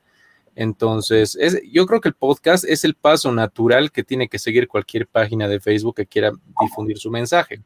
Entonces, 0.56 1.36
es, 1.42 1.60
yo 1.72 1.88
creo 1.88 2.02
que 2.02 2.10
el 2.10 2.14
podcast 2.14 2.66
es 2.66 2.84
el 2.84 2.94
paso 2.94 3.32
natural 3.32 3.92
que 3.92 4.04
tiene 4.04 4.30
que 4.30 4.38
seguir 4.38 4.68
cualquier 4.68 5.08
página 5.08 5.48
de 5.48 5.60
Facebook 5.60 5.96
que 5.96 6.06
quiera 6.06 6.32
difundir 6.62 7.00
su 7.00 7.10
mensaje. 7.10 7.64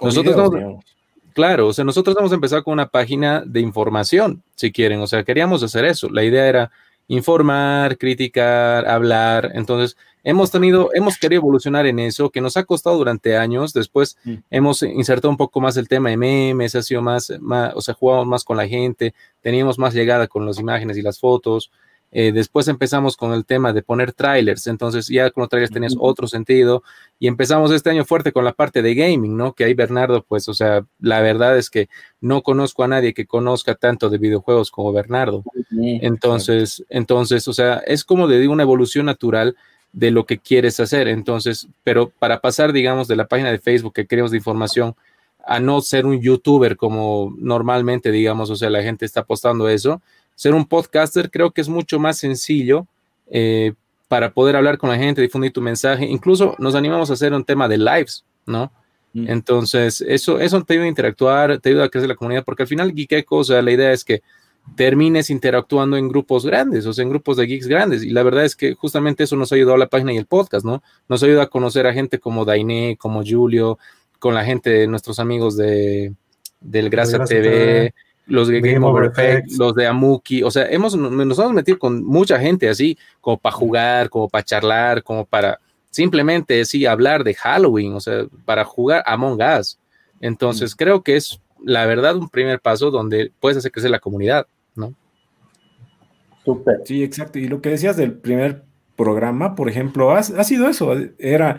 nosotros 0.00 0.80
claro, 1.34 1.68
o 1.68 1.72
sea, 1.74 1.84
nosotros 1.84 2.16
vamos 2.16 2.32
a 2.32 2.36
empezar 2.36 2.62
con 2.62 2.72
una 2.72 2.88
página 2.88 3.42
de 3.44 3.60
información, 3.60 4.42
si 4.54 4.72
quieren, 4.72 5.00
o 5.00 5.06
sea, 5.06 5.24
queríamos 5.24 5.62
hacer 5.62 5.84
eso. 5.84 6.08
La 6.08 6.24
idea 6.24 6.46
era 6.46 6.70
informar, 7.06 7.98
criticar, 7.98 8.88
hablar. 8.88 9.50
Entonces, 9.54 9.98
hemos 10.24 10.50
tenido, 10.50 10.90
hemos 10.94 11.18
querido 11.18 11.40
evolucionar 11.40 11.86
en 11.86 11.98
eso, 11.98 12.30
que 12.30 12.40
nos 12.40 12.56
ha 12.56 12.64
costado 12.64 12.96
durante 12.96 13.36
años. 13.36 13.72
Después 13.72 14.16
mm. 14.24 14.34
hemos 14.50 14.82
insertado 14.82 15.30
un 15.30 15.36
poco 15.36 15.60
más 15.60 15.76
el 15.76 15.88
tema 15.88 16.10
de 16.10 16.16
memes, 16.16 16.74
ha 16.74 16.82
sido 16.82 17.02
más, 17.02 17.32
más, 17.40 17.72
o 17.74 17.80
sea, 17.80 17.94
jugamos 17.94 18.26
más 18.26 18.44
con 18.44 18.56
la 18.56 18.68
gente, 18.68 19.14
teníamos 19.40 19.78
más 19.78 19.94
llegada 19.94 20.26
con 20.26 20.46
las 20.46 20.58
imágenes 20.58 20.96
y 20.96 21.02
las 21.02 21.18
fotos. 21.18 21.70
Eh, 22.14 22.30
después 22.30 22.68
empezamos 22.68 23.16
con 23.16 23.32
el 23.32 23.46
tema 23.46 23.72
de 23.72 23.82
poner 23.82 24.12
trailers, 24.12 24.66
entonces 24.66 25.08
ya 25.08 25.30
con 25.30 25.40
los 25.40 25.48
trailers 25.48 25.72
tenías 25.72 25.96
otro 25.98 26.28
sentido 26.28 26.82
y 27.18 27.26
empezamos 27.26 27.72
este 27.72 27.88
año 27.88 28.04
fuerte 28.04 28.32
con 28.32 28.44
la 28.44 28.52
parte 28.52 28.82
de 28.82 28.94
gaming, 28.94 29.34
¿no? 29.34 29.54
Que 29.54 29.64
ahí 29.64 29.72
Bernardo, 29.72 30.22
pues, 30.22 30.46
o 30.46 30.52
sea, 30.52 30.84
la 31.00 31.22
verdad 31.22 31.56
es 31.56 31.70
que 31.70 31.88
no 32.20 32.42
conozco 32.42 32.84
a 32.84 32.88
nadie 32.88 33.14
que 33.14 33.24
conozca 33.26 33.76
tanto 33.76 34.10
de 34.10 34.18
videojuegos 34.18 34.70
como 34.70 34.92
Bernardo. 34.92 35.42
Entonces, 35.70 36.84
entonces, 36.90 37.48
o 37.48 37.54
sea, 37.54 37.78
es 37.86 38.04
como 38.04 38.28
de 38.28 38.46
una 38.46 38.62
evolución 38.62 39.06
natural 39.06 39.56
de 39.92 40.10
lo 40.10 40.26
que 40.26 40.38
quieres 40.38 40.80
hacer. 40.80 41.08
Entonces, 41.08 41.68
pero 41.84 42.10
para 42.10 42.40
pasar, 42.40 42.72
digamos, 42.72 43.08
de 43.08 43.16
la 43.16 43.28
página 43.28 43.50
de 43.50 43.58
Facebook 43.58 43.92
que 43.94 44.06
queremos 44.06 44.30
de 44.30 44.38
información 44.38 44.94
a 45.44 45.60
no 45.60 45.80
ser 45.80 46.06
un 46.06 46.20
youtuber 46.20 46.76
como 46.76 47.34
normalmente, 47.38 48.10
digamos, 48.10 48.48
o 48.50 48.56
sea, 48.56 48.70
la 48.70 48.82
gente 48.82 49.04
está 49.04 49.20
apostando 49.20 49.68
eso, 49.68 50.00
ser 50.34 50.54
un 50.54 50.66
podcaster 50.66 51.30
creo 51.30 51.50
que 51.50 51.60
es 51.60 51.68
mucho 51.68 51.98
más 51.98 52.18
sencillo 52.18 52.86
eh, 53.30 53.74
para 54.08 54.32
poder 54.32 54.56
hablar 54.56 54.78
con 54.78 54.90
la 54.90 54.96
gente, 54.96 55.20
difundir 55.20 55.52
tu 55.52 55.60
mensaje. 55.60 56.06
Incluso 56.06 56.54
nos 56.58 56.74
animamos 56.74 57.10
a 57.10 57.14
hacer 57.14 57.32
un 57.32 57.44
tema 57.44 57.68
de 57.68 57.78
lives, 57.78 58.24
¿no? 58.46 58.70
Mm. 59.14 59.28
Entonces, 59.28 60.00
eso, 60.02 60.38
eso 60.38 60.62
te 60.62 60.74
ayuda 60.74 60.86
a 60.86 60.88
interactuar, 60.88 61.58
te 61.58 61.70
ayuda 61.70 61.84
a 61.84 61.88
crecer 61.88 62.08
la 62.08 62.14
comunidad, 62.14 62.44
porque 62.44 62.62
al 62.62 62.68
final, 62.68 62.94
Geek 62.94 63.30
o 63.30 63.44
sea, 63.44 63.62
la 63.62 63.72
idea 63.72 63.92
es 63.92 64.04
que 64.04 64.22
termines 64.76 65.30
interactuando 65.30 65.96
en 65.96 66.08
grupos 66.08 66.46
grandes, 66.46 66.86
o 66.86 66.92
sea, 66.92 67.02
en 67.02 67.10
grupos 67.10 67.36
de 67.36 67.46
geeks 67.46 67.66
grandes. 67.66 68.02
Y 68.02 68.10
la 68.10 68.22
verdad 68.22 68.44
es 68.44 68.56
que 68.56 68.74
justamente 68.74 69.24
eso 69.24 69.36
nos 69.36 69.52
ha 69.52 69.54
ayudado 69.54 69.74
a 69.74 69.78
la 69.78 69.88
página 69.88 70.12
y 70.12 70.16
el 70.16 70.26
podcast, 70.26 70.64
¿no? 70.64 70.82
Nos 71.08 71.22
ayuda 71.22 71.44
a 71.44 71.46
conocer 71.46 71.86
a 71.86 71.92
gente 71.92 72.18
como 72.18 72.44
Dainé, 72.44 72.96
como 72.96 73.22
Julio, 73.24 73.78
con 74.18 74.34
la 74.34 74.44
gente 74.44 74.70
de 74.70 74.86
nuestros 74.86 75.18
amigos 75.18 75.56
de, 75.56 76.14
del 76.60 76.90
Gracia, 76.90 77.24
TV 77.24 77.92
los 78.26 78.48
de 78.48 78.60
Game, 78.60 78.86
Over 78.86 79.06
Effect, 79.06 79.52
los 79.58 79.74
de 79.74 79.86
Amuki, 79.86 80.42
o 80.42 80.50
sea, 80.50 80.66
hemos, 80.66 80.96
nos 80.96 81.38
hemos 81.38 81.52
metido 81.52 81.78
con 81.78 82.04
mucha 82.04 82.38
gente 82.38 82.68
así, 82.68 82.96
como 83.20 83.38
para 83.38 83.54
jugar, 83.54 84.10
como 84.10 84.28
para 84.28 84.44
charlar, 84.44 85.02
como 85.02 85.24
para 85.24 85.58
simplemente 85.90 86.64
sí 86.64 86.86
hablar 86.86 87.24
de 87.24 87.34
Halloween, 87.34 87.94
o 87.94 88.00
sea, 88.00 88.24
para 88.44 88.64
jugar 88.64 89.02
Among 89.06 89.40
Us. 89.42 89.78
Entonces, 90.20 90.74
creo 90.76 91.02
que 91.02 91.16
es 91.16 91.40
la 91.64 91.86
verdad 91.86 92.16
un 92.16 92.28
primer 92.28 92.60
paso 92.60 92.90
donde 92.90 93.32
puedes 93.40 93.58
hacer 93.58 93.72
crecer 93.72 93.90
la 93.90 94.00
comunidad, 94.00 94.46
¿no? 94.74 94.94
Súper. 96.44 96.80
Sí, 96.84 97.02
exacto. 97.02 97.38
Y 97.38 97.48
lo 97.48 97.60
que 97.60 97.70
decías 97.70 97.96
del 97.96 98.12
primer 98.12 98.64
programa, 98.96 99.54
por 99.54 99.68
ejemplo, 99.68 100.12
ha, 100.12 100.22
sido 100.22 100.68
eso. 100.68 100.94
Era, 101.18 101.58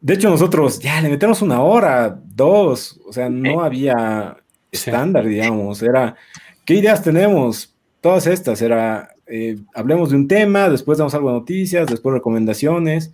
de 0.00 0.14
hecho, 0.14 0.30
nosotros 0.30 0.78
ya 0.80 1.00
le 1.00 1.08
metemos 1.08 1.42
una 1.42 1.62
hora, 1.62 2.20
dos, 2.24 3.00
o 3.06 3.12
sea, 3.12 3.28
no 3.28 3.62
había 3.62 4.36
estándar, 4.70 5.26
digamos. 5.26 5.82
Era, 5.82 6.16
¿qué 6.64 6.74
ideas 6.74 7.02
tenemos? 7.02 7.74
Todas 8.00 8.26
estas, 8.26 8.60
era, 8.60 9.14
eh, 9.26 9.56
hablemos 9.74 10.10
de 10.10 10.16
un 10.16 10.28
tema, 10.28 10.68
después 10.68 10.98
damos 10.98 11.14
algo 11.14 11.28
de 11.28 11.38
noticias, 11.38 11.86
después 11.86 12.12
recomendaciones. 12.12 13.12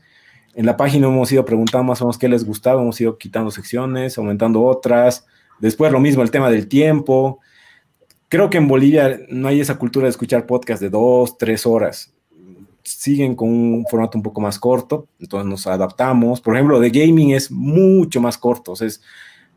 En 0.55 0.66
la 0.66 0.76
página 0.76 1.07
hemos 1.07 1.30
ido 1.30 1.45
preguntando 1.45 1.84
más 1.84 2.03
o 2.03 2.07
menos 2.07 2.18
qué 2.18 2.28
les 2.28 2.45
gustaba, 2.45 2.82
hemos 2.82 3.01
ido 3.01 3.16
quitando 3.18 3.51
secciones, 3.51 4.18
aumentando 4.18 4.62
otras. 4.62 5.26
Después 5.61 5.92
lo 5.92 6.00
mismo, 6.00 6.22
el 6.22 6.30
tema 6.30 6.50
del 6.50 6.68
tiempo. 6.68 7.40
Creo 8.28 8.50
que 8.50 8.58
en 8.58 8.68
Bolivia 8.68 9.20
no 9.28 9.48
hay 9.48 9.61
esa 9.61 9.78
cultura 9.78 10.04
de 10.04 10.11
escuchar 10.11 10.46
podcast 10.46 10.80
de 10.80 10.90
dos, 10.90 11.36
tres 11.38 11.66
horas. 11.66 12.12
Siguen 12.82 13.34
con 13.34 13.48
un 13.48 13.86
formato 13.88 14.16
un 14.16 14.22
poco 14.22 14.40
más 14.40 14.58
corto, 14.58 15.06
entonces 15.18 15.48
nos 15.48 15.66
adaptamos. 15.66 16.40
Por 16.40 16.54
ejemplo, 16.54 16.80
de 16.80 16.90
gaming 16.90 17.32
es 17.32 17.50
mucho 17.50 18.20
más 18.20 18.38
corto, 18.38 18.72
es 18.80 19.02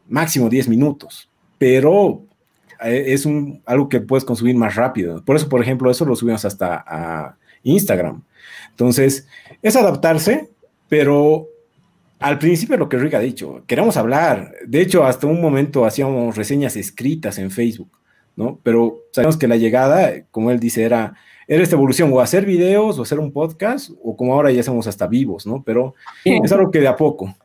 máximo 0.07 0.49
10 0.49 0.67
minutos 0.67 1.29
pero 1.63 2.21
eh, 2.83 3.05
es 3.07 3.25
algo 3.65 3.87
que 3.87 4.01
puedes 4.01 4.25
consumir 4.25 4.53
más 4.57 4.75
rápido. 4.75 5.23
Por 5.23 5.37
eso, 5.37 5.47
por 5.47 5.61
ejemplo, 5.61 5.89
eso 5.89 6.03
lo 6.03 6.13
subimos 6.13 6.43
hasta 6.43 6.83
a 6.85 7.37
Instagram. 7.63 8.21
Entonces, 8.71 9.29
es 9.61 9.77
adaptarse, 9.77 10.49
pero 10.89 11.47
al 12.23 12.39
principio 12.39 12.77
lo 12.77 12.87
que 12.87 12.97
Rick 12.97 13.15
ha 13.15 13.19
dicho, 13.19 13.63
queremos 13.67 13.97
hablar. 13.97 14.53
De 14.65 14.81
hecho, 14.81 15.03
hasta 15.03 15.27
un 15.27 15.41
momento 15.41 15.83
hacíamos 15.83 16.37
reseñas 16.37 16.77
escritas 16.77 17.37
en 17.37 17.51
Facebook, 17.51 17.99
¿no? 18.37 18.59
Pero 18.63 18.99
sabemos 19.11 19.35
que 19.35 19.47
la 19.47 19.57
llegada, 19.57 20.23
como 20.31 20.49
él 20.49 20.57
dice, 20.57 20.83
era, 20.83 21.15
era 21.49 21.61
esta 21.61 21.75
evolución, 21.75 22.11
o 22.13 22.21
hacer 22.21 22.45
videos, 22.45 22.97
o 22.97 23.01
hacer 23.01 23.19
un 23.19 23.33
podcast, 23.33 23.91
o 24.01 24.15
como 24.15 24.33
ahora 24.33 24.51
ya 24.51 24.61
hacemos 24.61 24.87
hasta 24.87 25.05
vivos, 25.05 25.45
¿no? 25.45 25.63
Pero 25.63 25.95
es 26.23 26.49
algo 26.53 26.71
que 26.71 26.79
de 26.79 26.87
a 26.87 26.95
poco. 26.95 27.35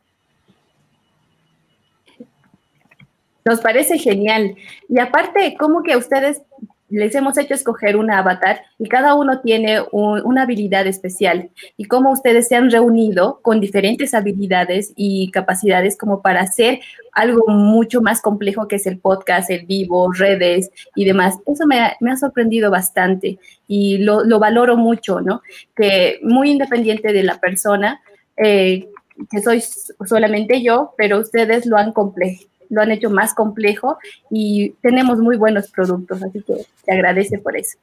Nos 3.44 3.60
parece 3.60 3.98
genial. 3.98 4.54
Y 4.88 5.00
aparte, 5.00 5.56
¿cómo 5.58 5.82
que 5.82 5.94
a 5.94 5.98
ustedes 5.98 6.42
les 6.91 7.14
hemos 7.14 7.36
hecho 7.36 7.55
escoger 7.55 7.97
un 7.97 8.11
avatar 8.11 8.62
y 8.78 8.89
cada 8.89 9.14
uno 9.14 9.41
tiene 9.41 9.82
una 9.93 10.43
habilidad 10.43 10.86
especial? 10.86 11.51
Y 11.76 11.84
cómo 11.84 12.11
ustedes 12.11 12.49
se 12.49 12.57
han 12.57 12.70
reunido 12.70 13.41
con 13.43 13.61
diferentes 13.61 14.14
habilidades 14.14 14.93
y 14.97 15.30
capacidades 15.30 15.97
como 15.97 16.22
para 16.22 16.41
hacer 16.41 16.80
algo 17.12 17.47
mucho 17.49 18.01
más 18.01 18.22
complejo 18.22 18.68
que 18.68 18.76
es 18.76 18.86
el 18.86 18.99
podcast, 18.99 19.51
el 19.51 19.66
vivo, 19.66 20.12
redes 20.12 20.70
y 20.95 21.05
demás. 21.05 21.36
Eso 21.47 21.66
me 21.66 21.80
ha, 21.80 22.16
sorprendido 22.16 22.70
bastante 22.70 23.39
y 23.66 23.99
lo, 23.99 24.39
valoro 24.39 24.76
mucho, 24.76 25.20
¿no? 25.20 25.43
Que 25.76 26.20
muy 26.22 26.51
independiente 26.51 27.12
de 27.12 27.22
la 27.22 27.39
persona, 27.39 28.01
eh, 28.36 28.89
que 29.30 29.43
soy 29.43 29.62
solamente 30.07 30.62
yo, 30.62 30.95
pero 30.97 31.18
ustedes 31.18 31.66
lo 31.66 31.76
han 31.76 31.93
complejo 31.93 32.45
lo 32.70 32.80
han 32.82 32.90
hecho 32.90 33.10
más 33.10 33.34
complejo 33.34 33.98
y 34.30 34.70
tenemos 34.82 35.18
muy 35.18 35.36
buenos 35.36 35.70
productos, 35.70 36.22
así 36.22 36.42
que 36.42 36.66
te 36.84 36.92
agradece 36.92 37.38
por 37.38 37.56
eso. 37.56 37.78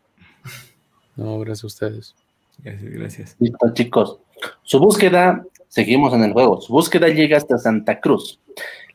No, 1.15 1.39
gracias 1.39 1.63
a 1.63 1.67
ustedes. 1.67 2.15
Gracias, 2.63 2.91
gracias. 2.91 3.36
Listo, 3.39 3.73
chicos. 3.73 4.19
Su 4.63 4.79
búsqueda, 4.79 5.45
seguimos 5.67 6.13
en 6.13 6.23
el 6.23 6.33
juego, 6.33 6.61
su 6.61 6.73
búsqueda 6.73 7.07
llega 7.07 7.38
hasta 7.38 7.57
Santa 7.57 7.99
Cruz. 7.99 8.39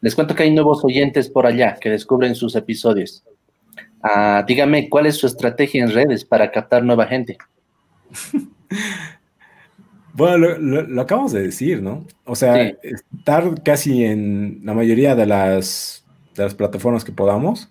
Les 0.00 0.14
cuento 0.14 0.34
que 0.34 0.44
hay 0.44 0.50
nuevos 0.50 0.84
oyentes 0.84 1.28
por 1.28 1.46
allá 1.46 1.76
que 1.80 1.90
descubren 1.90 2.34
sus 2.34 2.56
episodios. 2.56 3.22
Ah, 4.02 4.44
dígame, 4.46 4.88
¿cuál 4.88 5.06
es 5.06 5.16
su 5.16 5.26
estrategia 5.26 5.84
en 5.84 5.92
redes 5.92 6.24
para 6.24 6.50
captar 6.50 6.82
nueva 6.82 7.06
gente? 7.06 7.36
Bueno, 10.12 10.58
lo, 10.58 11.00
acabamos 11.00 11.32
de 11.32 11.42
decir, 11.42 11.80
¿no? 11.80 12.04
O 12.24 12.34
sea, 12.34 12.76
estar 13.20 13.62
casi 13.62 14.04
en 14.04 14.60
la 14.64 14.74
mayoría 14.74 15.14
de 15.14 15.26
las, 15.26 16.04
las 16.36 16.54
plataformas 16.54 17.04
que 17.04 17.12
podamos, 17.12 17.70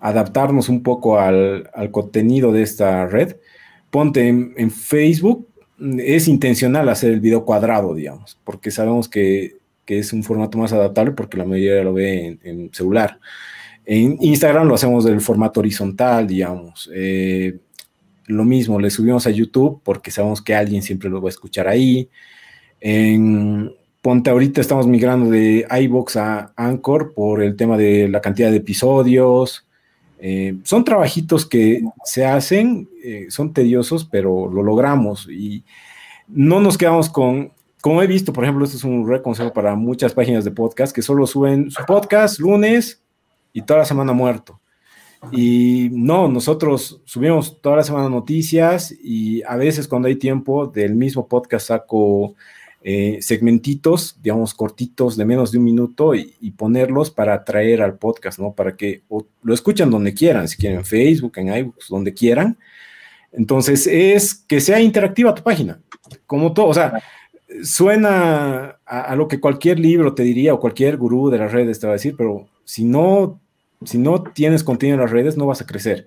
adaptarnos 0.00 0.68
un 0.68 0.82
poco 0.82 1.18
al, 1.18 1.70
contenido 1.90 2.52
de 2.52 2.62
esta 2.62 3.06
red. 3.06 3.36
Ponte 3.90 4.28
en, 4.28 4.70
Facebook, 4.70 5.48
es 5.98 6.28
intencional 6.28 6.88
hacer 6.88 7.12
el 7.12 7.20
video 7.20 7.44
cuadrado, 7.44 7.94
digamos, 7.94 8.38
porque 8.44 8.70
sabemos 8.70 9.08
que, 9.08 9.56
es 9.86 10.12
un 10.12 10.22
formato 10.22 10.58
más 10.58 10.72
adaptable 10.72 11.12
porque 11.12 11.36
la 11.36 11.44
mayoría 11.44 11.84
lo 11.84 11.92
ve 11.92 12.26
en, 12.26 12.40
en 12.42 12.74
celular. 12.74 13.18
En 13.86 14.16
Instagram 14.20 14.66
lo 14.66 14.74
hacemos 14.74 15.04
del 15.04 15.20
formato 15.20 15.60
horizontal, 15.60 16.26
digamos. 16.26 16.90
Eh, 16.94 17.58
lo 18.26 18.44
mismo, 18.44 18.80
le 18.80 18.90
subimos 18.90 19.26
a 19.26 19.30
YouTube 19.30 19.80
porque 19.82 20.10
sabemos 20.10 20.40
que 20.40 20.54
alguien 20.54 20.82
siempre 20.82 21.10
lo 21.10 21.20
va 21.20 21.28
a 21.28 21.30
escuchar 21.30 21.68
ahí. 21.68 22.08
En 22.80 23.70
Ponte 24.04 24.28
ahorita 24.28 24.60
estamos 24.60 24.86
migrando 24.86 25.30
de 25.30 25.66
iBox 25.80 26.16
a 26.16 26.52
Anchor 26.56 27.14
por 27.14 27.42
el 27.42 27.56
tema 27.56 27.78
de 27.78 28.06
la 28.06 28.20
cantidad 28.20 28.50
de 28.50 28.58
episodios. 28.58 29.66
Eh, 30.18 30.58
son 30.62 30.84
trabajitos 30.84 31.46
que 31.46 31.80
se 32.04 32.26
hacen, 32.26 32.86
eh, 33.02 33.28
son 33.30 33.54
tediosos, 33.54 34.04
pero 34.04 34.50
lo 34.52 34.62
logramos 34.62 35.26
y 35.30 35.64
no 36.28 36.60
nos 36.60 36.76
quedamos 36.76 37.08
con, 37.08 37.50
como 37.80 38.02
he 38.02 38.06
visto, 38.06 38.34
por 38.34 38.44
ejemplo, 38.44 38.66
esto 38.66 38.76
es 38.76 38.84
un 38.84 39.08
reconsejo 39.08 39.54
para 39.54 39.74
muchas 39.74 40.12
páginas 40.12 40.44
de 40.44 40.50
podcast 40.50 40.94
que 40.94 41.00
solo 41.00 41.26
suben 41.26 41.70
su 41.70 41.82
podcast 41.86 42.38
lunes 42.40 43.02
y 43.54 43.62
toda 43.62 43.78
la 43.78 43.86
semana 43.86 44.12
muerto. 44.12 44.60
Y 45.32 45.88
no, 45.92 46.28
nosotros 46.28 47.00
subimos 47.06 47.58
toda 47.62 47.76
la 47.76 47.84
semana 47.84 48.10
noticias 48.10 48.94
y 49.02 49.42
a 49.44 49.56
veces 49.56 49.88
cuando 49.88 50.08
hay 50.08 50.16
tiempo 50.16 50.66
del 50.66 50.94
mismo 50.94 51.26
podcast 51.26 51.68
saco 51.68 52.34
eh, 52.86 53.16
segmentitos, 53.22 54.18
digamos, 54.22 54.52
cortitos 54.52 55.16
de 55.16 55.24
menos 55.24 55.50
de 55.50 55.56
un 55.56 55.64
minuto 55.64 56.14
y, 56.14 56.50
ponerlos 56.50 57.10
para 57.10 57.32
atraer 57.32 57.80
al 57.80 57.96
podcast, 57.96 58.38
¿no? 58.38 58.52
Para 58.52 58.76
que 58.76 59.02
lo 59.42 59.54
escuchen 59.54 59.90
donde 59.90 60.12
quieran, 60.12 60.46
si 60.48 60.58
quieren 60.58 60.80
en 60.80 60.84
Facebook, 60.84 61.32
en 61.36 61.48
iBooks, 61.48 61.88
donde 61.88 62.12
quieran. 62.12 62.58
Entonces, 63.32 63.86
es 63.86 64.34
que 64.34 64.60
sea 64.60 64.80
interactiva 64.80 65.34
tu 65.34 65.42
página, 65.42 65.80
como 66.26 66.52
todo, 66.52 66.66
o 66.66 66.74
sea, 66.74 67.02
suena 67.62 68.78
a, 68.84 69.16
lo 69.16 69.28
que 69.28 69.40
cualquier 69.40 69.78
libro 69.78 70.14
te 70.14 70.22
diría 70.22 70.52
o 70.52 70.60
cualquier 70.60 70.98
gurú 70.98 71.30
de 71.30 71.38
las 71.38 71.52
redes 71.52 71.80
te 71.80 71.86
va 71.86 71.94
a 71.94 71.96
decir, 71.96 72.14
pero 72.18 72.48
si 72.66 72.84
no, 72.84 73.40
si 73.86 73.96
no 73.96 74.22
tienes 74.22 74.62
contenido 74.62 74.96
en 74.96 75.00
las 75.00 75.10
redes, 75.10 75.38
no 75.38 75.46
vas 75.46 75.62
a 75.62 75.66
crecer. 75.66 76.06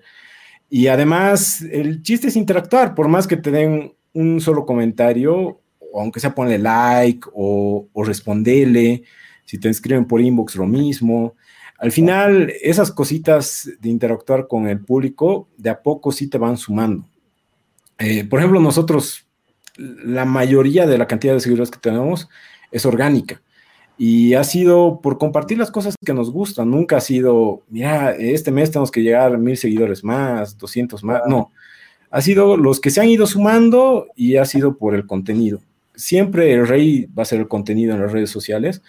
Y 0.70 0.86
además, 0.86 1.60
el 1.62 2.02
chiste 2.02 2.28
es 2.28 2.36
interactuar, 2.36 2.94
por 2.94 3.08
más 3.08 3.26
que 3.26 3.36
te 3.36 3.50
den 3.50 3.94
un 4.12 4.40
solo 4.40 4.64
comentario, 4.64 5.60
aunque 6.00 6.20
sea 6.20 6.34
ponle 6.34 6.58
like 6.58 7.28
o, 7.32 7.88
o 7.92 8.04
respondele, 8.04 9.04
si 9.44 9.58
te 9.58 9.70
escriben 9.70 10.04
por 10.04 10.20
inbox 10.20 10.56
lo 10.56 10.66
mismo. 10.66 11.34
Al 11.78 11.90
final, 11.90 12.52
esas 12.60 12.90
cositas 12.90 13.70
de 13.80 13.88
interactuar 13.88 14.46
con 14.46 14.68
el 14.68 14.80
público, 14.84 15.48
de 15.56 15.70
a 15.70 15.80
poco 15.80 16.12
sí 16.12 16.28
te 16.28 16.36
van 16.36 16.58
sumando. 16.58 17.08
Eh, 17.98 18.24
por 18.24 18.40
ejemplo, 18.40 18.60
nosotros, 18.60 19.26
la 19.76 20.24
mayoría 20.24 20.86
de 20.86 20.98
la 20.98 21.06
cantidad 21.06 21.34
de 21.34 21.40
seguidores 21.40 21.70
que 21.70 21.78
tenemos 21.78 22.28
es 22.72 22.84
orgánica. 22.84 23.40
Y 23.96 24.34
ha 24.34 24.44
sido 24.44 25.00
por 25.00 25.18
compartir 25.18 25.56
las 25.56 25.70
cosas 25.70 25.94
que 26.04 26.12
nos 26.12 26.30
gustan. 26.30 26.70
Nunca 26.70 26.98
ha 26.98 27.00
sido, 27.00 27.62
mira, 27.68 28.12
este 28.12 28.50
mes 28.50 28.70
tenemos 28.70 28.90
que 28.90 29.02
llegar 29.02 29.38
mil 29.38 29.56
seguidores 29.56 30.04
más, 30.04 30.58
200 30.58 31.02
más. 31.04 31.22
No, 31.26 31.52
ha 32.10 32.20
sido 32.20 32.56
los 32.56 32.80
que 32.80 32.90
se 32.90 33.00
han 33.00 33.08
ido 33.08 33.26
sumando 33.26 34.08
y 34.14 34.36
ha 34.36 34.44
sido 34.44 34.76
por 34.76 34.94
el 34.94 35.06
contenido 35.06 35.60
siempre 35.98 36.52
el 36.54 36.66
rey 36.66 37.06
va 37.06 37.24
a 37.24 37.26
ser 37.26 37.40
el 37.40 37.48
contenido 37.48 37.94
en 37.94 38.00
las 38.00 38.12
redes 38.12 38.30
sociales. 38.30 38.82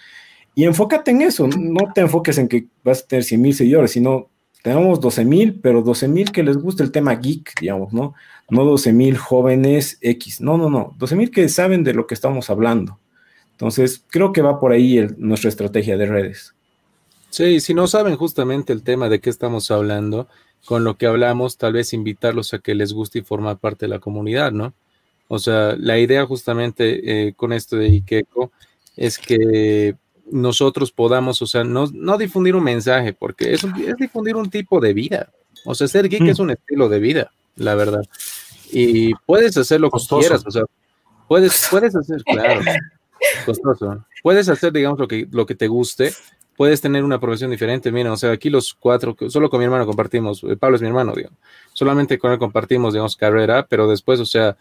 Y 0.54 0.64
enfócate 0.64 1.10
en 1.10 1.22
eso, 1.22 1.46
no 1.48 1.92
te 1.94 2.00
enfoques 2.00 2.38
en 2.38 2.48
que 2.48 2.66
vas 2.82 3.02
a 3.02 3.06
tener 3.06 3.24
100 3.24 3.40
mil 3.40 3.54
seguidores, 3.54 3.90
sino 3.92 4.28
tenemos 4.62 5.00
12 5.00 5.24
mil, 5.24 5.60
pero 5.60 5.82
12 5.82 6.08
mil 6.08 6.32
que 6.32 6.42
les 6.42 6.56
guste 6.56 6.82
el 6.82 6.92
tema 6.92 7.14
geek, 7.14 7.60
digamos, 7.60 7.92
¿no? 7.92 8.14
No 8.50 8.64
12 8.64 8.92
mil 8.92 9.16
jóvenes 9.16 9.98
X, 10.00 10.40
no, 10.40 10.58
no, 10.58 10.68
no, 10.68 10.94
12 10.98 11.16
mil 11.16 11.30
que 11.30 11.48
saben 11.48 11.84
de 11.84 11.94
lo 11.94 12.06
que 12.06 12.14
estamos 12.14 12.50
hablando. 12.50 12.98
Entonces, 13.52 14.04
creo 14.08 14.32
que 14.32 14.42
va 14.42 14.58
por 14.58 14.72
ahí 14.72 15.06
nuestra 15.18 15.48
estrategia 15.48 15.96
de 15.96 16.06
redes. 16.06 16.54
Sí, 17.30 17.60
si 17.60 17.74
no 17.74 17.86
saben 17.86 18.16
justamente 18.16 18.72
el 18.72 18.82
tema 18.82 19.08
de 19.08 19.20
qué 19.20 19.30
estamos 19.30 19.70
hablando, 19.70 20.28
con 20.64 20.84
lo 20.84 20.96
que 20.96 21.06
hablamos, 21.06 21.56
tal 21.56 21.74
vez 21.74 21.92
invitarlos 21.92 22.52
a 22.52 22.58
que 22.58 22.74
les 22.74 22.92
guste 22.92 23.20
y 23.20 23.22
formar 23.22 23.58
parte 23.58 23.86
de 23.86 23.90
la 23.90 23.98
comunidad, 23.98 24.52
¿no? 24.52 24.74
O 25.32 25.38
sea, 25.38 25.76
la 25.78 25.96
idea 25.96 26.26
justamente 26.26 27.28
eh, 27.28 27.34
con 27.34 27.52
esto 27.52 27.76
de 27.76 27.86
Ikeko 27.86 28.50
es 28.96 29.16
que 29.16 29.94
nosotros 30.28 30.90
podamos, 30.90 31.40
o 31.40 31.46
sea, 31.46 31.62
no, 31.62 31.86
no 31.94 32.18
difundir 32.18 32.56
un 32.56 32.64
mensaje, 32.64 33.12
porque 33.12 33.54
es, 33.54 33.62
es, 33.62 33.96
difundir 33.96 34.34
un 34.34 34.50
tipo 34.50 34.80
de 34.80 34.92
vida. 34.92 35.30
O 35.64 35.76
sea, 35.76 35.86
ser 35.86 36.08
geek 36.08 36.26
es 36.26 36.40
mm. 36.40 36.42
un 36.42 36.50
estilo 36.50 36.88
de 36.88 36.98
vida, 36.98 37.30
la 37.54 37.76
verdad. 37.76 38.02
Y 38.72 39.14
puedes 39.24 39.56
hacer 39.56 39.80
lo 39.80 39.88
que 39.88 40.00
quieras, 40.18 40.44
o 40.44 40.50
sea, 40.50 40.64
puedes, 41.28 41.68
puedes 41.70 41.94
hacer, 41.94 42.24
claro, 42.24 42.62
costoso. 43.46 44.04
Puedes 44.24 44.48
hacer, 44.48 44.72
digamos, 44.72 44.98
lo 44.98 45.06
que, 45.06 45.28
lo 45.30 45.46
que 45.46 45.54
te 45.54 45.68
guste, 45.68 46.12
puedes 46.56 46.80
tener 46.80 47.04
una 47.04 47.20
profesión 47.20 47.52
diferente. 47.52 47.92
Mira, 47.92 48.12
o 48.12 48.16
sea, 48.16 48.32
aquí 48.32 48.50
los 48.50 48.74
cuatro, 48.74 49.14
solo 49.28 49.48
con 49.48 49.60
mi 49.60 49.64
hermano 49.66 49.86
compartimos, 49.86 50.42
eh, 50.42 50.56
Pablo 50.56 50.74
es 50.74 50.82
mi 50.82 50.88
hermano, 50.88 51.12
digamos, 51.14 51.38
solamente 51.72 52.18
con 52.18 52.32
él 52.32 52.38
compartimos, 52.40 52.94
digamos, 52.94 53.14
carrera, 53.14 53.64
pero 53.68 53.88
después, 53.88 54.18
o 54.18 54.26
sea, 54.26 54.56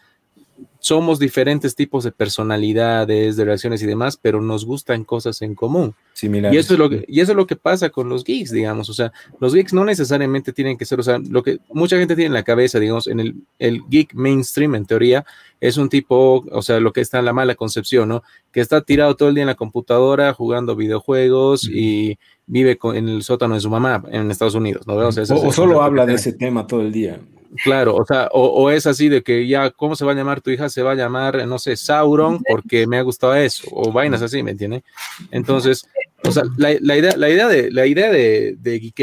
somos 0.79 1.19
diferentes 1.19 1.75
tipos 1.75 2.03
de 2.03 2.11
personalidades, 2.11 3.35
de 3.35 3.45
relaciones 3.45 3.81
y 3.83 3.85
demás, 3.85 4.17
pero 4.21 4.41
nos 4.41 4.65
gustan 4.65 5.03
cosas 5.03 5.41
en 5.41 5.55
común. 5.55 5.93
Y 6.21 6.57
eso, 6.57 6.73
es 6.73 6.79
lo 6.79 6.89
que, 6.89 7.05
y 7.07 7.21
eso 7.21 7.31
es 7.31 7.35
lo 7.35 7.47
que 7.47 7.55
pasa 7.55 7.89
con 7.89 8.09
los 8.09 8.23
geeks, 8.23 8.51
digamos. 8.51 8.89
O 8.89 8.93
sea, 8.93 9.11
los 9.39 9.53
geeks 9.53 9.73
no 9.73 9.85
necesariamente 9.85 10.51
tienen 10.51 10.77
que 10.77 10.85
ser, 10.85 10.99
o 10.99 11.03
sea, 11.03 11.17
lo 11.17 11.43
que 11.43 11.59
mucha 11.71 11.97
gente 11.97 12.15
tiene 12.15 12.27
en 12.27 12.33
la 12.33 12.43
cabeza, 12.43 12.79
digamos, 12.79 13.07
en 13.07 13.19
el, 13.19 13.35
el 13.57 13.81
geek 13.89 14.13
mainstream, 14.13 14.75
en 14.75 14.85
teoría, 14.85 15.25
es 15.61 15.77
un 15.77 15.89
tipo, 15.89 16.45
o 16.51 16.61
sea, 16.61 16.79
lo 16.79 16.91
que 16.93 17.01
está 17.01 17.19
en 17.19 17.25
la 17.25 17.33
mala 17.33 17.55
concepción, 17.55 18.09
¿no? 18.09 18.23
Que 18.51 18.61
está 18.61 18.81
tirado 18.81 19.15
todo 19.15 19.29
el 19.29 19.35
día 19.35 19.43
en 19.43 19.47
la 19.47 19.55
computadora 19.55 20.33
jugando 20.33 20.75
videojuegos 20.75 21.69
y 21.69 22.17
vive 22.47 22.77
en 22.95 23.07
el 23.07 23.23
sótano 23.23 23.55
de 23.55 23.61
su 23.61 23.69
mamá 23.69 24.03
en 24.11 24.31
Estados 24.31 24.55
Unidos, 24.55 24.87
¿no? 24.87 24.95
O, 24.95 25.51
solo 25.53 25.81
habla 25.81 26.05
de 26.05 26.15
ese 26.15 26.33
tema 26.33 26.67
todo 26.67 26.81
el 26.81 26.91
día. 26.91 27.19
Claro, 27.63 27.95
o 27.95 28.05
sea, 28.05 28.29
o, 28.31 28.69
es 28.69 28.85
así 28.85 29.09
de 29.09 29.23
que 29.23 29.47
ya, 29.47 29.71
¿cómo 29.71 29.95
se 29.95 30.05
va 30.05 30.11
a 30.11 30.15
llamar 30.15 30.39
tu 30.39 30.51
hija? 30.51 30.69
Se 30.69 30.83
va 30.83 30.91
a 30.91 30.95
llamar, 30.95 31.47
no 31.47 31.57
sé, 31.57 31.75
Sauron, 31.75 32.39
porque 32.47 32.85
me 32.85 32.97
ha 32.97 33.01
gustado 33.01 33.33
eso, 33.35 33.67
o 33.71 33.91
vainas 33.91 34.21
así, 34.21 34.43
¿me 34.43 34.51
entiendes? 34.51 34.83
Entonces, 35.31 35.87
o 36.23 36.31
sea, 36.31 36.43
la, 36.57 36.71
idea, 36.71 37.15
la 37.17 37.29
idea, 37.29 37.47
de, 37.47 37.71
la 37.71 37.87
idea 37.87 38.11
de, 38.11 38.55
de 38.59 38.93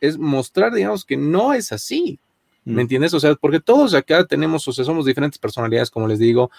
es 0.00 0.18
mostrar, 0.18 0.72
digamos, 0.72 1.04
que 1.04 1.16
no 1.16 1.52
es 1.52 1.72
así, 1.72 2.20
¿me 2.64 2.82
entiendes? 2.82 3.12
O 3.12 3.18
sea, 3.18 3.34
porque 3.34 3.58
todos 3.58 3.92
acá 3.94 4.24
tenemos, 4.24 4.66
o 4.68 4.72
sea, 4.72 4.84
somos 4.84 5.04
diferentes 5.04 5.38
personalidades, 5.38 5.90
como 5.90 6.06
les 6.06 6.20
digo, 6.20 6.50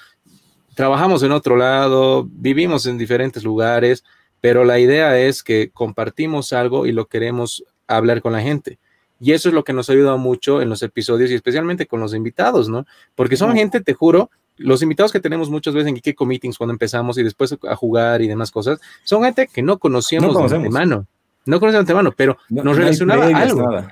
trabajamos 0.76 1.24
en 1.24 1.32
otro 1.32 1.56
lado, 1.56 2.28
vivimos 2.30 2.86
en 2.88 2.98
diferentes 2.98 3.44
lugares, 3.44 4.04
pero 4.42 4.66
la 4.66 4.80
idea 4.80 5.18
es 5.18 5.44
que 5.44 5.70
compartimos 5.70 6.52
algo 6.52 6.86
y 6.86 6.92
lo 6.92 7.06
queremos 7.06 7.64
hablar 7.88 8.22
con 8.22 8.34
la 8.34 8.42
gente. 8.42 8.80
Y 9.24 9.34
eso 9.34 9.50
es 9.50 9.56
lo 9.56 9.64
que 9.64 9.72
nos 9.72 9.88
ha 9.88 9.94
ayudado 9.94 10.18
mucho 10.18 10.64
en 10.64 10.70
los 10.70 10.82
episodios 10.82 11.30
y 11.30 11.36
especialmente 11.36 11.86
con 11.86 12.00
los 12.00 12.16
invitados, 12.16 12.70
¿no? 12.70 12.88
Porque 13.14 13.38
son 13.38 13.54
gente, 13.54 13.80
te 13.80 13.94
juro, 13.94 14.32
los 14.58 14.82
invitados 14.82 15.12
que 15.12 15.20
tenemos 15.20 15.48
muchas 15.52 15.76
veces 15.76 15.90
en 15.90 16.02
Geeko 16.02 16.26
Meetings 16.26 16.58
cuando 16.58 16.74
empezamos 16.74 17.20
y 17.20 17.24
después 17.24 17.56
a 17.70 17.76
jugar 17.76 18.24
y 18.24 18.28
demás 18.28 18.50
cosas, 18.50 18.82
son 19.04 19.24
gente 19.24 19.48
que 19.48 19.62
no 19.62 19.78
conocíamos 19.78 20.36
de 20.50 20.56
antemano. 20.56 21.06
No 21.46 21.60
conocíamos 21.60 21.74
de 21.74 21.92
antemano, 21.92 22.12
pero 22.18 22.40
nos 22.50 22.76
relacionaba 22.76 23.28
algo. 23.28 23.86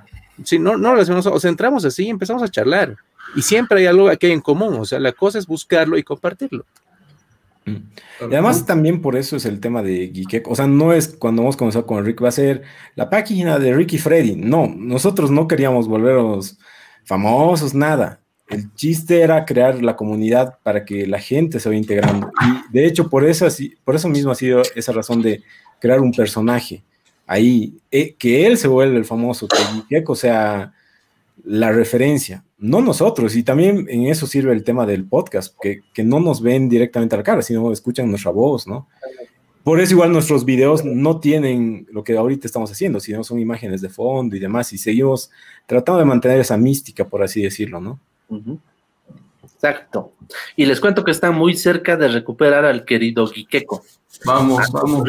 Sí, 0.44 0.58
no, 0.58 0.78
no 0.78 0.94
relacionamos, 0.94 1.28
o 1.28 1.40
sea, 1.40 1.50
entramos 1.52 1.86
así 1.86 2.08
y 2.08 2.10
empezamos 2.10 2.42
a 2.42 2.48
charlar. 2.48 2.98
Y 3.36 3.44
siempre 3.44 3.82
hay 3.82 3.86
algo 3.86 4.10
que 4.18 4.28
hay 4.28 4.34
en 4.34 4.42
común, 4.42 4.78
o 4.80 4.86
sea, 4.86 5.00
la 5.00 5.12
cosa 5.12 5.38
es 5.38 5.46
buscarlo 5.46 5.96
y 5.96 6.02
compartirlo. 6.02 6.66
Y 8.22 8.34
además 8.34 8.66
también 8.66 9.02
por 9.02 9.16
eso 9.16 9.36
es 9.36 9.46
el 9.46 9.60
tema 9.60 9.82
de 9.82 10.08
Geek. 10.10 10.48
O 10.48 10.56
sea, 10.56 10.68
no 10.68 10.94
es 10.94 11.08
cuando 11.08 11.42
hemos 11.42 11.58
comenzado 11.58 11.86
con 11.86 12.06
Rick, 12.06 12.24
va 12.24 12.30
a 12.30 12.32
ser 12.32 12.64
la 12.96 13.10
página 13.10 13.60
de 13.60 13.74
Ricky 13.74 13.98
Freddy. 13.98 14.36
No, 14.36 14.68
nosotros 14.68 15.32
no 15.32 15.48
queríamos 15.48 15.88
volvernos 15.88 16.58
famosos, 17.06 17.74
nada. 17.74 18.22
El 18.48 18.74
chiste 18.74 19.22
era 19.22 19.46
crear 19.46 19.82
la 19.84 19.96
comunidad 19.96 20.58
para 20.64 20.84
que 20.84 21.06
la 21.06 21.20
gente 21.20 21.60
se 21.60 21.70
vaya 21.70 21.80
integrando. 21.80 22.32
Y 22.42 22.74
de 22.74 22.86
hecho, 22.86 23.10
por 23.10 23.24
eso, 23.26 23.48
por 23.84 23.96
eso 23.96 24.10
mismo 24.10 24.32
ha 24.32 24.36
sido 24.36 24.64
esa 24.76 24.92
razón 24.92 25.22
de 25.22 25.44
crear 25.80 26.00
un 26.00 26.12
personaje 26.12 26.84
ahí, 27.30 27.78
eh, 27.92 28.16
que 28.16 28.48
él 28.48 28.58
se 28.58 28.68
vuelve 28.68 28.98
el 28.98 29.06
famoso, 29.06 29.48
que 29.88 30.04
o 30.06 30.16
sea, 30.16 30.74
la 31.44 31.72
referencia 31.72 32.44
no 32.60 32.82
nosotros, 32.82 33.36
y 33.36 33.44
también 33.44 33.88
en 33.90 34.08
eso 34.08 34.28
sirve 34.28 34.52
el 34.52 34.66
tema 34.66 34.86
del 34.86 35.06
podcast, 35.06 35.56
que, 35.62 35.82
no 36.04 36.20
nos 36.20 36.42
ven 36.42 36.68
directamente 36.68 37.16
a 37.16 37.20
la 37.20 37.24
cara, 37.24 37.42
sino 37.42 37.72
escuchan 37.72 38.10
nuestra 38.10 38.32
voz, 38.32 38.68
¿no? 38.68 38.88
Por 39.64 39.80
eso 39.80 39.94
igual 39.94 40.12
nuestros 40.12 40.46
videos 40.46 40.84
no 40.84 41.20
tienen 41.20 41.88
lo 41.92 42.04
que 42.04 42.18
ahorita 42.18 42.48
estamos 42.48 42.72
haciendo, 42.72 43.00
sino 43.00 43.24
son 43.24 43.40
imágenes 43.40 43.82
de 43.82 43.90
fondo 43.90 44.36
y 44.36 44.40
demás, 44.40 44.74
y 44.74 44.78
seguimos 44.78 45.32
tratando 45.66 46.00
de 46.00 46.06
mantener 46.06 46.40
esa 46.40 46.58
mística, 46.58 47.08
por 47.08 47.24
así 47.24 47.42
decirlo, 47.42 47.80
¿no? 47.80 48.00
Exacto. 49.44 50.14
Y 50.56 50.66
les 50.66 50.82
cuento 50.82 51.04
que 51.04 51.12
está 51.12 51.32
muy 51.32 51.56
cerca 51.56 51.96
de 51.96 52.10
recuperar 52.10 52.66
al 52.66 52.84
querido 52.84 53.28
Guiqueco. 53.28 53.84
Vamos, 54.26 54.70
vamos. 54.72 55.04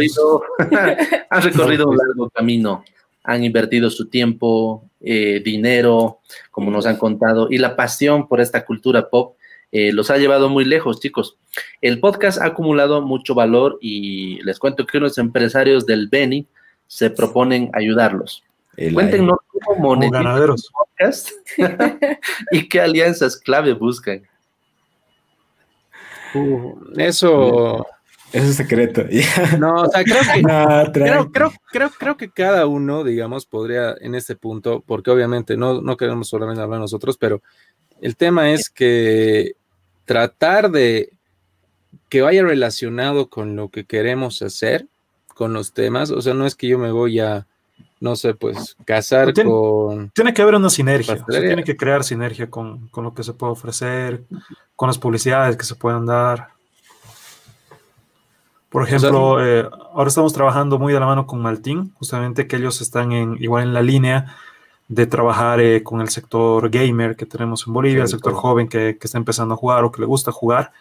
ha 1.31 1.41
recorrido 1.41 1.89
un 1.89 1.97
largo 1.97 2.31
camino 2.31 2.85
han 3.31 3.45
invertido 3.45 3.91
su 3.91 4.09
tiempo, 4.09 4.91
eh, 5.01 5.41
dinero, 5.45 6.18
como 6.51 6.68
nos 6.70 6.85
han 6.85 6.97
contado, 6.97 7.47
y 7.49 7.59
la 7.59 7.76
pasión 7.76 8.26
por 8.26 8.41
esta 8.41 8.64
cultura 8.64 9.09
pop 9.09 9.37
eh, 9.70 9.93
los 9.93 10.11
ha 10.11 10.18
llevado 10.18 10.49
muy 10.49 10.64
lejos, 10.64 10.99
chicos. 10.99 11.37
El 11.81 12.01
podcast 12.01 12.41
ha 12.41 12.47
acumulado 12.47 13.03
mucho 13.03 13.37
valor 13.37 13.78
y 13.81 14.43
les 14.43 14.59
cuento 14.59 14.85
que 14.85 14.99
unos 14.99 15.16
empresarios 15.18 15.87
del 15.87 16.09
Beni 16.09 16.49
se 16.89 17.11
proponen 17.11 17.70
ayudarlos. 17.72 18.43
Cuéntenos 18.93 19.39
cómo 19.47 19.81
monetizan 19.81 20.26
el 20.26 20.57
podcast 20.72 21.31
y 22.51 22.68
qué 22.68 22.81
alianzas 22.81 23.37
clave 23.37 23.74
buscan. 23.74 24.22
Uh, 26.35 26.74
eso 26.97 27.87
eso 28.33 28.47
es 28.47 28.57
secreto. 28.57 29.03
No, 29.59 29.83
o 29.83 29.89
sea, 29.89 30.05
creo 30.05 30.20
que, 30.20 30.43
creo, 30.93 31.33
creo, 31.33 31.53
creo, 31.70 31.91
creo, 31.99 32.16
que 32.16 32.31
cada 32.31 32.66
uno, 32.66 33.05
digamos, 33.05 33.47
podría 33.47 33.95
en 34.01 34.14
este 34.14 34.37
punto, 34.37 34.83
porque 34.87 35.11
obviamente 35.11 35.57
no, 35.57 35.81
no 35.81 35.97
queremos 35.97 36.28
solamente 36.28 36.62
hablar 36.62 36.81
nosotros, 36.81 37.16
pero 37.18 37.43
el 38.01 38.16
tema 38.16 38.51
es 38.51 38.70
que 38.70 39.53
tratar 40.05 40.70
de 40.70 41.11
que 42.09 42.22
vaya 42.22 42.43
relacionado 42.43 43.28
con 43.28 43.57
lo 43.57 43.68
que 43.68 43.85
queremos 43.85 44.43
hacer, 44.43 44.87
con 45.35 45.53
los 45.53 45.72
temas, 45.72 46.11
o 46.11 46.20
sea, 46.20 46.35
no 46.35 46.47
es 46.47 46.55
que 46.55 46.68
yo 46.68 46.78
me 46.78 46.91
voy 46.91 47.20
a, 47.20 47.47
no 48.01 48.16
sé, 48.16 48.35
pues 48.35 48.76
casar 48.85 49.33
con... 49.35 50.11
Tiene 50.11 50.35
que 50.35 50.43
haber 50.43 50.57
una 50.57 50.70
sinergia, 50.70 51.24
tiene 51.26 51.64
que 51.64 51.76
crear 51.76 52.03
sinergia 52.03 52.51
con, 52.51 52.89
con 52.89 53.05
lo 53.05 53.14
que 53.14 53.22
se 53.22 53.35
puede 53.35 53.53
ofrecer, 53.53 54.24
con 54.74 54.89
las 54.89 54.99
publicidades 54.99 55.57
que 55.57 55.64
se 55.64 55.76
puedan 55.76 56.07
dar. 56.07 56.49
Por 58.71 58.85
ejemplo, 58.85 59.45
eh, 59.45 59.68
ahora 59.93 60.09
estamos 60.09 60.33
trabajando 60.33 60.79
muy 60.79 60.93
de 60.93 61.01
la 61.01 61.07
mano 61.07 61.27
con 61.27 61.43
Maltín, 61.43 61.93
justamente 61.95 62.47
que 62.47 62.57
ellos 62.57 62.81
están 62.81 63.11
en, 63.11 63.37
igual 63.41 63.64
en 63.64 63.75
la 63.75 63.83
línea 63.83 64.37
de 64.87 65.07
trabajar 65.07 65.61
eh, 65.61 65.83
con 65.83 66.01
el 66.01 66.09
sector 66.09 66.71
gamer 66.71 67.16
que 67.16 67.27
tenemos 67.27 67.66
en 67.66 67.73
Bolivia, 67.73 68.03
el 68.03 68.09
sector 68.09 68.33
joven 68.33 68.68
que, 68.68 68.97
que, 68.99 69.07
está 69.07 69.18
empezando 69.18 69.55
a 69.55 69.57
jugar 69.57 69.83
o 69.85 69.91
que 69.91 70.01
le 70.01 70.07
gusta 70.07 70.31
jugar. 70.31 70.73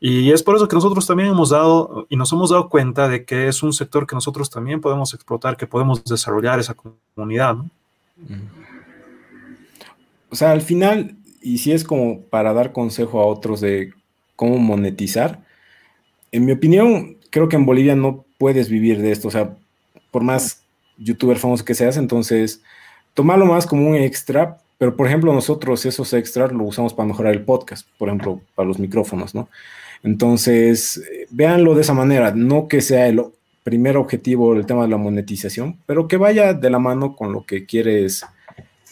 Y 0.00 0.32
es 0.32 0.42
por 0.42 0.56
eso 0.56 0.66
que 0.66 0.74
nosotros 0.74 1.06
también 1.06 1.28
hemos 1.28 1.50
dado 1.50 2.06
y 2.08 2.16
nos 2.16 2.32
hemos 2.32 2.50
dado 2.50 2.68
cuenta 2.68 3.06
de 3.06 3.24
que 3.24 3.46
es 3.48 3.62
un 3.62 3.72
sector 3.72 4.06
que 4.06 4.16
nosotros 4.16 4.50
también 4.50 4.80
podemos 4.80 5.14
explotar, 5.14 5.56
que 5.56 5.66
podemos 5.66 6.02
desarrollar 6.02 6.58
esa 6.58 6.74
comunidad. 6.74 7.54
¿no? 7.54 7.70
O 10.30 10.34
sea, 10.34 10.52
al 10.52 10.62
final, 10.62 11.16
y 11.42 11.58
si 11.58 11.72
es 11.72 11.84
como 11.84 12.22
para 12.22 12.52
dar 12.52 12.72
consejo 12.72 13.20
a 13.20 13.26
otros 13.26 13.60
de 13.60 13.92
cómo 14.36 14.56
monetizar, 14.58 15.44
en 16.32 16.44
mi 16.46 16.52
opinión, 16.52 17.18
creo 17.30 17.48
que 17.48 17.56
en 17.56 17.66
Bolivia 17.66 17.96
no 17.96 18.24
puedes 18.38 18.68
vivir 18.68 19.00
de 19.00 19.12
esto, 19.12 19.28
o 19.28 19.30
sea, 19.30 19.56
por 20.10 20.22
más 20.22 20.62
youtuber 20.98 21.38
famoso 21.38 21.64
que 21.64 21.74
seas, 21.74 21.96
entonces, 21.96 22.62
tomarlo 23.14 23.46
más 23.46 23.66
como 23.66 23.88
un 23.88 23.96
extra, 23.96 24.58
pero 24.78 24.96
por 24.96 25.06
ejemplo, 25.06 25.32
nosotros 25.32 25.84
esos 25.86 26.12
extras 26.12 26.52
lo 26.52 26.64
usamos 26.64 26.94
para 26.94 27.08
mejorar 27.08 27.34
el 27.34 27.44
podcast, 27.44 27.86
por 27.98 28.08
ejemplo, 28.08 28.40
para 28.54 28.68
los 28.68 28.78
micrófonos, 28.78 29.34
¿no? 29.34 29.48
Entonces, 30.02 31.02
véanlo 31.30 31.74
de 31.74 31.82
esa 31.82 31.94
manera, 31.94 32.32
no 32.34 32.68
que 32.68 32.80
sea 32.80 33.06
el 33.06 33.22
primer 33.62 33.96
objetivo 33.96 34.54
el 34.54 34.66
tema 34.66 34.82
de 34.82 34.88
la 34.88 34.96
monetización, 34.96 35.78
pero 35.86 36.08
que 36.08 36.16
vaya 36.16 36.54
de 36.54 36.70
la 36.70 36.78
mano 36.78 37.14
con 37.14 37.32
lo 37.32 37.44
que 37.44 37.66
quieres 37.66 38.24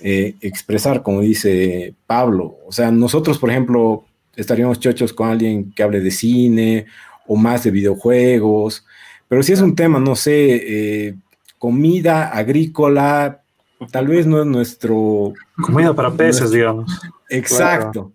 eh, 0.01 0.35
expresar, 0.41 1.03
como 1.03 1.23
dice 1.23 1.95
Pablo. 2.07 2.59
O 2.67 2.73
sea, 2.73 2.91
nosotros, 2.91 3.39
por 3.39 3.51
ejemplo, 3.51 4.05
estaríamos 4.37 4.79
chochos 4.79 5.13
con 5.13 5.29
alguien 5.29 5.73
que 5.73 5.83
hable 5.83 6.01
de 6.01 6.11
cine 6.11 6.87
o 7.29 7.37
más 7.37 7.63
de 7.63 7.71
videojuegos, 7.71 8.85
pero 9.29 9.43
si 9.43 9.53
es 9.53 9.61
un 9.61 9.77
tema, 9.77 10.01
no 10.01 10.17
sé, 10.17 11.09
eh, 11.09 11.15
comida 11.59 12.29
agrícola, 12.29 13.43
tal 13.91 14.09
vez 14.09 14.27
no 14.27 14.41
es 14.41 14.47
nuestro... 14.47 15.35
Comida 15.61 15.95
para 15.95 16.11
peces, 16.11 16.51
digamos. 16.51 16.91
Exacto. 17.29 18.13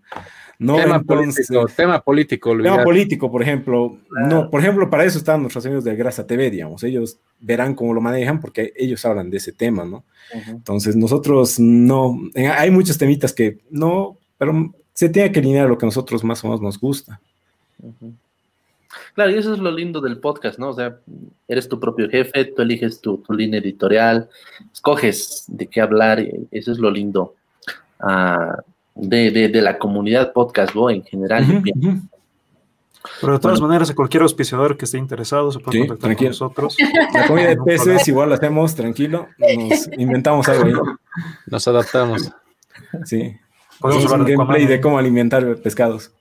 No, 0.59 0.77
tema, 0.77 1.01
político, 1.01 1.65
tema 1.75 2.01
político. 2.01 2.57
Tema 2.57 2.83
político, 2.83 3.31
por 3.31 3.41
ejemplo. 3.41 3.97
No, 4.29 4.49
por 4.49 4.61
ejemplo, 4.61 4.89
para 4.89 5.03
eso 5.03 5.17
están 5.17 5.41
nuestros 5.41 5.65
amigos 5.65 5.83
de 5.83 5.95
Grasa 5.95 6.25
TV, 6.25 6.49
digamos. 6.49 6.83
Ellos 6.83 7.17
verán 7.39 7.75
cómo 7.75 7.93
lo 7.93 7.99
manejan 7.99 8.39
porque 8.39 8.71
ellos 8.77 9.03
hablan 9.03 9.29
de 9.29 9.37
ese 9.37 9.51
tema, 9.51 9.83
¿no? 9.83 10.05
Entonces, 10.47 10.95
nosotros 10.95 11.59
no. 11.59 12.17
Hay 12.57 12.71
muchos 12.71 12.97
temitas 12.97 13.33
que 13.33 13.57
no, 13.71 14.17
pero 14.37 14.73
se 14.93 15.09
tiene 15.09 15.31
que 15.31 15.39
alinear 15.39 15.67
lo 15.67 15.77
que 15.77 15.85
a 15.85 15.87
nosotros 15.87 16.23
más 16.23 16.43
o 16.43 16.47
menos 16.47 16.61
nos 16.61 16.79
gusta. 16.79 17.19
Claro, 19.13 19.31
y 19.31 19.35
eso 19.35 19.53
es 19.53 19.59
lo 19.59 19.71
lindo 19.71 20.01
del 20.01 20.17
podcast, 20.17 20.57
¿no? 20.57 20.69
O 20.69 20.73
sea, 20.73 20.97
eres 21.47 21.69
tu 21.69 21.79
propio 21.79 22.09
jefe, 22.09 22.45
tú 22.45 22.61
eliges 22.63 22.99
tu, 22.99 23.17
tu 23.17 23.33
línea 23.33 23.59
editorial, 23.59 24.27
escoges 24.71 25.45
de 25.47 25.67
qué 25.67 25.81
hablar, 25.81 26.23
eso 26.51 26.71
es 26.71 26.79
lo 26.79 26.89
lindo. 26.89 27.35
Ah, 27.99 28.57
de, 28.95 29.49
de, 29.49 29.61
la 29.61 29.77
comunidad 29.77 30.33
podcast 30.33 30.75
en 30.89 31.03
general. 31.03 31.63
Pero 33.19 33.33
de 33.33 33.39
todas 33.39 33.61
maneras, 33.61 33.89
a 33.89 33.95
cualquier 33.95 34.23
auspiciador 34.23 34.77
que 34.77 34.85
esté 34.85 34.97
interesado 34.97 35.51
se 35.51 35.59
puede 35.59 35.79
contactar 35.79 36.15
con 36.15 36.27
nosotros. 36.27 36.77
La 37.13 37.27
comida 37.27 37.47
de 37.49 37.57
peces 37.57 38.07
igual 38.07 38.29
la 38.29 38.35
hacemos, 38.35 38.75
tranquilo. 38.75 39.27
Nos 39.37 39.89
inventamos 39.97 40.47
algo 40.47 40.65
ahí. 40.65 40.73
Nos 41.47 41.67
adaptamos. 41.67 42.31
Sí. 43.05 43.35
Podemos 43.79 44.05
hablar 44.05 44.21
un 44.21 44.25
de 44.25 44.35
gameplay 44.35 44.65
de 44.65 44.79
cómo 44.79 44.97
alimentar 44.97 45.57
pescados. 45.57 46.11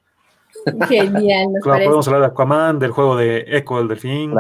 Genial, 0.88 1.48
claro, 1.62 1.84
podemos 1.84 2.06
hablar 2.06 2.22
de 2.22 2.26
Aquaman, 2.28 2.78
del 2.78 2.90
juego 2.92 3.16
de 3.16 3.44
Echo, 3.48 3.80
el 3.80 3.88
delfín. 3.88 4.34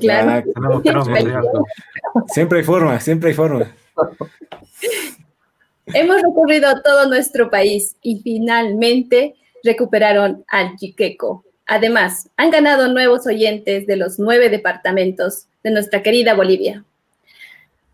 Claro, 0.00 0.42
Tenemos, 0.82 1.08
Siempre 2.28 2.58
hay 2.58 2.64
forma, 2.64 2.98
siempre 3.00 3.30
hay 3.30 3.34
forma. 3.34 3.66
Hemos 5.86 6.20
recorrido 6.20 6.82
todo 6.82 7.08
nuestro 7.08 7.48
país 7.50 7.96
y 8.02 8.20
finalmente 8.20 9.36
recuperaron 9.62 10.44
al 10.48 10.76
Chiqueco. 10.76 11.44
Además, 11.66 12.28
han 12.36 12.50
ganado 12.50 12.88
nuevos 12.88 13.26
oyentes 13.26 13.86
de 13.86 13.96
los 13.96 14.18
nueve 14.18 14.48
departamentos 14.48 15.46
de 15.62 15.70
nuestra 15.70 16.02
querida 16.02 16.34
Bolivia. 16.34 16.84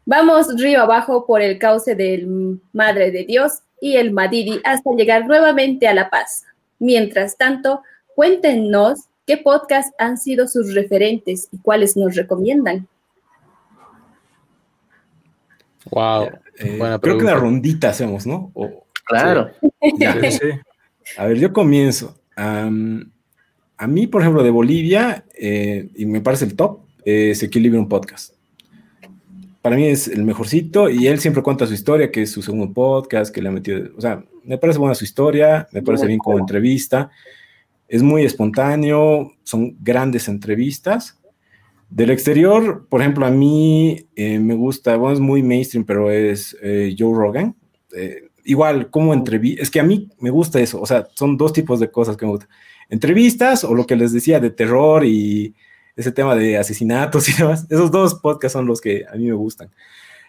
Vamos 0.05 0.55
río 0.61 0.83
abajo 0.83 1.27
por 1.27 1.43
el 1.43 1.59
cauce 1.59 1.95
del 1.95 2.61
Madre 2.73 3.11
de 3.11 3.25
Dios 3.25 3.61
y 3.81 3.97
el 3.97 4.13
Madidi 4.13 4.61
hasta 4.65 4.91
llegar 4.93 5.27
nuevamente 5.27 5.87
a 5.87 5.95
La 5.95 6.11
Paz. 6.11 6.45
Mientras 6.83 7.37
tanto, 7.37 7.81
cuéntenos 8.17 9.05
qué 9.25 9.37
podcasts 9.37 9.95
han 9.99 10.19
sido 10.19 10.49
sus 10.49 10.75
referentes 10.75 11.49
y 11.53 11.59
cuáles 11.59 11.97
nos 11.97 12.17
recomiendan. 12.17 12.89
Wow. 15.93 16.25
Eh, 16.59 16.81
creo 17.01 17.19
que 17.19 17.25
una 17.25 17.37
rondita 17.37 17.91
hacemos, 17.91 18.27
¿no? 18.27 18.53
claro. 19.05 19.53
A 21.17 21.27
ver, 21.27 21.39
yo 21.39 21.53
comienzo. 21.53 22.19
a 22.35 22.69
mí, 22.69 24.09
por 24.09 24.23
ejemplo, 24.23 24.43
de 24.43 24.51
Bolivia, 24.51 25.25
eh, 25.39 25.89
y 25.95 26.05
me 26.05 26.21
parece 26.21 26.47
el 26.47 26.57
top, 26.57 26.81
es 27.05 27.45
Equilibrium 27.45 27.89
Podcast. 27.89 28.35
Para 29.61 29.77
mí 29.77 29.87
es 29.87 30.09
el 30.09 30.25
mejorcito 30.25 30.91
y 30.91 31.07
él 31.07 31.21
siempre 31.21 31.45
cuenta 31.45 31.65
su 31.65 31.75
historia, 31.75 32.11
que 32.11 32.23
es 32.23 32.33
su 32.33 32.43
segundo 32.43 32.75
podcast, 32.75 33.33
que 33.33 33.41
le 33.41 33.51
ha 33.51 33.53
metido, 33.53 33.89
o 33.97 34.01
sea, 34.01 34.25
me 34.45 34.59
parece 34.59 34.79
buena 34.79 34.95
su 34.95 35.05
historia, 35.05 35.69
me 35.73 35.83
parece 35.83 36.07
bien 36.07 36.19
como 36.19 36.39
entrevista, 36.39 37.11
es 37.89 38.03
muy 38.03 38.25
espontáneo, 38.25 39.33
son 39.43 39.77
grandes 39.81 40.29
entrevistas 40.29 41.19
del 41.93 42.11
exterior, 42.11 42.87
por 42.89 43.03
ejemplo, 43.03 43.27
a 43.27 43.31
mí 43.31 44.07
eh, 44.17 44.39
me 44.39 44.55
gusta, 44.55 44.97
bueno, 44.97 45.13
es 45.13 45.21
muy 45.21 45.43
mainstream, 45.43 45.85
pero 45.85 46.11
es 46.11 46.57
eh, 46.63 46.97
Joe 46.99 47.15
Rogan. 47.15 47.55
Eh, 47.95 48.31
igual, 48.45 48.89
como 48.89 49.13
entrevista, 49.13 49.63
es 49.63 49.71
que 49.71 49.79
a 49.79 49.83
mí 49.83 50.09
me 50.19 50.31
gusta 50.31 50.59
eso, 50.59 50.81
o 50.81 50.87
sea, 50.87 51.07
son 51.15 51.37
dos 51.37 51.53
tipos 51.53 51.81
de 51.81 51.91
cosas 51.91 52.17
que 52.17 52.25
me 52.25 52.33
gustan. 52.33 52.49
Entrevistas 52.89 53.63
o 53.65 53.75
lo 53.75 53.87
que 53.87 53.97
les 53.97 54.13
decía 54.13 54.41
de 54.41 54.49
terror 54.49 55.05
y 55.05 55.55
ese 55.95 56.13
tema 56.13 56.35
de 56.35 56.57
asesinatos 56.57 57.29
y 57.29 57.35
demás. 57.35 57.67
Esos 57.69 57.91
dos 57.91 58.15
podcasts 58.15 58.55
son 58.55 58.65
los 58.65 58.81
que 58.81 59.05
a 59.07 59.15
mí 59.17 59.27
me 59.27 59.35
gustan. 59.35 59.71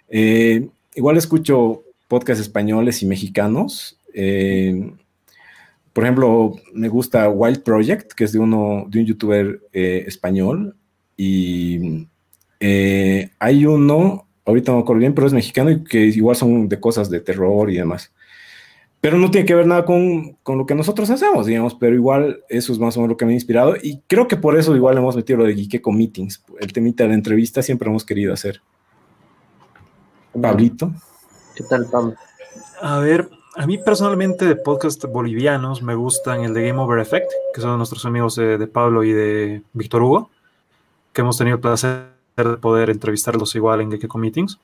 igual 0.10 1.16
escucho 1.16 1.84
podcasts 2.10 2.42
españoles 2.42 3.02
y 3.04 3.06
mexicanos. 3.06 3.98
Por 5.94 6.04
ejemplo, 6.04 6.56
me 6.74 6.90
gusta 6.90 7.30
Wild 7.30 7.64
Project, 7.64 8.14
que 8.14 8.24
es 8.24 8.32
de 8.32 8.40
uno, 8.40 8.86
de 8.90 9.00
un 9.00 9.06
youtuber 9.06 9.62
español, 9.72 10.76
y 11.18 12.08
eh, 12.66 13.30
hay 13.40 13.66
uno, 13.66 14.26
ahorita 14.46 14.72
no 14.72 14.78
me 14.78 14.84
acuerdo 14.84 15.02
bien, 15.02 15.14
pero 15.14 15.28
es 15.28 15.34
mexicano 15.34 15.70
y 15.70 15.84
que 15.84 16.00
igual 16.00 16.38
son 16.38 16.70
de 16.70 16.80
cosas 16.80 17.10
de 17.10 17.20
terror 17.20 17.70
y 17.70 17.76
demás. 17.76 18.14
Pero 19.02 19.18
no 19.18 19.30
tiene 19.30 19.46
que 19.46 19.54
ver 19.54 19.68
nada 19.68 19.84
con, 19.84 20.38
con, 20.44 20.58
lo 20.58 20.66
que 20.66 20.74
nosotros 20.74 21.10
hacemos, 21.10 21.46
digamos, 21.46 21.76
pero 21.76 21.94
igual 21.94 22.42
eso 22.48 22.72
es 22.72 22.80
más 22.80 22.96
o 22.96 23.02
menos 23.02 23.10
lo 23.10 23.18
que 23.18 23.26
me 23.26 23.34
ha 23.34 23.36
inspirado 23.36 23.76
y 23.76 24.00
creo 24.08 24.30
que 24.30 24.38
por 24.38 24.58
eso 24.58 24.74
igual 24.78 24.98
hemos 24.98 25.18
metido 25.18 25.40
lo 25.40 25.46
de 25.46 25.56
Geekeko 25.56 25.92
Meetings, 25.92 26.42
el 26.62 26.72
temita 26.72 27.04
de 27.04 27.10
la 27.10 27.16
entrevista 27.16 27.62
siempre 27.62 27.90
hemos 27.90 28.06
querido 28.06 28.32
hacer. 28.32 28.62
Pablito. 30.42 30.94
¿Qué 31.54 31.66
tal, 31.66 31.86
Pablo? 31.92 32.16
A 32.82 33.00
ver, 33.00 33.30
a 33.56 33.68
mí 33.68 33.78
personalmente 33.78 34.46
de 34.46 34.56
podcast 34.56 35.04
bolivianos 35.06 35.82
me 35.82 35.96
gustan 35.96 36.44
el 36.44 36.54
de 36.54 36.68
Game 36.68 36.80
Over 36.82 37.00
Effect, 37.00 37.32
que 37.54 37.62
son 37.62 37.78
nuestros 37.78 38.06
amigos 38.06 38.36
de, 38.36 38.58
de 38.58 38.68
Pablo 38.68 39.04
y 39.04 39.12
de 39.12 39.62
Víctor 39.74 40.02
Hugo 40.02 40.30
que 41.14 41.22
hemos 41.22 41.38
tenido 41.38 41.56
el 41.56 41.62
placer 41.62 42.08
de 42.36 42.58
poder 42.58 42.90
entrevistarlos 42.90 43.56
igual 43.56 43.82
en 43.82 43.92
Gekko 43.92 44.18
Meetings. 44.18 44.60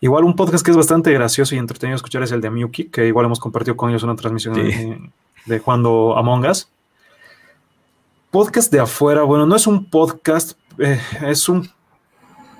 Igual 0.00 0.24
un 0.24 0.34
podcast 0.34 0.64
que 0.64 0.72
es 0.72 0.76
bastante 0.76 1.12
gracioso 1.12 1.54
y 1.54 1.58
entretenido 1.58 1.96
escuchar 1.96 2.22
es 2.22 2.32
el 2.32 2.40
de 2.40 2.50
Miyuki, 2.50 2.86
que 2.86 3.06
igual 3.06 3.26
hemos 3.26 3.38
compartido 3.38 3.76
con 3.76 3.90
ellos 3.90 4.02
una 4.02 4.16
transmisión 4.16 4.54
de, 4.54 5.58
jugando 5.58 6.16
Among 6.16 6.46
Us. 6.46 6.68
Podcast 8.30 8.72
de 8.72 8.80
afuera, 8.80 9.22
bueno, 9.22 9.46
no 9.46 9.56
es 9.56 9.66
un 9.66 9.84
podcast, 9.84 10.52
eh, 10.78 11.00
es 11.22 11.48
un 11.48 11.68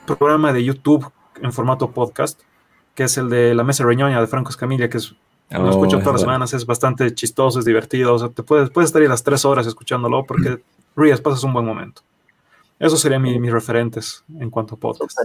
programa 0.07 0.53
de 0.53 0.65
YouTube 0.65 1.11
en 1.41 1.53
formato 1.53 1.91
podcast, 1.91 2.41
que 2.95 3.05
es 3.05 3.17
el 3.17 3.31
de 3.31 3.55
La 3.55 3.65
Mesa 3.65 3.85
Reñoña 3.85 4.21
de 4.21 4.27
Franco 4.27 4.51
Escamilla, 4.51 4.91
que 4.91 4.99
es, 4.99 5.15
lo 5.59 5.67
oh, 5.67 5.71
escucho 5.71 5.99
todas 5.99 6.13
las 6.13 6.21
semanas, 6.21 6.53
es 6.55 6.65
bastante 6.65 7.13
chistoso, 7.15 7.59
es 7.59 7.65
divertido, 7.65 8.15
o 8.15 8.19
sea, 8.19 8.29
te 8.29 8.43
puedes, 8.43 8.71
puedes 8.71 8.89
estar 8.89 9.03
ahí 9.03 9.09
las 9.09 9.23
tres 9.23 9.45
horas 9.45 9.67
escuchándolo 9.67 10.25
porque 10.25 10.63
ríes, 10.97 11.21
pasas 11.21 11.43
un 11.45 11.53
buen 11.53 11.65
momento. 11.65 12.03
Esos 12.79 13.01
serían 13.01 13.23
mis 13.23 13.53
referentes 13.53 14.25
en 14.39 14.49
cuanto 14.49 14.75
a 14.75 14.79
podcast. 14.79 15.19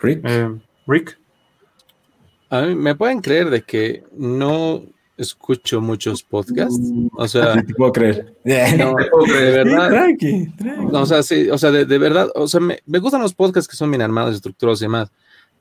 Rick. 0.00 0.20
Eh, 0.24 0.60
Rick. 0.86 1.18
A 2.50 2.62
mí 2.62 2.74
me 2.74 2.94
pueden 2.94 3.20
creer 3.20 3.50
de 3.50 3.62
que 3.62 4.04
no 4.12 4.82
escucho 5.16 5.80
muchos 5.80 6.22
podcasts. 6.22 6.90
O 7.16 7.28
sea, 7.28 7.54
te 7.66 7.74
puedo 7.74 7.92
creer. 7.92 8.34
No, 8.44 8.94
de 9.26 9.50
verdad. 9.50 9.88
Tranqui, 9.88 10.52
tranqui. 10.56 10.96
o 10.96 11.06
sea, 11.06 11.22
sí, 11.22 11.48
o 11.48 11.56
sea, 11.56 11.70
de, 11.70 11.98
verdad, 11.98 12.28
o 12.34 12.48
sea, 12.48 12.60
me, 12.60 12.98
gustan 12.98 13.22
los 13.22 13.34
podcasts 13.34 13.68
que 13.68 13.76
son 13.76 13.90
bien 13.90 14.02
armados, 14.02 14.34
estructurados 14.34 14.82
y 14.82 14.86
demás. 14.86 15.10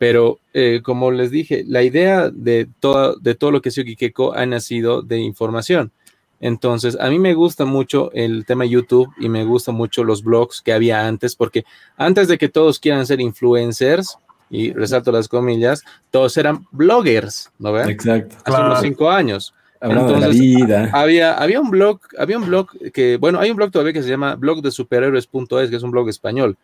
Pero 0.02 0.40
eh, 0.56 0.82
como 0.82 1.12
les 1.12 1.30
dije, 1.30 1.64
la 1.68 1.84
idea 1.84 2.32
de 2.32 2.68
todo, 2.80 3.18
de 3.18 3.36
todo 3.36 3.52
lo 3.52 3.62
que 3.62 3.70
es 3.70 3.76
Yukikeko 3.76 4.34
ha 4.34 4.48
nacido 4.48 5.04
de 5.04 5.20
información. 5.20 5.92
Entonces, 6.40 6.98
a 7.00 7.08
mí 7.12 7.20
me 7.20 7.36
gusta 7.36 7.66
mucho 7.66 8.12
el 8.14 8.44
tema 8.48 8.66
YouTube 8.66 9.14
y 9.20 9.30
me 9.30 9.46
gusta 9.46 9.72
mucho 9.72 10.04
los 10.04 10.24
blogs 10.24 10.64
que 10.64 10.74
había 10.74 11.06
antes, 11.06 11.36
porque 11.36 11.66
antes 11.98 12.28
de 12.28 12.40
que 12.40 12.50
todos 12.50 12.80
quieran 12.80 13.06
ser 13.06 13.22
influencers, 13.22 14.18
y 14.50 14.74
resalto 14.74 15.12
las 15.12 15.28
comillas, 15.28 15.84
todos 16.10 16.36
eran 16.36 16.66
bloggers, 16.72 17.52
¿no 17.60 17.72
ven? 17.72 17.88
Exacto. 17.88 18.38
Hace 18.44 18.60
unos 18.60 18.82
cinco 18.82 19.08
años. 19.12 19.54
Hablando 19.80 20.14
de 20.14 20.20
la 20.20 20.28
vida. 20.30 20.90
Había, 20.94 21.36
había 21.36 21.62
un 21.62 21.70
blog, 21.70 22.00
había 22.18 22.40
un 22.40 22.48
blog 22.48 22.72
que, 22.92 23.18
bueno, 23.18 23.40
hay 23.40 23.52
un 23.52 23.58
blog 23.58 23.70
todavía 23.70 23.94
que 23.94 24.02
se 24.02 24.10
llama 24.10 24.34
blog 24.34 24.64
de 24.64 24.72
superhéroes.es, 24.72 25.70
que 25.70 25.76
es 25.76 25.84
un 25.84 25.92
blog 25.92 26.10
español, 26.10 26.58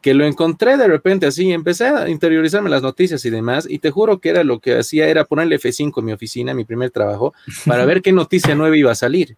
que 0.00 0.14
lo 0.14 0.24
encontré 0.24 0.76
de 0.76 0.86
repente 0.86 1.26
así, 1.26 1.52
empecé 1.52 1.86
a 1.86 2.08
interiorizarme 2.08 2.70
las 2.70 2.82
noticias 2.82 3.24
y 3.24 3.30
demás, 3.30 3.66
y 3.68 3.78
te 3.78 3.90
juro 3.90 4.18
que 4.18 4.30
era 4.30 4.44
lo 4.44 4.60
que 4.60 4.78
hacía, 4.78 5.08
era 5.08 5.24
ponerle 5.24 5.58
F5 5.58 5.98
en 5.98 6.04
mi 6.04 6.12
oficina, 6.12 6.54
mi 6.54 6.64
primer 6.64 6.90
trabajo, 6.90 7.34
para 7.66 7.84
ver 7.84 8.02
qué 8.02 8.12
noticia 8.12 8.54
nueva 8.54 8.76
iba 8.76 8.92
a 8.92 8.94
salir. 8.94 9.36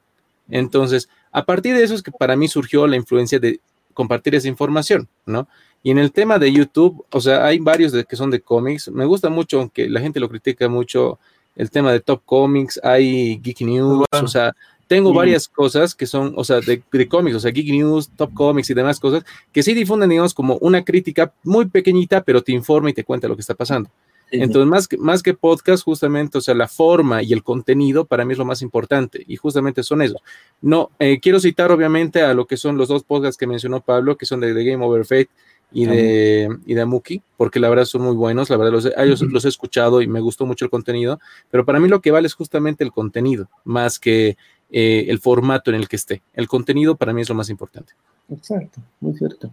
Entonces, 0.51 1.09
a 1.33 1.45
partir 1.45 1.75
de 1.75 1.83
eso 1.83 1.95
es 1.95 2.03
que 2.03 2.11
para 2.11 2.37
mí 2.37 2.49
surgió 2.49 2.87
la 2.87 2.97
influencia 2.97 3.39
de 3.39 3.61
compartir 3.95 4.35
esa 4.35 4.49
información, 4.49 5.09
¿no? 5.27 5.49
Y 5.83 5.91
en 5.91 5.99
el 5.99 6.13
tema 6.13 6.39
de 6.39 6.53
YouTube, 6.53 7.05
o 7.11 7.21
sea, 7.21 7.47
hay 7.47 7.59
varios 7.59 7.93
de, 7.93 8.05
que 8.05 8.17
son 8.17 8.31
de 8.31 8.41
cómics. 8.41 8.91
Me 8.91 9.07
gusta 9.07 9.31
mucho, 9.31 9.61
aunque 9.61 9.89
la 9.89 10.01
gente 10.01 10.21
lo 10.21 10.29
critica 10.29 10.69
mucho, 10.69 11.19
el 11.57 11.71
tema 11.71 11.93
de 11.93 12.01
Top 12.01 12.23
Comics, 12.25 12.79
hay 12.83 13.39
Geek 13.39 13.63
News, 13.63 14.05
o 14.11 14.29
sea, 14.29 14.55
tengo 14.91 15.15
varias 15.15 15.47
cosas 15.47 15.95
que 15.95 16.05
son, 16.05 16.33
o 16.37 16.43
sea, 16.43 16.59
de, 16.61 16.83
de, 16.91 17.09
cómics, 17.09 17.37
o 17.37 17.39
sea, 17.39 17.53
Geek 17.53 17.69
News, 17.69 18.11
Top 18.17 18.35
Comics 18.35 18.71
y 18.71 18.75
demás 18.75 18.99
cosas, 18.99 19.23
que 19.53 19.63
sí 19.63 19.73
difunden, 19.73 20.11
digamos, 20.11 20.35
como 20.35 20.57
una 20.57 20.85
crítica 20.85 21.33
muy 21.45 21.67
pequeñita, 21.67 22.25
pero 22.25 22.43
te 22.43 22.51
informa 22.51 22.91
y 22.91 22.93
te 22.93 23.05
cuenta 23.05 23.29
lo 23.29 23.37
que 23.37 23.41
está 23.41 23.55
pasando. 23.55 23.89
Entonces, 24.33 24.69
más 24.69 24.89
que, 24.89 24.97
más 24.97 25.23
que 25.23 25.35
podcast, 25.35 25.85
justamente, 25.85 26.39
o 26.39 26.41
sea, 26.41 26.57
la 26.57 26.67
forma 26.67 27.23
y 27.23 27.33
el 27.33 27.45
contenido 27.45 28.05
para 28.05 28.25
mí 28.25 28.33
es 28.33 28.39
lo 28.39 28.45
más 28.45 28.63
importante 28.63 29.23
y 29.29 29.37
justamente 29.37 29.85
son 29.85 30.03
esos. 30.03 30.21
No, 30.61 30.91
eh, 30.99 31.21
quiero 31.21 31.39
citar 31.39 31.71
obviamente 31.71 32.23
a 32.23 32.35
lo 32.35 32.47
que 32.47 32.57
son 32.57 32.77
los 32.77 32.89
dos 32.89 33.05
podcasts 33.05 33.37
que 33.37 33.47
mencionó 33.47 33.83
Pablo, 33.83 34.17
que 34.17 34.27
son 34.27 34.41
de 34.41 34.53
Game 34.53 34.85
Over 34.85 35.05
Fate 35.05 35.31
y 35.71 35.87
de, 35.87 36.49
y 36.67 36.75
de 36.75 36.81
Amuki, 36.81 37.23
porque 37.37 37.61
la 37.61 37.69
verdad 37.69 37.85
son 37.85 38.03
muy 38.03 38.17
buenos, 38.17 38.51
la 38.51 38.57
verdad 38.57 38.73
los, 38.73 38.91
ellos 38.97 39.23
los 39.23 39.45
he 39.45 39.49
escuchado 39.49 40.03
y 40.03 40.09
me 40.09 40.21
gustó 40.21 40.47
mucho 40.47 40.65
el 40.65 40.71
contenido, 40.71 41.21
pero 41.49 41.65
para 41.65 41.79
mí 41.79 41.89
lo 41.89 42.01
que 42.01 42.11
vale 42.11 42.27
es 42.27 42.35
justamente 42.35 42.83
el 42.83 42.91
contenido, 42.91 43.49
más 43.65 44.01
que 44.01 44.37
eh, 44.71 45.07
el 45.09 45.19
formato 45.19 45.71
en 45.71 45.77
el 45.77 45.89
que 45.89 45.97
esté. 45.97 46.23
El 46.35 46.49
contenido 46.49 46.97
para 46.97 47.13
mí 47.13 47.23
es 47.23 47.29
lo 47.29 47.35
más 47.35 47.51
importante. 47.51 47.93
Exacto, 48.31 48.81
muy 49.01 49.15
cierto. 49.15 49.51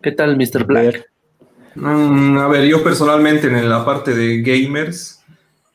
¿Qué 0.00 0.12
tal, 0.12 0.36
Mr. 0.36 0.64
Black? 0.64 1.10
Mm, 1.74 2.38
a 2.38 2.48
ver, 2.48 2.64
yo 2.66 2.82
personalmente 2.82 3.48
en 3.48 3.68
la 3.68 3.84
parte 3.84 4.14
de 4.14 4.42
gamers, 4.42 5.22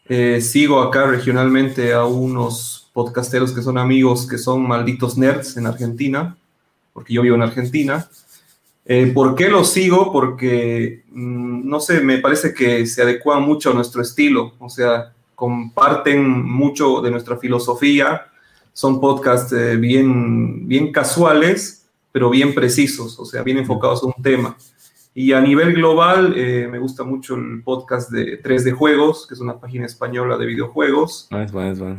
eh, 0.07 0.41
sigo 0.41 0.81
acá 0.81 1.05
regionalmente 1.05 1.93
a 1.93 2.05
unos 2.05 2.89
podcasteros 2.93 3.51
que 3.53 3.61
son 3.61 3.77
amigos 3.77 4.27
que 4.27 4.37
son 4.37 4.67
malditos 4.67 5.17
nerds 5.17 5.57
en 5.57 5.65
Argentina, 5.65 6.37
porque 6.93 7.13
yo 7.13 7.21
vivo 7.21 7.35
en 7.35 7.41
Argentina. 7.41 8.07
Eh, 8.85 9.11
¿Por 9.13 9.35
qué 9.35 9.49
los 9.49 9.71
sigo? 9.71 10.11
Porque, 10.11 11.03
mm, 11.09 11.67
no 11.67 11.79
sé, 11.79 12.01
me 12.01 12.17
parece 12.19 12.53
que 12.53 12.85
se 12.85 13.01
adecuan 13.01 13.43
mucho 13.43 13.71
a 13.71 13.73
nuestro 13.73 14.01
estilo, 14.01 14.53
o 14.59 14.69
sea, 14.69 15.13
comparten 15.35 16.43
mucho 16.45 17.01
de 17.01 17.11
nuestra 17.11 17.37
filosofía, 17.37 18.27
son 18.73 18.99
podcasts 18.99 19.53
eh, 19.53 19.77
bien, 19.77 20.67
bien 20.67 20.91
casuales, 20.91 21.87
pero 22.11 22.29
bien 22.29 22.53
precisos, 22.53 23.17
o 23.19 23.25
sea, 23.25 23.43
bien 23.43 23.59
enfocados 23.59 24.03
a 24.03 24.07
un 24.07 24.21
tema. 24.21 24.57
Y 25.15 25.31
a 25.33 25.41
nivel 25.41 25.73
global, 25.73 26.33
eh, 26.35 26.67
me 26.71 26.79
gusta 26.79 27.03
mucho 27.03 27.35
el 27.35 27.61
podcast 27.63 28.09
de 28.09 28.37
3 28.37 28.63
de 28.63 28.71
Juegos, 28.71 29.27
que 29.27 29.35
es 29.35 29.39
una 29.39 29.59
página 29.59 29.85
española 29.85 30.37
de 30.37 30.47
videojuegos. 30.47 31.27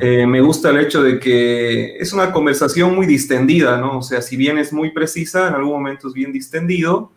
Eh, 0.00 0.26
me 0.26 0.40
gusta 0.40 0.70
el 0.70 0.80
hecho 0.80 1.00
de 1.00 1.20
que 1.20 1.96
es 1.96 2.12
una 2.12 2.32
conversación 2.32 2.92
muy 2.92 3.06
distendida, 3.06 3.78
¿no? 3.78 3.98
O 3.98 4.02
sea, 4.02 4.20
si 4.20 4.36
bien 4.36 4.58
es 4.58 4.72
muy 4.72 4.90
precisa, 4.90 5.46
en 5.46 5.54
algún 5.54 5.74
momento 5.74 6.08
es 6.08 6.14
bien 6.14 6.32
distendido. 6.32 7.12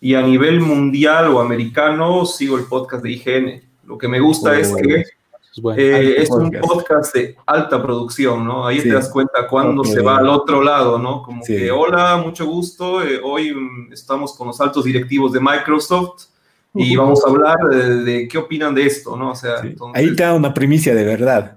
Y 0.00 0.14
a 0.14 0.22
nivel 0.22 0.60
mundial 0.60 1.26
o 1.34 1.40
americano, 1.40 2.24
sigo 2.26 2.56
el 2.56 2.64
podcast 2.64 3.02
de 3.02 3.10
IGN. 3.10 3.62
Lo 3.86 3.98
que 3.98 4.06
me 4.06 4.20
gusta 4.20 4.56
es 4.56 4.72
que 4.72 5.04
es, 5.52 5.60
bueno. 5.60 5.80
eh, 5.80 6.22
es 6.22 6.30
un 6.30 6.50
podcast 6.50 7.14
de 7.14 7.36
alta 7.46 7.82
producción, 7.82 8.46
¿no? 8.46 8.66
Ahí 8.66 8.80
sí. 8.80 8.88
te 8.88 8.94
das 8.94 9.08
cuenta 9.08 9.48
cuando 9.48 9.82
okay. 9.82 9.94
se 9.94 10.00
va 10.00 10.18
al 10.18 10.28
otro 10.28 10.62
lado, 10.62 10.98
¿no? 10.98 11.22
Como 11.22 11.42
sí. 11.42 11.56
que, 11.56 11.70
hola, 11.70 12.16
mucho 12.18 12.46
gusto, 12.46 13.02
eh, 13.02 13.20
hoy 13.22 13.52
mm, 13.52 13.92
estamos 13.92 14.36
con 14.36 14.46
los 14.46 14.60
altos 14.60 14.84
directivos 14.84 15.32
de 15.32 15.40
Microsoft 15.40 16.26
y 16.74 16.96
uh 16.96 17.00
-huh. 17.00 17.02
vamos 17.02 17.24
a 17.24 17.28
hablar 17.28 17.56
de, 17.68 18.02
de, 18.04 18.28
qué 18.28 18.38
opinan 18.38 18.74
de 18.74 18.86
esto, 18.86 19.16
¿no? 19.16 19.32
O 19.32 19.34
sea, 19.34 19.58
sí. 19.60 19.68
entonces, 19.68 20.00
ahí 20.00 20.14
te 20.14 20.22
da 20.22 20.34
una 20.34 20.54
primicia 20.54 20.94
de 20.94 21.04
verdad. 21.04 21.56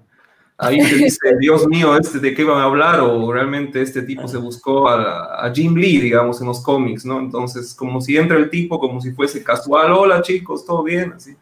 Ahí 0.57 0.79
te 0.79 0.95
dice, 0.95 1.37
Dios 1.39 1.67
mío, 1.67 1.95
este, 1.97 2.19
¿de 2.19 2.33
qué 2.33 2.43
van 2.43 2.59
a 2.59 2.63
hablar? 2.63 2.99
O 3.01 3.31
realmente 3.31 3.81
este 3.81 4.01
tipo 4.01 4.27
se 4.27 4.37
buscó 4.37 4.87
a, 4.89 5.45
a 5.45 5.53
Jim 5.53 5.75
Lee, 5.75 5.99
digamos, 5.99 6.41
en 6.41 6.47
los 6.47 6.61
cómics, 6.61 7.05
¿no? 7.05 7.19
Entonces, 7.19 7.73
como 7.73 8.01
si 8.01 8.17
entra 8.17 8.37
el 8.37 8.49
tipo, 8.49 8.79
como 8.79 9.01
si 9.01 9.11
fuese 9.11 9.43
casual, 9.43 9.91
hola 9.91 10.21
chicos, 10.21 10.65
¿todo 10.65 10.83
bien? 10.83 11.13
Así. 11.13 11.35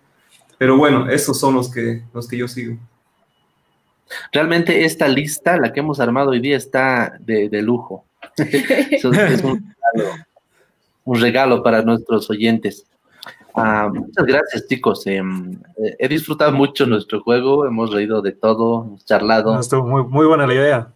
Pero 0.61 0.77
bueno, 0.77 1.09
esos 1.09 1.39
son 1.39 1.55
los 1.55 1.71
que, 1.71 2.03
los 2.13 2.27
que 2.27 2.37
yo 2.37 2.47
sigo. 2.47 2.77
Realmente 4.31 4.85
esta 4.85 5.07
lista, 5.07 5.57
la 5.57 5.73
que 5.73 5.79
hemos 5.79 5.99
armado 5.99 6.29
hoy 6.29 6.39
día, 6.39 6.55
está 6.55 7.17
de, 7.19 7.49
de 7.49 7.63
lujo. 7.63 8.05
es 8.37 9.03
un 9.03 9.11
regalo, 9.15 9.59
un 11.03 11.19
regalo, 11.19 11.63
para 11.63 11.81
nuestros 11.81 12.29
oyentes. 12.29 12.85
Uh, 13.55 13.91
muchas 13.91 14.23
gracias, 14.23 14.67
chicos. 14.67 15.07
Eh, 15.07 15.19
he 15.97 16.07
disfrutado 16.07 16.51
mucho 16.51 16.85
nuestro 16.85 17.21
juego, 17.23 17.65
hemos 17.65 17.91
reído 17.91 18.21
de 18.21 18.33
todo, 18.33 18.83
hemos 18.85 19.03
charlado. 19.03 19.59
Estuvo 19.59 19.81
muy, 19.81 20.03
muy 20.03 20.27
buena 20.27 20.45
la 20.45 20.53
idea. 20.53 20.93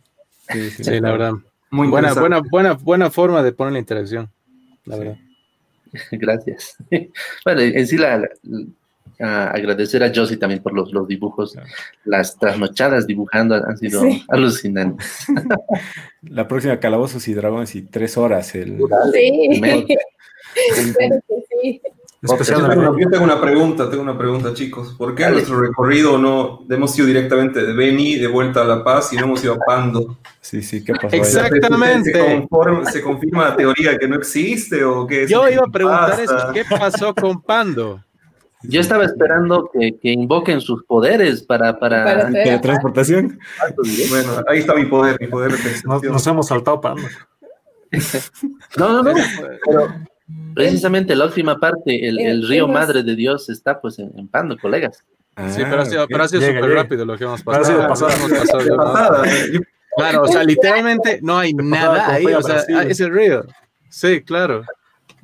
Sí, 0.48 0.70
sí, 0.70 0.84
sí 0.84 1.00
la 1.00 1.12
verdad. 1.12 1.34
Muy 1.72 1.88
buena, 1.88 2.14
buena, 2.14 2.40
buena, 2.52 2.74
buena 2.74 3.10
forma 3.10 3.42
de 3.42 3.52
poner 3.52 3.74
la 3.74 3.80
interacción, 3.80 4.30
la 4.84 4.98
verdad. 4.98 5.18
Gracias. 6.12 6.78
Bueno, 7.44 7.62
en 7.62 7.88
sí 7.88 7.98
la, 7.98 8.20
la 8.20 8.30
a 9.20 9.50
agradecer 9.52 10.04
a 10.04 10.12
Josie 10.14 10.38
también 10.38 10.62
por 10.62 10.74
los, 10.74 10.92
los 10.92 11.08
dibujos. 11.08 11.54
Claro. 11.54 11.68
Las 12.06 12.38
trasnochadas 12.38 13.08
dibujando 13.08 13.56
han 13.56 13.78
sido 13.78 14.02
sí. 14.02 14.24
alucinantes. 14.28 15.26
La 16.22 16.48
próxima 16.48 16.80
Calabozos 16.80 17.28
y 17.28 17.34
Dragones 17.34 17.76
y 17.76 17.84
tres 17.84 18.18
horas. 18.18 18.56
El, 18.56 18.80
sí. 19.14 19.88
Que 20.56 20.86
sí. 21.62 21.82
Especialmente. 22.34 23.02
Yo 23.02 23.10
tengo 23.10 23.24
una 23.24 23.40
pregunta, 23.40 23.90
tengo 23.90 24.04
una 24.04 24.18
pregunta, 24.18 24.54
chicos. 24.54 24.96
¿Por 24.98 25.16
qué 25.16 25.26
en 25.26 25.34
nuestro 25.34 25.60
recorrido 25.60 26.18
no 26.18 26.66
hemos 26.70 26.98
ido 26.98 27.08
directamente 27.08 27.64
de 27.64 27.74
Beni, 27.74 28.16
de 28.16 28.28
vuelta 28.28 28.62
a 28.62 28.66
La 28.66 28.84
Paz 28.84 29.14
y 29.14 29.18
no 29.18 29.26
hemos 29.26 29.44
ido 29.44 29.54
a 29.54 29.58
Pando? 29.58 30.18
Sí, 30.42 30.62
sí, 30.62 30.84
¿qué 30.84 30.94
pasó? 30.94 31.16
Exactamente. 31.16 32.12
¿Se, 32.12 32.18
se, 32.18 32.36
conforma, 32.36 32.92
¿Se, 32.92 33.02
confirma 33.02 33.50
la 33.50 33.56
teoría 33.56 33.98
que 33.98 34.08
no 34.08 34.16
existe 34.16 34.84
o 34.84 35.06
qué? 35.06 35.28
Yo 35.28 35.48
iba 35.50 35.64
a 35.66 35.72
preguntar 35.72 36.12
pasa? 36.12 36.24
eso, 36.24 36.54
¿qué 36.54 36.64
pasó 36.66 37.14
con 37.14 37.42
Pando? 37.42 38.02
Yo 38.70 38.82
estaba 38.82 39.06
esperando 39.06 39.70
que, 39.72 39.98
que, 40.00 40.12
invoquen 40.12 40.62
sus 40.62 40.84
poderes 40.84 41.44
para... 41.44 41.80
Para, 41.80 42.04
para 42.04 42.32
teletransportación. 42.32 43.40
Bueno, 44.10 44.44
ahí 44.48 44.60
está 44.60 44.76
mi 44.76 44.86
poder, 44.86 45.18
mi 45.20 45.28
poder 45.28 45.52
de 45.52 45.58
nos, 45.86 46.04
nos, 46.04 46.28
hemos 46.28 46.48
saltado 46.48 46.82
Pando. 46.82 47.04
no, 48.78 49.04
no, 49.04 49.04
no. 49.04 49.14
Pero 49.66 49.88
precisamente 50.54 51.16
la 51.16 51.26
última 51.26 51.60
parte, 51.60 52.08
el, 52.08 52.20
el 52.20 52.48
río 52.48 52.68
Madre 52.68 53.04
de 53.04 53.16
Dios 53.16 53.50
está 53.50 53.80
pues 53.80 54.00
en, 54.00 54.12
en 54.18 54.28
Pando, 54.28 54.58
colegas. 54.58 55.04
Ah, 55.36 55.50
sí, 55.50 55.62
pero 55.70 55.82
ha 55.82 55.86
sido, 55.86 56.04
okay. 56.06 56.28
sido 56.28 56.42
súper 56.42 56.70
rápido 56.72 57.06
lo 57.06 57.18
que 57.18 57.26
hemos 57.26 57.44
pasado. 57.44 57.82
Ha 57.82 57.88
pasado, 57.90 58.12
hemos 58.12 58.32
pasado, 58.32 58.78
pasado 58.78 59.24
Claro, 59.98 60.24
o 60.24 60.28
sea, 60.28 60.44
literalmente 60.44 61.20
no 61.22 61.38
hay 61.38 61.54
nada 61.54 62.12
ahí, 62.12 62.26
o 62.26 62.42
sea, 62.42 62.56
Brasil. 62.56 62.92
es 62.92 63.00
el 63.00 63.14
río. 63.14 63.46
Sí, 63.90 64.22
claro. 64.22 64.64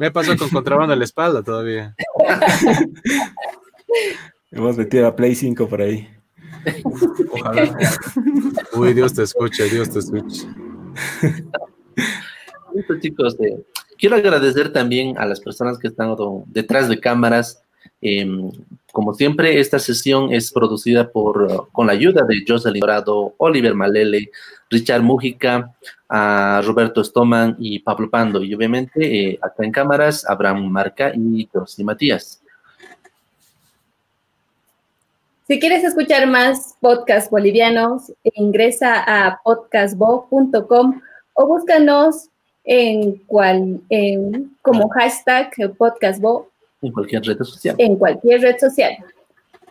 Me 0.02 0.10
pasó 0.10 0.36
con 0.36 0.50
contrabando 0.50 0.94
en 0.94 1.00
la 1.00 1.06
espalda 1.06 1.44
todavía. 1.44 1.96
Hemos 4.52 4.76
metido 4.76 5.06
a 5.06 5.16
Play 5.16 5.36
5 5.36 5.70
por 5.70 5.80
ahí. 5.80 6.10
Ojalá. 7.30 7.78
Uy, 8.74 8.96
Dios 8.96 9.14
te 9.14 9.22
escuche, 9.22 9.70
Dios 9.70 9.92
te 9.92 10.00
escuche. 10.00 10.48
Listo, 12.74 13.00
chicos. 13.00 13.38
Eh, 13.42 13.64
quiero 14.00 14.16
agradecer 14.16 14.74
también 14.74 15.20
a 15.20 15.28
las 15.28 15.40
personas 15.40 15.78
que 15.78 15.90
están 15.90 16.16
detrás 16.48 16.90
de 16.90 17.00
cámaras. 17.00 17.62
Eh, 18.02 18.26
como 18.92 19.14
siempre, 19.14 19.60
esta 19.60 19.78
sesión 19.78 20.34
es 20.34 20.52
producida 20.52 21.12
por, 21.12 21.70
con 21.72 21.86
la 21.86 21.94
ayuda 21.94 22.26
de 22.28 22.44
Jocelyn 22.48 22.80
Dorado, 22.80 23.36
Oliver 23.38 23.76
Malele, 23.76 24.32
Richard 24.72 25.04
Mújica, 25.04 25.76
a 26.14 26.62
Roberto 26.66 27.02
Stoman 27.02 27.56
y 27.58 27.80
Pablo 27.80 28.10
Pando. 28.10 28.44
Y 28.44 28.54
obviamente 28.54 29.30
eh, 29.30 29.40
acá 29.42 29.64
en 29.64 29.72
cámaras, 29.72 30.30
Abraham 30.30 30.68
Marca 30.68 31.14
y 31.16 31.48
José 31.52 31.86
Matías. 31.86 32.42
Si 35.48 35.58
quieres 35.58 35.86
escuchar 35.86 36.28
más 36.28 36.76
podcasts 36.82 37.32
bolivianos, 37.32 38.12
ingresa 38.36 39.04
a 39.08 39.40
podcastbo.com 39.42 41.02
o 41.34 41.46
búscanos 41.48 42.28
en 42.66 43.16
cual, 43.26 43.80
en, 43.90 44.56
como 44.62 44.90
hashtag 44.90 45.52
podcastbo. 45.78 46.50
En 46.82 46.92
cualquier 46.92 47.24
red 47.24 47.38
social. 47.38 47.76
En 47.78 47.96
cualquier 47.96 48.42
red 48.42 48.58
social. 48.60 48.98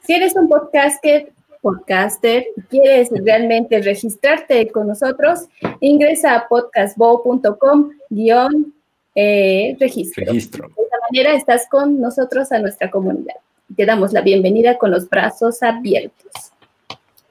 Si 0.07 0.15
eres 0.15 0.35
un 0.37 0.49
podcaster, 0.49 1.33
podcaster 1.61 2.45
y 2.57 2.61
quieres 2.63 3.11
realmente 3.13 3.81
registrarte 3.83 4.71
con 4.71 4.89
nosotros, 4.89 5.41
ingresa 5.81 6.37
a 6.37 6.49
podcastbo.com 6.49 7.91
guion 8.09 8.75
eh, 9.15 9.77
registro. 9.79 10.25
Registro. 10.27 10.69
De 10.69 10.83
esta 10.83 10.97
manera 11.11 11.35
estás 11.35 11.67
con 11.71 12.01
nosotros 12.01 12.53
a 12.53 12.59
nuestra 12.59 12.91
comunidad. 12.91 13.35
Te 13.77 13.87
damos 13.87 14.13
la 14.13 14.21
bienvenida 14.21 14.79
con 14.79 14.91
los 14.91 15.09
brazos 15.09 15.63
abiertos. 15.63 16.33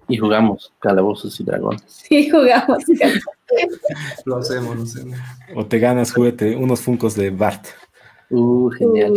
Y 0.07 0.17
jugamos 0.17 0.73
calabozos 0.79 1.39
y 1.39 1.43
dragones. 1.43 1.83
Sí, 1.85 2.29
jugamos. 2.29 2.83
Lo 4.25 4.37
hacemos, 4.37 4.75
lo 4.77 4.83
hacemos. 4.83 5.17
O 5.55 5.65
te 5.65 5.79
ganas 5.79 6.13
juguete, 6.13 6.55
unos 6.55 6.81
funcos 6.81 7.15
de 7.15 7.31
Bart. 7.31 7.65
Uh, 8.29 8.69
genial. 8.69 9.13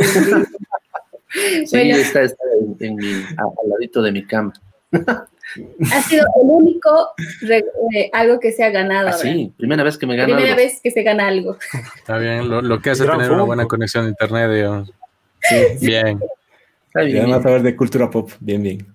Sí, 1.67 1.77
Bueno. 1.77 1.97
está, 1.97 2.23
está 2.23 2.43
en, 2.61 2.77
en 2.81 2.97
mi, 2.97 3.13
al 3.13 3.69
ladito 3.69 4.01
de 4.01 4.13
mi 4.13 4.27
cama. 4.27 4.53
Ha 4.93 6.03
sido 6.03 6.25
el 6.43 6.49
único 6.49 7.11
eh, 7.95 8.09
algo 8.13 8.41
que 8.41 8.53
se 8.53 8.65
ha 8.65 8.71
ganado. 8.71 9.09
Ah, 9.09 9.13
sí, 9.13 9.53
primera 9.57 9.83
vez 9.83 9.99
que 9.99 10.07
me 10.07 10.17
gano 10.17 10.35
Primera 10.35 10.55
algo. 10.55 10.65
vez 10.65 10.81
que 10.81 10.91
se 10.91 11.03
gana 11.03 11.29
algo. 11.29 11.59
Está 11.97 12.17
bien, 12.19 12.49
lo, 12.49 12.63
lo 12.63 12.81
que 12.81 12.91
hace 12.91 13.05
tener 13.07 13.31
una 13.31 13.43
buena 13.43 13.67
conexión 13.67 14.07
a 14.07 14.09
internet, 14.09 14.51
digamos. 14.51 14.93
Bien. 15.81 16.21
Está 16.87 17.01
bien, 17.03 17.19
además 17.19 17.39
bien. 17.39 17.43
saber 17.43 17.63
de 17.63 17.77
cultura 17.77 18.09
pop. 18.09 18.31
Bien, 18.41 18.63
bien. 18.63 18.87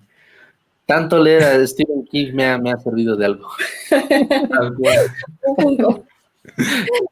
Tanto 0.86 1.18
leer 1.18 1.42
a 1.42 1.66
Stephen 1.66 2.04
King 2.06 2.32
me 2.32 2.46
ha, 2.46 2.58
me 2.58 2.70
ha 2.72 2.76
servido 2.78 3.14
de 3.16 3.26
algo. 3.26 3.48
Un 5.46 5.56
punto. 5.56 6.04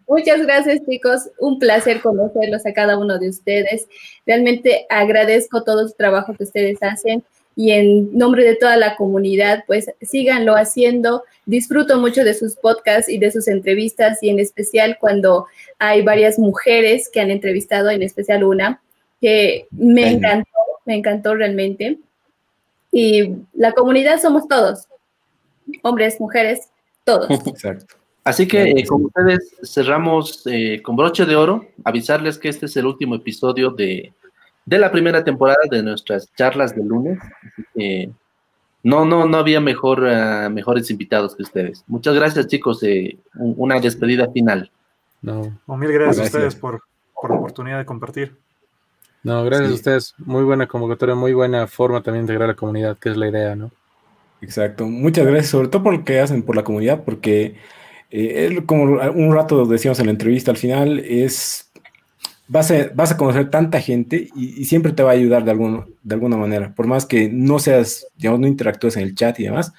Muchas 0.09 0.41
gracias, 0.43 0.81
chicos. 0.89 1.29
Un 1.39 1.59
placer 1.59 2.01
conocerlos 2.01 2.65
a 2.67 2.73
cada 2.73 2.97
uno 2.99 3.19
de 3.19 3.29
ustedes. 3.29 3.87
Realmente 4.25 4.87
agradezco 4.89 5.63
todo 5.63 5.83
el 5.83 5.95
trabajo 5.95 6.35
que 6.35 6.45
ustedes 6.45 6.83
hacen 6.83 7.23
y 7.59 7.71
en 7.71 8.17
nombre 8.17 8.45
de 8.45 8.55
toda 8.55 8.77
la 8.77 8.97
comunidad, 8.97 9.65
pues 9.67 9.91
síganlo 10.03 10.57
haciendo. 10.57 11.25
Disfruto 11.47 11.99
mucho 11.99 12.23
de 12.23 12.35
sus 12.35 12.55
podcasts 12.55 13.09
y 13.09 13.17
de 13.17 13.33
sus 13.33 13.49
entrevistas 13.49 14.23
y 14.23 14.29
en 14.29 14.39
especial 14.39 14.99
cuando 15.01 15.47
hay 15.79 16.03
varias 16.03 16.39
mujeres 16.39 17.09
que 17.11 17.21
han 17.21 17.31
entrevistado, 17.31 17.89
en 17.89 18.03
especial 18.03 18.45
una, 18.45 18.83
que 19.23 19.67
me 19.71 20.11
encantó, 20.11 20.51
me 20.85 20.97
encantó 20.97 21.35
realmente. 21.35 21.99
Y 22.93 23.33
la 23.55 23.73
comunidad 23.73 24.21
somos 24.21 24.47
todos, 24.47 24.87
hombres, 25.81 26.21
mujeres, 26.21 26.69
todos. 27.05 27.31
Exacto. 27.47 27.97
Así 28.23 28.47
que 28.47 28.65
eh, 28.65 28.85
con 28.85 29.05
ustedes 29.05 29.57
cerramos 29.63 30.43
eh, 30.47 30.83
con 30.83 30.95
broche 30.97 31.25
de 31.25 31.37
oro, 31.37 31.65
avisarles 31.85 32.37
que 32.37 32.49
este 32.49 32.67
es 32.67 32.77
el 32.77 32.85
último 32.85 33.15
episodio 33.15 33.71
de, 33.71 34.13
de 34.67 34.79
la 34.79 34.91
primera 34.93 35.25
temporada 35.25 35.59
de 35.71 35.83
nuestras 35.83 36.31
charlas 36.37 36.75
de 36.77 36.85
lunes. 36.85 37.19
Así 37.23 37.63
que 37.75 38.11
no, 38.83 39.05
no, 39.05 39.27
no 39.27 39.39
había 39.39 39.61
mejor, 39.61 40.07
ah, 40.07 40.49
mejores 40.51 40.91
invitados 40.91 41.35
que 41.35 41.43
ustedes. 41.45 41.83
Muchas 41.87 42.15
gracias, 42.15 42.47
chicos. 42.49 42.83
eh, 42.83 43.17
un- 43.37 43.55
una 43.57 43.81
despedida 43.81 44.31
final. 44.31 44.71
No, 45.23 45.59
Oh, 45.67 45.77
mil 45.77 45.91
gracias, 45.91 46.17
Gracias. 46.19 46.35
a 46.35 46.39
ustedes 46.39 46.55
por, 46.57 46.83
por 47.15 47.31
la 47.31 47.37
oportunidad 47.37 47.79
de 47.79 47.87
compartir. 47.87 48.37
no, 49.23 49.43
gracias 49.45 49.69
Sí. 49.69 49.73
a 49.73 49.77
ustedes. 49.77 50.15
Muy 50.19 50.45
buena 50.45 50.67
convocatoria, 50.69 51.15
muy 51.17 51.33
buena 51.33 51.67
forma 51.67 52.01
también 52.03 52.27
de 52.27 52.33
integrar 52.33 52.51
a 52.51 52.53
la 52.53 52.57
comunidad, 52.57 52.97
que 52.99 53.09
es 53.11 53.17
la 53.17 53.29
idea, 53.29 53.57
¿no? 53.57 53.73
Exacto. 54.41 54.87
Muchas 54.87 55.27
gracias, 55.27 55.49
sobre 55.51 55.67
todo 55.69 55.83
por 55.83 55.95
lo 55.97 56.05
que 56.05 56.21
hacen 56.21 56.43
por 56.45 56.55
la 56.55 56.63
comunidad, 56.63 57.03
porque 57.05 57.57
eh, 58.11 58.49
es 58.53 58.61
como 58.67 58.85
un 58.85 59.35
rato 59.35 59.65
decíamos 59.67 59.99
en 59.99 60.07
la 60.07 60.13
entrevista, 60.13 60.53
al 60.53 60.57
final 60.59 61.01
es, 61.01 61.73
vas 62.49 62.71
a, 62.71 62.91
vas 62.95 63.13
a 63.13 63.17
conocer 63.17 63.51
tanta 63.51 63.81
gente 63.81 64.29
y, 64.35 64.61
y 64.61 64.65
siempre 64.65 64.93
te 64.93 65.03
va 65.03 65.11
a 65.11 65.15
ayudar 65.15 65.45
de, 65.45 65.51
algún, 65.51 65.95
de 66.03 66.15
alguna 66.15 66.37
manera, 66.37 66.75
por 66.75 66.87
más 66.87 67.07
que 67.07 67.29
no 67.29 67.59
seas, 67.59 68.07
digamos, 68.17 68.41
no 68.41 68.47
interactúes 68.47 68.97
en 68.97 69.03
el 69.03 69.15
chat 69.15 69.39
y 69.41 69.45
demás, 69.45 69.73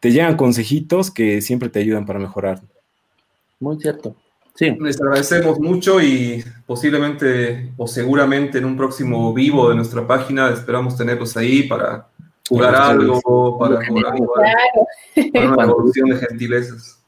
te 0.00 0.12
llegan 0.12 0.36
consejitos 0.36 1.10
que 1.10 1.40
siempre 1.40 1.68
te 1.68 1.78
ayudan 1.78 2.04
para 2.04 2.18
mejorar. 2.18 2.60
Muy 3.60 3.78
cierto. 3.80 4.14
Sí, 4.54 4.76
Les 4.80 5.00
agradecemos 5.00 5.58
mucho 5.58 6.00
y 6.00 6.44
posiblemente 6.64 7.72
o 7.76 7.88
seguramente 7.88 8.58
en 8.58 8.66
un 8.66 8.76
próximo 8.76 9.34
vivo 9.34 9.68
de 9.68 9.74
nuestra 9.74 10.06
página 10.06 10.50
esperamos 10.50 10.96
tenerlos 10.96 11.36
ahí 11.36 11.64
para 11.64 12.06
jugar 12.48 12.74
algo, 12.76 13.58
para, 13.58 13.78
para, 13.78 13.86
Claro. 13.86 15.32
para 15.32 15.52
una 15.52 15.64
revolución 15.64 16.10
de 16.10 16.16
gentilezas. 16.18 17.00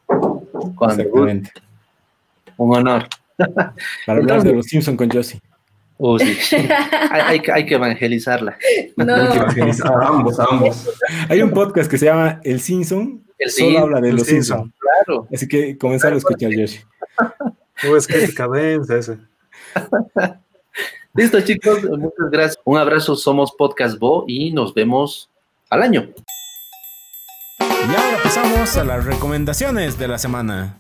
Exactamente. 0.81 1.53
un 2.57 2.77
honor. 2.77 3.07
Para 3.37 4.19
hablar 4.21 4.43
de 4.43 4.53
los 4.55 4.67
Simpson 4.67 4.97
con 4.97 5.11
Josie. 5.11 5.41
Oh, 5.99 6.19
sí. 6.19 6.37
hay, 7.11 7.21
hay 7.23 7.41
que- 7.41 7.53
hay 7.53 7.67
que 7.67 7.75
evangelizarla. 7.75 8.59
No, 8.97 9.15
Hay 9.15 9.29
que 9.33 9.37
evangelizar 9.39 9.93
a 10.03 10.09
ambos, 10.09 10.39
a 10.39 10.45
ambos. 10.51 10.91
Hay 11.29 11.41
un 11.43 11.51
podcast 11.51 11.91
que 11.91 11.97
se 11.99 12.07
llama 12.07 12.41
El 12.45 12.61
Simpson, 12.61 13.25
El 13.39 13.51
solo 13.51 13.67
Simpson, 13.69 13.83
habla 13.83 14.01
de 14.01 14.13
los 14.13 14.27
Simpson. 14.27 14.59
Simpson. 14.65 14.75
Claro. 15.07 15.29
Así 15.33 15.49
que 15.49 15.79
comenzar 15.79 16.13
a 16.13 16.17
escuchar 16.17 16.51
Josie. 16.55 16.85
Uh, 17.91 17.97
es 17.97 18.07
que 18.07 18.33
cadencia 18.35 18.97
ese. 18.97 19.19
Listo, 21.15 21.41
chicos. 21.41 21.83
Muchas 21.85 22.31
gracias. 22.31 22.59
Un 22.65 22.77
abrazo. 22.77 23.17
Somos 23.17 23.53
Podcast 23.53 23.99
Bo 23.99 24.25
y 24.29 24.53
nos 24.53 24.75
vemos 24.75 25.31
al 25.71 25.83
año. 25.83 26.11
Y 27.61 27.95
ahora 27.95 28.19
pasamos 28.23 28.77
a 28.77 28.85
las 28.85 29.05
recomendaciones 29.07 29.99
de 29.99 30.09
la 30.09 30.19
semana. 30.19 30.79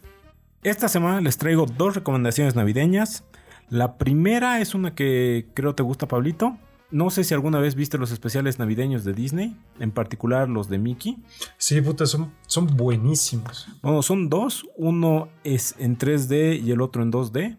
Esta 0.67 0.89
semana 0.89 1.21
les 1.21 1.39
traigo 1.39 1.65
dos 1.65 1.95
recomendaciones 1.95 2.57
navideñas. 2.57 3.23
La 3.69 3.99
primera 3.99 4.61
es 4.61 4.75
una 4.75 4.97
que 4.97 5.47
creo 5.55 5.77
te 5.77 5.85
gusta, 5.85 6.09
Pablito. 6.09 6.59
No 6.91 7.09
sé 7.11 7.23
si 7.23 7.35
alguna 7.35 7.61
vez 7.61 7.77
viste 7.77 7.99
los 7.99 8.11
especiales 8.11 8.59
navideños 8.59 9.05
de 9.05 9.13
Disney, 9.13 9.57
en 9.79 9.93
particular 9.93 10.49
los 10.49 10.69
de 10.69 10.79
Mickey. 10.79 11.19
Sí, 11.57 11.81
puta, 11.83 12.05
son, 12.05 12.33
son 12.49 12.67
buenísimos. 12.67 13.69
Bueno, 13.81 14.03
son 14.03 14.29
dos. 14.29 14.67
Uno 14.77 15.29
es 15.45 15.77
en 15.79 15.97
3D 15.99 16.61
y 16.61 16.73
el 16.73 16.81
otro 16.81 17.05
en 17.05 17.13
2D. 17.13 17.59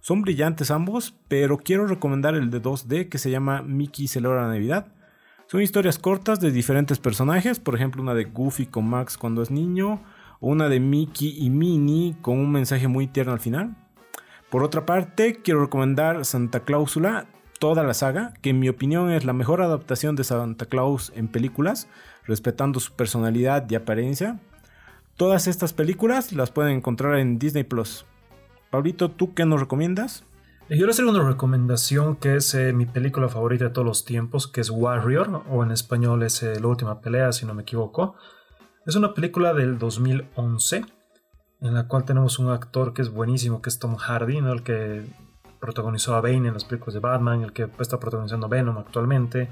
Son 0.00 0.22
brillantes 0.22 0.72
ambos, 0.72 1.14
pero 1.28 1.58
quiero 1.58 1.86
recomendar 1.86 2.34
el 2.34 2.50
de 2.50 2.60
2D 2.60 3.08
que 3.08 3.18
se 3.18 3.30
llama 3.30 3.62
Mickey 3.62 4.08
celebra 4.08 4.42
la 4.42 4.48
Navidad. 4.48 4.88
Son 5.46 5.62
historias 5.62 6.00
cortas 6.00 6.40
de 6.40 6.50
diferentes 6.50 6.98
personajes, 6.98 7.60
por 7.60 7.76
ejemplo 7.76 8.02
una 8.02 8.14
de 8.14 8.24
Goofy 8.24 8.66
con 8.66 8.88
Max 8.88 9.16
cuando 9.16 9.42
es 9.42 9.52
niño, 9.52 10.02
una 10.40 10.68
de 10.68 10.80
Mickey 10.80 11.34
y 11.38 11.50
Minnie 11.50 12.16
con 12.22 12.38
un 12.38 12.50
mensaje 12.50 12.88
muy 12.88 13.06
tierno 13.06 13.32
al 13.32 13.40
final. 13.40 13.76
Por 14.50 14.62
otra 14.62 14.86
parte, 14.86 15.40
quiero 15.42 15.60
recomendar 15.60 16.24
Santa 16.24 16.60
Cláusula, 16.60 17.26
toda 17.58 17.82
la 17.82 17.94
saga, 17.94 18.32
que 18.40 18.50
en 18.50 18.58
mi 18.58 18.68
opinión 18.68 19.10
es 19.10 19.24
la 19.24 19.32
mejor 19.32 19.60
adaptación 19.60 20.16
de 20.16 20.24
Santa 20.24 20.66
Claus 20.66 21.12
en 21.14 21.28
películas, 21.28 21.88
respetando 22.24 22.80
su 22.80 22.92
personalidad 22.92 23.68
y 23.68 23.74
apariencia. 23.74 24.40
Todas 25.16 25.48
estas 25.48 25.72
películas 25.72 26.32
las 26.32 26.50
pueden 26.50 26.76
encontrar 26.76 27.18
en 27.18 27.38
Disney 27.38 27.64
Plus. 27.64 28.06
Pablito, 28.70 29.10
¿tú 29.10 29.34
qué 29.34 29.44
nos 29.44 29.60
recomiendas? 29.60 30.24
Yo 30.70 30.86
les 30.86 30.96
traigo 30.96 31.12
una 31.12 31.26
recomendación 31.26 32.16
que 32.16 32.36
es 32.36 32.54
eh, 32.54 32.74
mi 32.74 32.84
película 32.84 33.28
favorita 33.28 33.64
de 33.64 33.70
todos 33.70 33.86
los 33.86 34.04
tiempos, 34.04 34.46
que 34.46 34.60
es 34.60 34.70
Warrior, 34.70 35.42
o 35.48 35.64
en 35.64 35.70
español 35.70 36.22
es 36.22 36.42
eh, 36.42 36.60
La 36.60 36.68
Última 36.68 37.00
Pelea, 37.00 37.32
si 37.32 37.46
no 37.46 37.54
me 37.54 37.62
equivoco. 37.62 38.16
Es 38.88 38.96
una 38.96 39.12
película 39.12 39.52
del 39.52 39.78
2011, 39.78 40.82
en 41.60 41.74
la 41.74 41.86
cual 41.88 42.06
tenemos 42.06 42.38
un 42.38 42.48
actor 42.48 42.94
que 42.94 43.02
es 43.02 43.10
buenísimo, 43.10 43.60
que 43.60 43.68
es 43.68 43.78
Tom 43.78 43.96
Hardy, 43.96 44.40
¿no? 44.40 44.50
el 44.50 44.62
que 44.62 45.04
protagonizó 45.60 46.14
a 46.14 46.22
Bane 46.22 46.48
en 46.48 46.54
las 46.54 46.64
películas 46.64 46.94
de 46.94 47.00
Batman, 47.00 47.42
el 47.42 47.52
que 47.52 47.68
está 47.80 48.00
protagonizando 48.00 48.48
Venom 48.48 48.78
actualmente. 48.78 49.50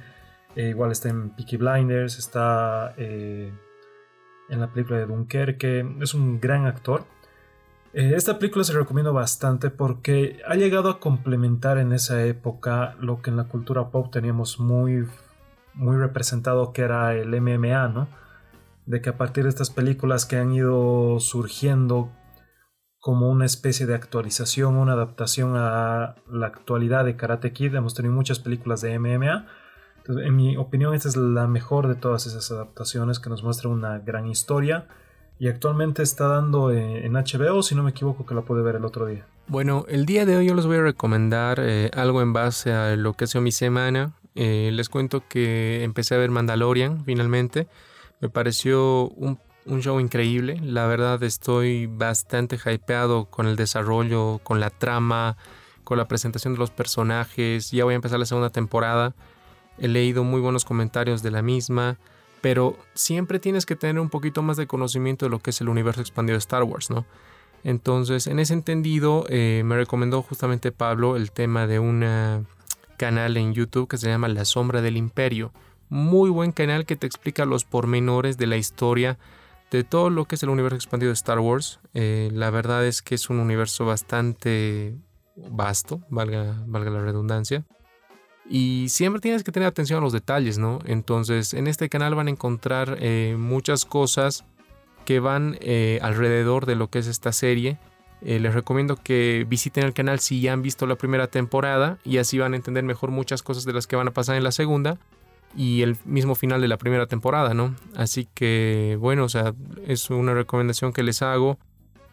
Eh, 0.55 0.71
igual 0.71 0.91
está 0.91 1.11
en 1.11 1.37
Peaky 1.37 1.59
Blinders, 1.59 2.19
está 2.19 2.95
eh, 2.97 3.53
en 4.49 4.59
la 4.59 4.73
película 4.73 5.01
de 5.01 5.05
Dunkerque. 5.05 5.87
Es 6.01 6.15
un 6.15 6.41
gran 6.41 6.65
actor. 6.65 7.05
Eh, 7.93 8.15
esta 8.17 8.39
película 8.39 8.65
se 8.65 8.73
recomiendo 8.73 9.13
bastante 9.13 9.69
porque 9.69 10.41
ha 10.49 10.55
llegado 10.55 10.89
a 10.89 10.99
complementar 10.99 11.77
en 11.77 11.93
esa 11.93 12.25
época 12.25 12.97
lo 13.01 13.21
que 13.21 13.29
en 13.29 13.37
la 13.37 13.45
cultura 13.45 13.91
pop 13.91 14.11
teníamos 14.11 14.59
muy, 14.59 15.07
muy 15.75 15.99
representado, 15.99 16.73
que 16.73 16.81
era 16.81 17.15
el 17.15 17.39
MMA, 17.39 17.89
¿no? 17.89 18.09
De 18.87 19.01
que 19.01 19.11
a 19.11 19.19
partir 19.19 19.45
de 19.45 19.51
estas 19.51 19.71
películas 19.71 20.27
que 20.27 20.37
han 20.37 20.53
ido 20.53 21.19
surgiendo 21.21 22.13
como 23.01 23.31
una 23.31 23.45
especie 23.45 23.87
de 23.87 23.95
actualización, 23.95 24.77
una 24.77 24.95
adaptación 24.95 25.55
a 25.57 26.17
la 26.31 26.47
actualidad 26.47 27.05
de 27.05 27.17
Karate 27.17 27.53
Kid, 27.53 27.75
hemos 27.75 27.95
tenido 27.95 28.15
muchas 28.15 28.39
películas 28.39 28.81
de 28.81 28.99
MMA. 28.99 29.47
Entonces, 29.99 30.27
en 30.27 30.37
mi 30.37 30.57
opinión, 30.57 30.95
esta 30.95 31.09
es 31.09 31.17
la 31.17 31.47
mejor 31.47 31.89
de 31.89 31.97
todas 31.97 32.27
esas 32.27 32.51
adaptaciones 32.51 33.19
que 33.19 33.29
nos 33.29 33.43
muestra 33.43 33.69
una 33.69 33.99
gran 33.99 34.27
historia 34.27 34.87
y 35.39 35.49
actualmente 35.49 36.03
está 36.03 36.29
dando 36.29 36.71
eh, 36.71 37.05
en 37.05 37.13
HBO, 37.13 37.63
si 37.63 37.75
no 37.75 37.83
me 37.83 37.91
equivoco, 37.91 38.25
que 38.25 38.35
la 38.35 38.43
pude 38.43 38.63
ver 38.63 38.77
el 38.77 38.85
otro 38.85 39.07
día. 39.07 39.27
Bueno, 39.49 39.85
el 39.89 40.07
día 40.07 40.25
de 40.25 40.37
hoy 40.37 40.47
yo 40.47 40.55
les 40.55 40.67
voy 40.67 40.79
a 40.79 40.83
recomendar 40.83 41.61
eh, 41.61 41.91
algo 41.95 42.23
en 42.23 42.33
base 42.33 42.73
a 42.73 42.97
lo 42.97 43.13
que 43.13 43.25
ha 43.25 43.27
sido 43.27 43.43
mi 43.43 43.53
semana. 43.53 44.15
Eh, 44.35 44.71
les 44.73 44.89
cuento 44.89 45.23
que 45.29 45.85
empecé 45.85 46.15
a 46.15 46.19
ver 46.19 46.31
Mandalorian 46.31 47.05
finalmente. 47.05 47.69
Me 48.21 48.29
pareció 48.29 49.09
un, 49.11 49.39
show 49.81 50.01
increíble. 50.01 50.59
La 50.63 50.87
verdad 50.87 51.23
estoy 51.23 51.87
bastante 51.87 52.57
hypeado 52.57 53.27
con 53.27 53.47
el 53.47 53.57
desarrollo, 53.57 54.41
con 54.43 54.61
la 54.61 54.71
trama, 54.71 55.37
con 55.85 55.99
la 55.99 56.07
presentación 56.07 56.55
de 56.55 56.61
los 56.61 56.71
personajes. 56.71 57.71
Ya 57.71 57.85
voy 57.85 57.95
a 57.95 57.97
empezar 57.97 58.19
la 58.19 58.27
segunda 58.27 58.51
temporada. 58.51 59.15
He 59.79 59.89
leído 59.89 60.25
muy 60.25 60.41
buenos 60.41 60.65
comentarios 60.65 61.23
de 61.23 61.31
la 61.31 61.43
misma 61.43 61.99
pero 62.47 62.79
siempre 62.95 63.41
tienes 63.41 63.67
que 63.67 63.75
tener 63.75 63.99
un 63.99 64.09
poquito 64.09 64.41
más 64.41 64.57
de 64.57 64.69
conocimiento 64.69 65.27
de 65.27 65.31
lo 65.31 65.41
que 65.41 65.51
es 65.51 65.61
el 65.61 65.69
universo 65.69 66.01
expandido 66.01 66.35
de 66.35 66.39
Star 66.39 66.63
Wars, 66.63 66.91
¿no? 66.91 67.05
Entonces, 67.65 68.29
en 68.29 68.39
ese 68.39 68.55
entendido, 68.55 69.27
eh, 69.29 69.63
me 69.65 69.75
recomendó 69.75 70.23
justamente 70.23 70.71
Pablo 70.71 71.17
el 71.17 71.33
tema 71.33 71.67
de 71.67 71.81
un 71.81 72.47
canal 72.97 73.37
en 73.37 73.53
YouTube 73.53 73.89
que 73.89 73.99
se 73.99 74.09
llama 74.09 74.29
La 74.29 74.45
Sombra 74.45 74.81
del 74.81 74.97
Imperio. 74.97 75.51
Muy 75.89 76.31
buen 76.31 76.51
canal 76.53 76.85
que 76.85 76.97
te 76.97 77.07
explica 77.07 77.45
los 77.45 77.65
pormenores 77.65 78.37
de 78.39 78.47
la 78.47 78.57
historia 78.57 79.19
de 79.71 79.85
todo 79.85 80.11
lo 80.11 80.25
que 80.25 80.35
es 80.35 80.43
el 80.43 80.49
universo 80.49 80.77
expandido 80.77 81.11
de 81.11 81.15
Star 81.15 81.39
Wars. 81.39 81.81
Eh, 81.95 82.31
la 82.33 82.51
verdad 82.51 82.85
es 82.87 83.03
que 83.03 83.15
es 83.15 83.31
un 83.31 83.39
universo 83.39 83.85
bastante 83.85 84.97
vasto, 85.37 86.01
valga, 86.09 86.63
valga 86.67 86.91
la 86.91 87.01
redundancia. 87.01 87.65
Y 88.49 88.89
siempre 88.89 89.21
tienes 89.21 89.45
que 89.45 89.53
tener 89.53 89.69
atención 89.69 89.99
a 89.99 90.03
los 90.03 90.13
detalles, 90.13 90.59
¿no? 90.59 90.79
Entonces, 90.87 91.53
en 91.53 91.67
este 91.67 91.89
canal 91.89 92.15
van 92.15 92.29
a 92.29 92.31
encontrar 92.31 92.97
eh, 93.01 93.37
muchas 93.39 93.85
cosas 93.85 94.45
que 95.05 95.21
van 95.21 95.57
eh, 95.61 95.99
alrededor 96.03 96.67
de 96.67 96.77
lo 96.77 96.91
que 96.91 96.99
es 97.01 97.07
esta 97.07 97.33
serie. 97.33 97.79
les 98.23 98.55
recomiendo 98.55 98.97
que 98.97 99.47
visiten 99.49 99.85
el 99.85 99.93
canal 99.93 100.19
si 100.19 100.41
ya 100.41 100.53
han 100.53 100.63
visto 100.63 100.87
la 100.87 100.97
primera 100.97 101.29
temporada 101.29 101.99
y 102.03 102.19
así 102.19 102.39
van 102.39 102.55
a 102.55 102.57
entender 102.57 102.83
mejor 102.83 103.11
muchas 103.11 103.43
cosas 103.43 103.65
de 103.65 103.73
las 103.73 103.87
que 103.87 103.95
van 103.95 104.09
a 104.09 104.13
pasar 104.13 104.37
en 104.37 104.43
la 104.43 104.53
segunda 104.53 104.99
y 105.57 105.83
el 105.83 105.97
mismo 106.05 106.35
final 106.35 106.61
de 106.61 106.69
la 106.69 106.77
primera 106.77 107.07
temporada, 107.07 107.55
¿no? 107.55 107.75
Así 107.97 108.29
que, 108.35 108.97
bueno, 109.01 109.25
o 109.25 109.29
sea, 109.29 109.55
es 109.87 110.11
una 110.11 110.35
recomendación 110.35 110.93
que 110.93 111.03
les 111.03 111.23
hago. 111.23 111.59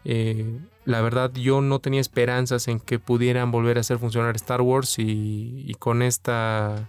Eh, 0.04 0.58
la 0.84 1.02
verdad, 1.02 1.30
yo 1.34 1.60
no 1.60 1.78
tenía 1.78 2.00
esperanzas 2.00 2.68
en 2.68 2.80
que 2.80 2.98
pudieran 2.98 3.50
volver 3.50 3.76
a 3.76 3.80
hacer 3.80 3.98
funcionar 3.98 4.34
Star 4.36 4.62
Wars 4.62 4.96
y, 4.98 5.74
con 5.78 6.02
esta. 6.02 6.88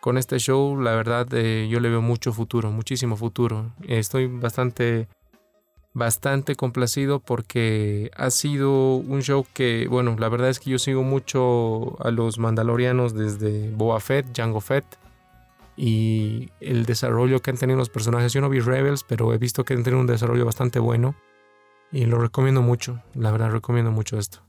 Con 0.00 0.18
este 0.18 0.38
show, 0.38 0.80
la 0.80 0.94
verdad, 0.94 1.26
eh, 1.32 1.66
yo 1.68 1.80
le 1.80 1.88
veo 1.88 2.00
mucho 2.00 2.32
futuro, 2.32 2.70
muchísimo 2.70 3.16
futuro. 3.16 3.72
Estoy 3.88 4.28
bastante, 4.28 5.08
bastante 5.94 6.54
complacido 6.54 7.18
porque 7.18 8.12
ha 8.16 8.30
sido 8.30 8.96
un 8.96 9.22
show 9.22 9.44
que, 9.52 9.88
bueno, 9.90 10.14
la 10.16 10.28
verdad 10.28 10.50
es 10.50 10.60
que 10.60 10.70
yo 10.70 10.78
sigo 10.78 11.02
mucho 11.02 12.00
a 12.04 12.12
los 12.12 12.38
Mandalorianos 12.38 13.14
desde 13.14 13.70
Boa 13.70 13.98
Fett, 13.98 14.26
Jango 14.36 14.60
Fett 14.60 14.86
y 15.76 16.50
el 16.60 16.86
desarrollo 16.86 17.40
que 17.40 17.50
han 17.50 17.58
tenido 17.58 17.78
los 17.78 17.90
personajes. 17.90 18.32
Yo 18.32 18.40
no 18.40 18.48
vi 18.48 18.60
Rebels, 18.60 19.04
pero 19.04 19.32
he 19.34 19.38
visto 19.38 19.64
que 19.64 19.74
han 19.74 19.82
tenido 19.82 20.00
un 20.00 20.06
desarrollo 20.06 20.44
bastante 20.44 20.78
bueno 20.78 21.14
y 21.92 22.06
lo 22.06 22.18
recomiendo 22.18 22.62
mucho. 22.62 23.02
La 23.14 23.30
verdad, 23.30 23.50
recomiendo 23.50 23.90
mucho 23.90 24.18
esto. 24.18 24.42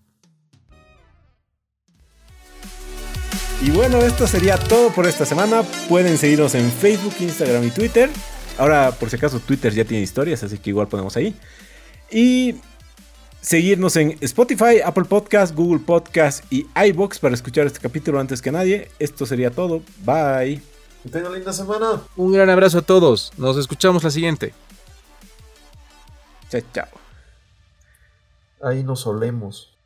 Y 3.62 3.72
bueno, 3.72 3.98
esto 4.00 4.28
sería 4.28 4.58
todo 4.58 4.92
por 4.92 5.08
esta 5.08 5.26
semana. 5.26 5.64
Pueden 5.90 6.18
seguirnos 6.18 6.54
en 6.56 6.72
Facebook, 6.72 7.16
Instagram 7.20 7.64
y 7.66 7.72
Twitter. 7.72 8.10
Ahora, 8.58 8.92
por 8.92 9.10
si 9.10 9.16
acaso, 9.16 9.40
Twitter 9.40 9.74
ya 9.74 9.84
tiene 9.84 10.04
historias, 10.04 10.44
así 10.44 10.58
que 10.58 10.70
igual 10.70 10.88
ponemos 10.88 11.18
ahí. 11.18 11.36
Y 12.12 12.56
seguirnos 13.42 13.96
en 13.96 14.18
Spotify, 14.22 14.82
Apple 14.84 15.06
Podcast, 15.06 15.56
Google 15.56 15.80
Podcast 15.80 16.44
y 16.52 16.68
iBox 16.90 17.20
para 17.20 17.34
escuchar 17.34 17.66
este 17.66 17.80
capítulo 17.80 18.20
antes 18.20 18.42
que 18.42 18.52
nadie. 18.52 18.90
Esto 19.00 19.26
sería 19.26 19.52
todo. 19.52 19.82
Bye. 20.06 20.77
Que 21.04 21.10
tengan 21.10 21.34
linda 21.34 21.54
semana. 21.54 22.02
Un 22.16 22.34
gran 22.34 22.50
abrazo 22.50 22.80
a 22.80 22.82
todos. 22.82 23.32
Nos 23.38 23.58
escuchamos 23.58 24.04
la 24.04 24.12
siguiente. 24.12 24.54
Chao, 26.50 26.62
chao. 26.74 26.88
Ahí 28.62 28.84
nos 28.84 29.02
solemos. 29.02 29.77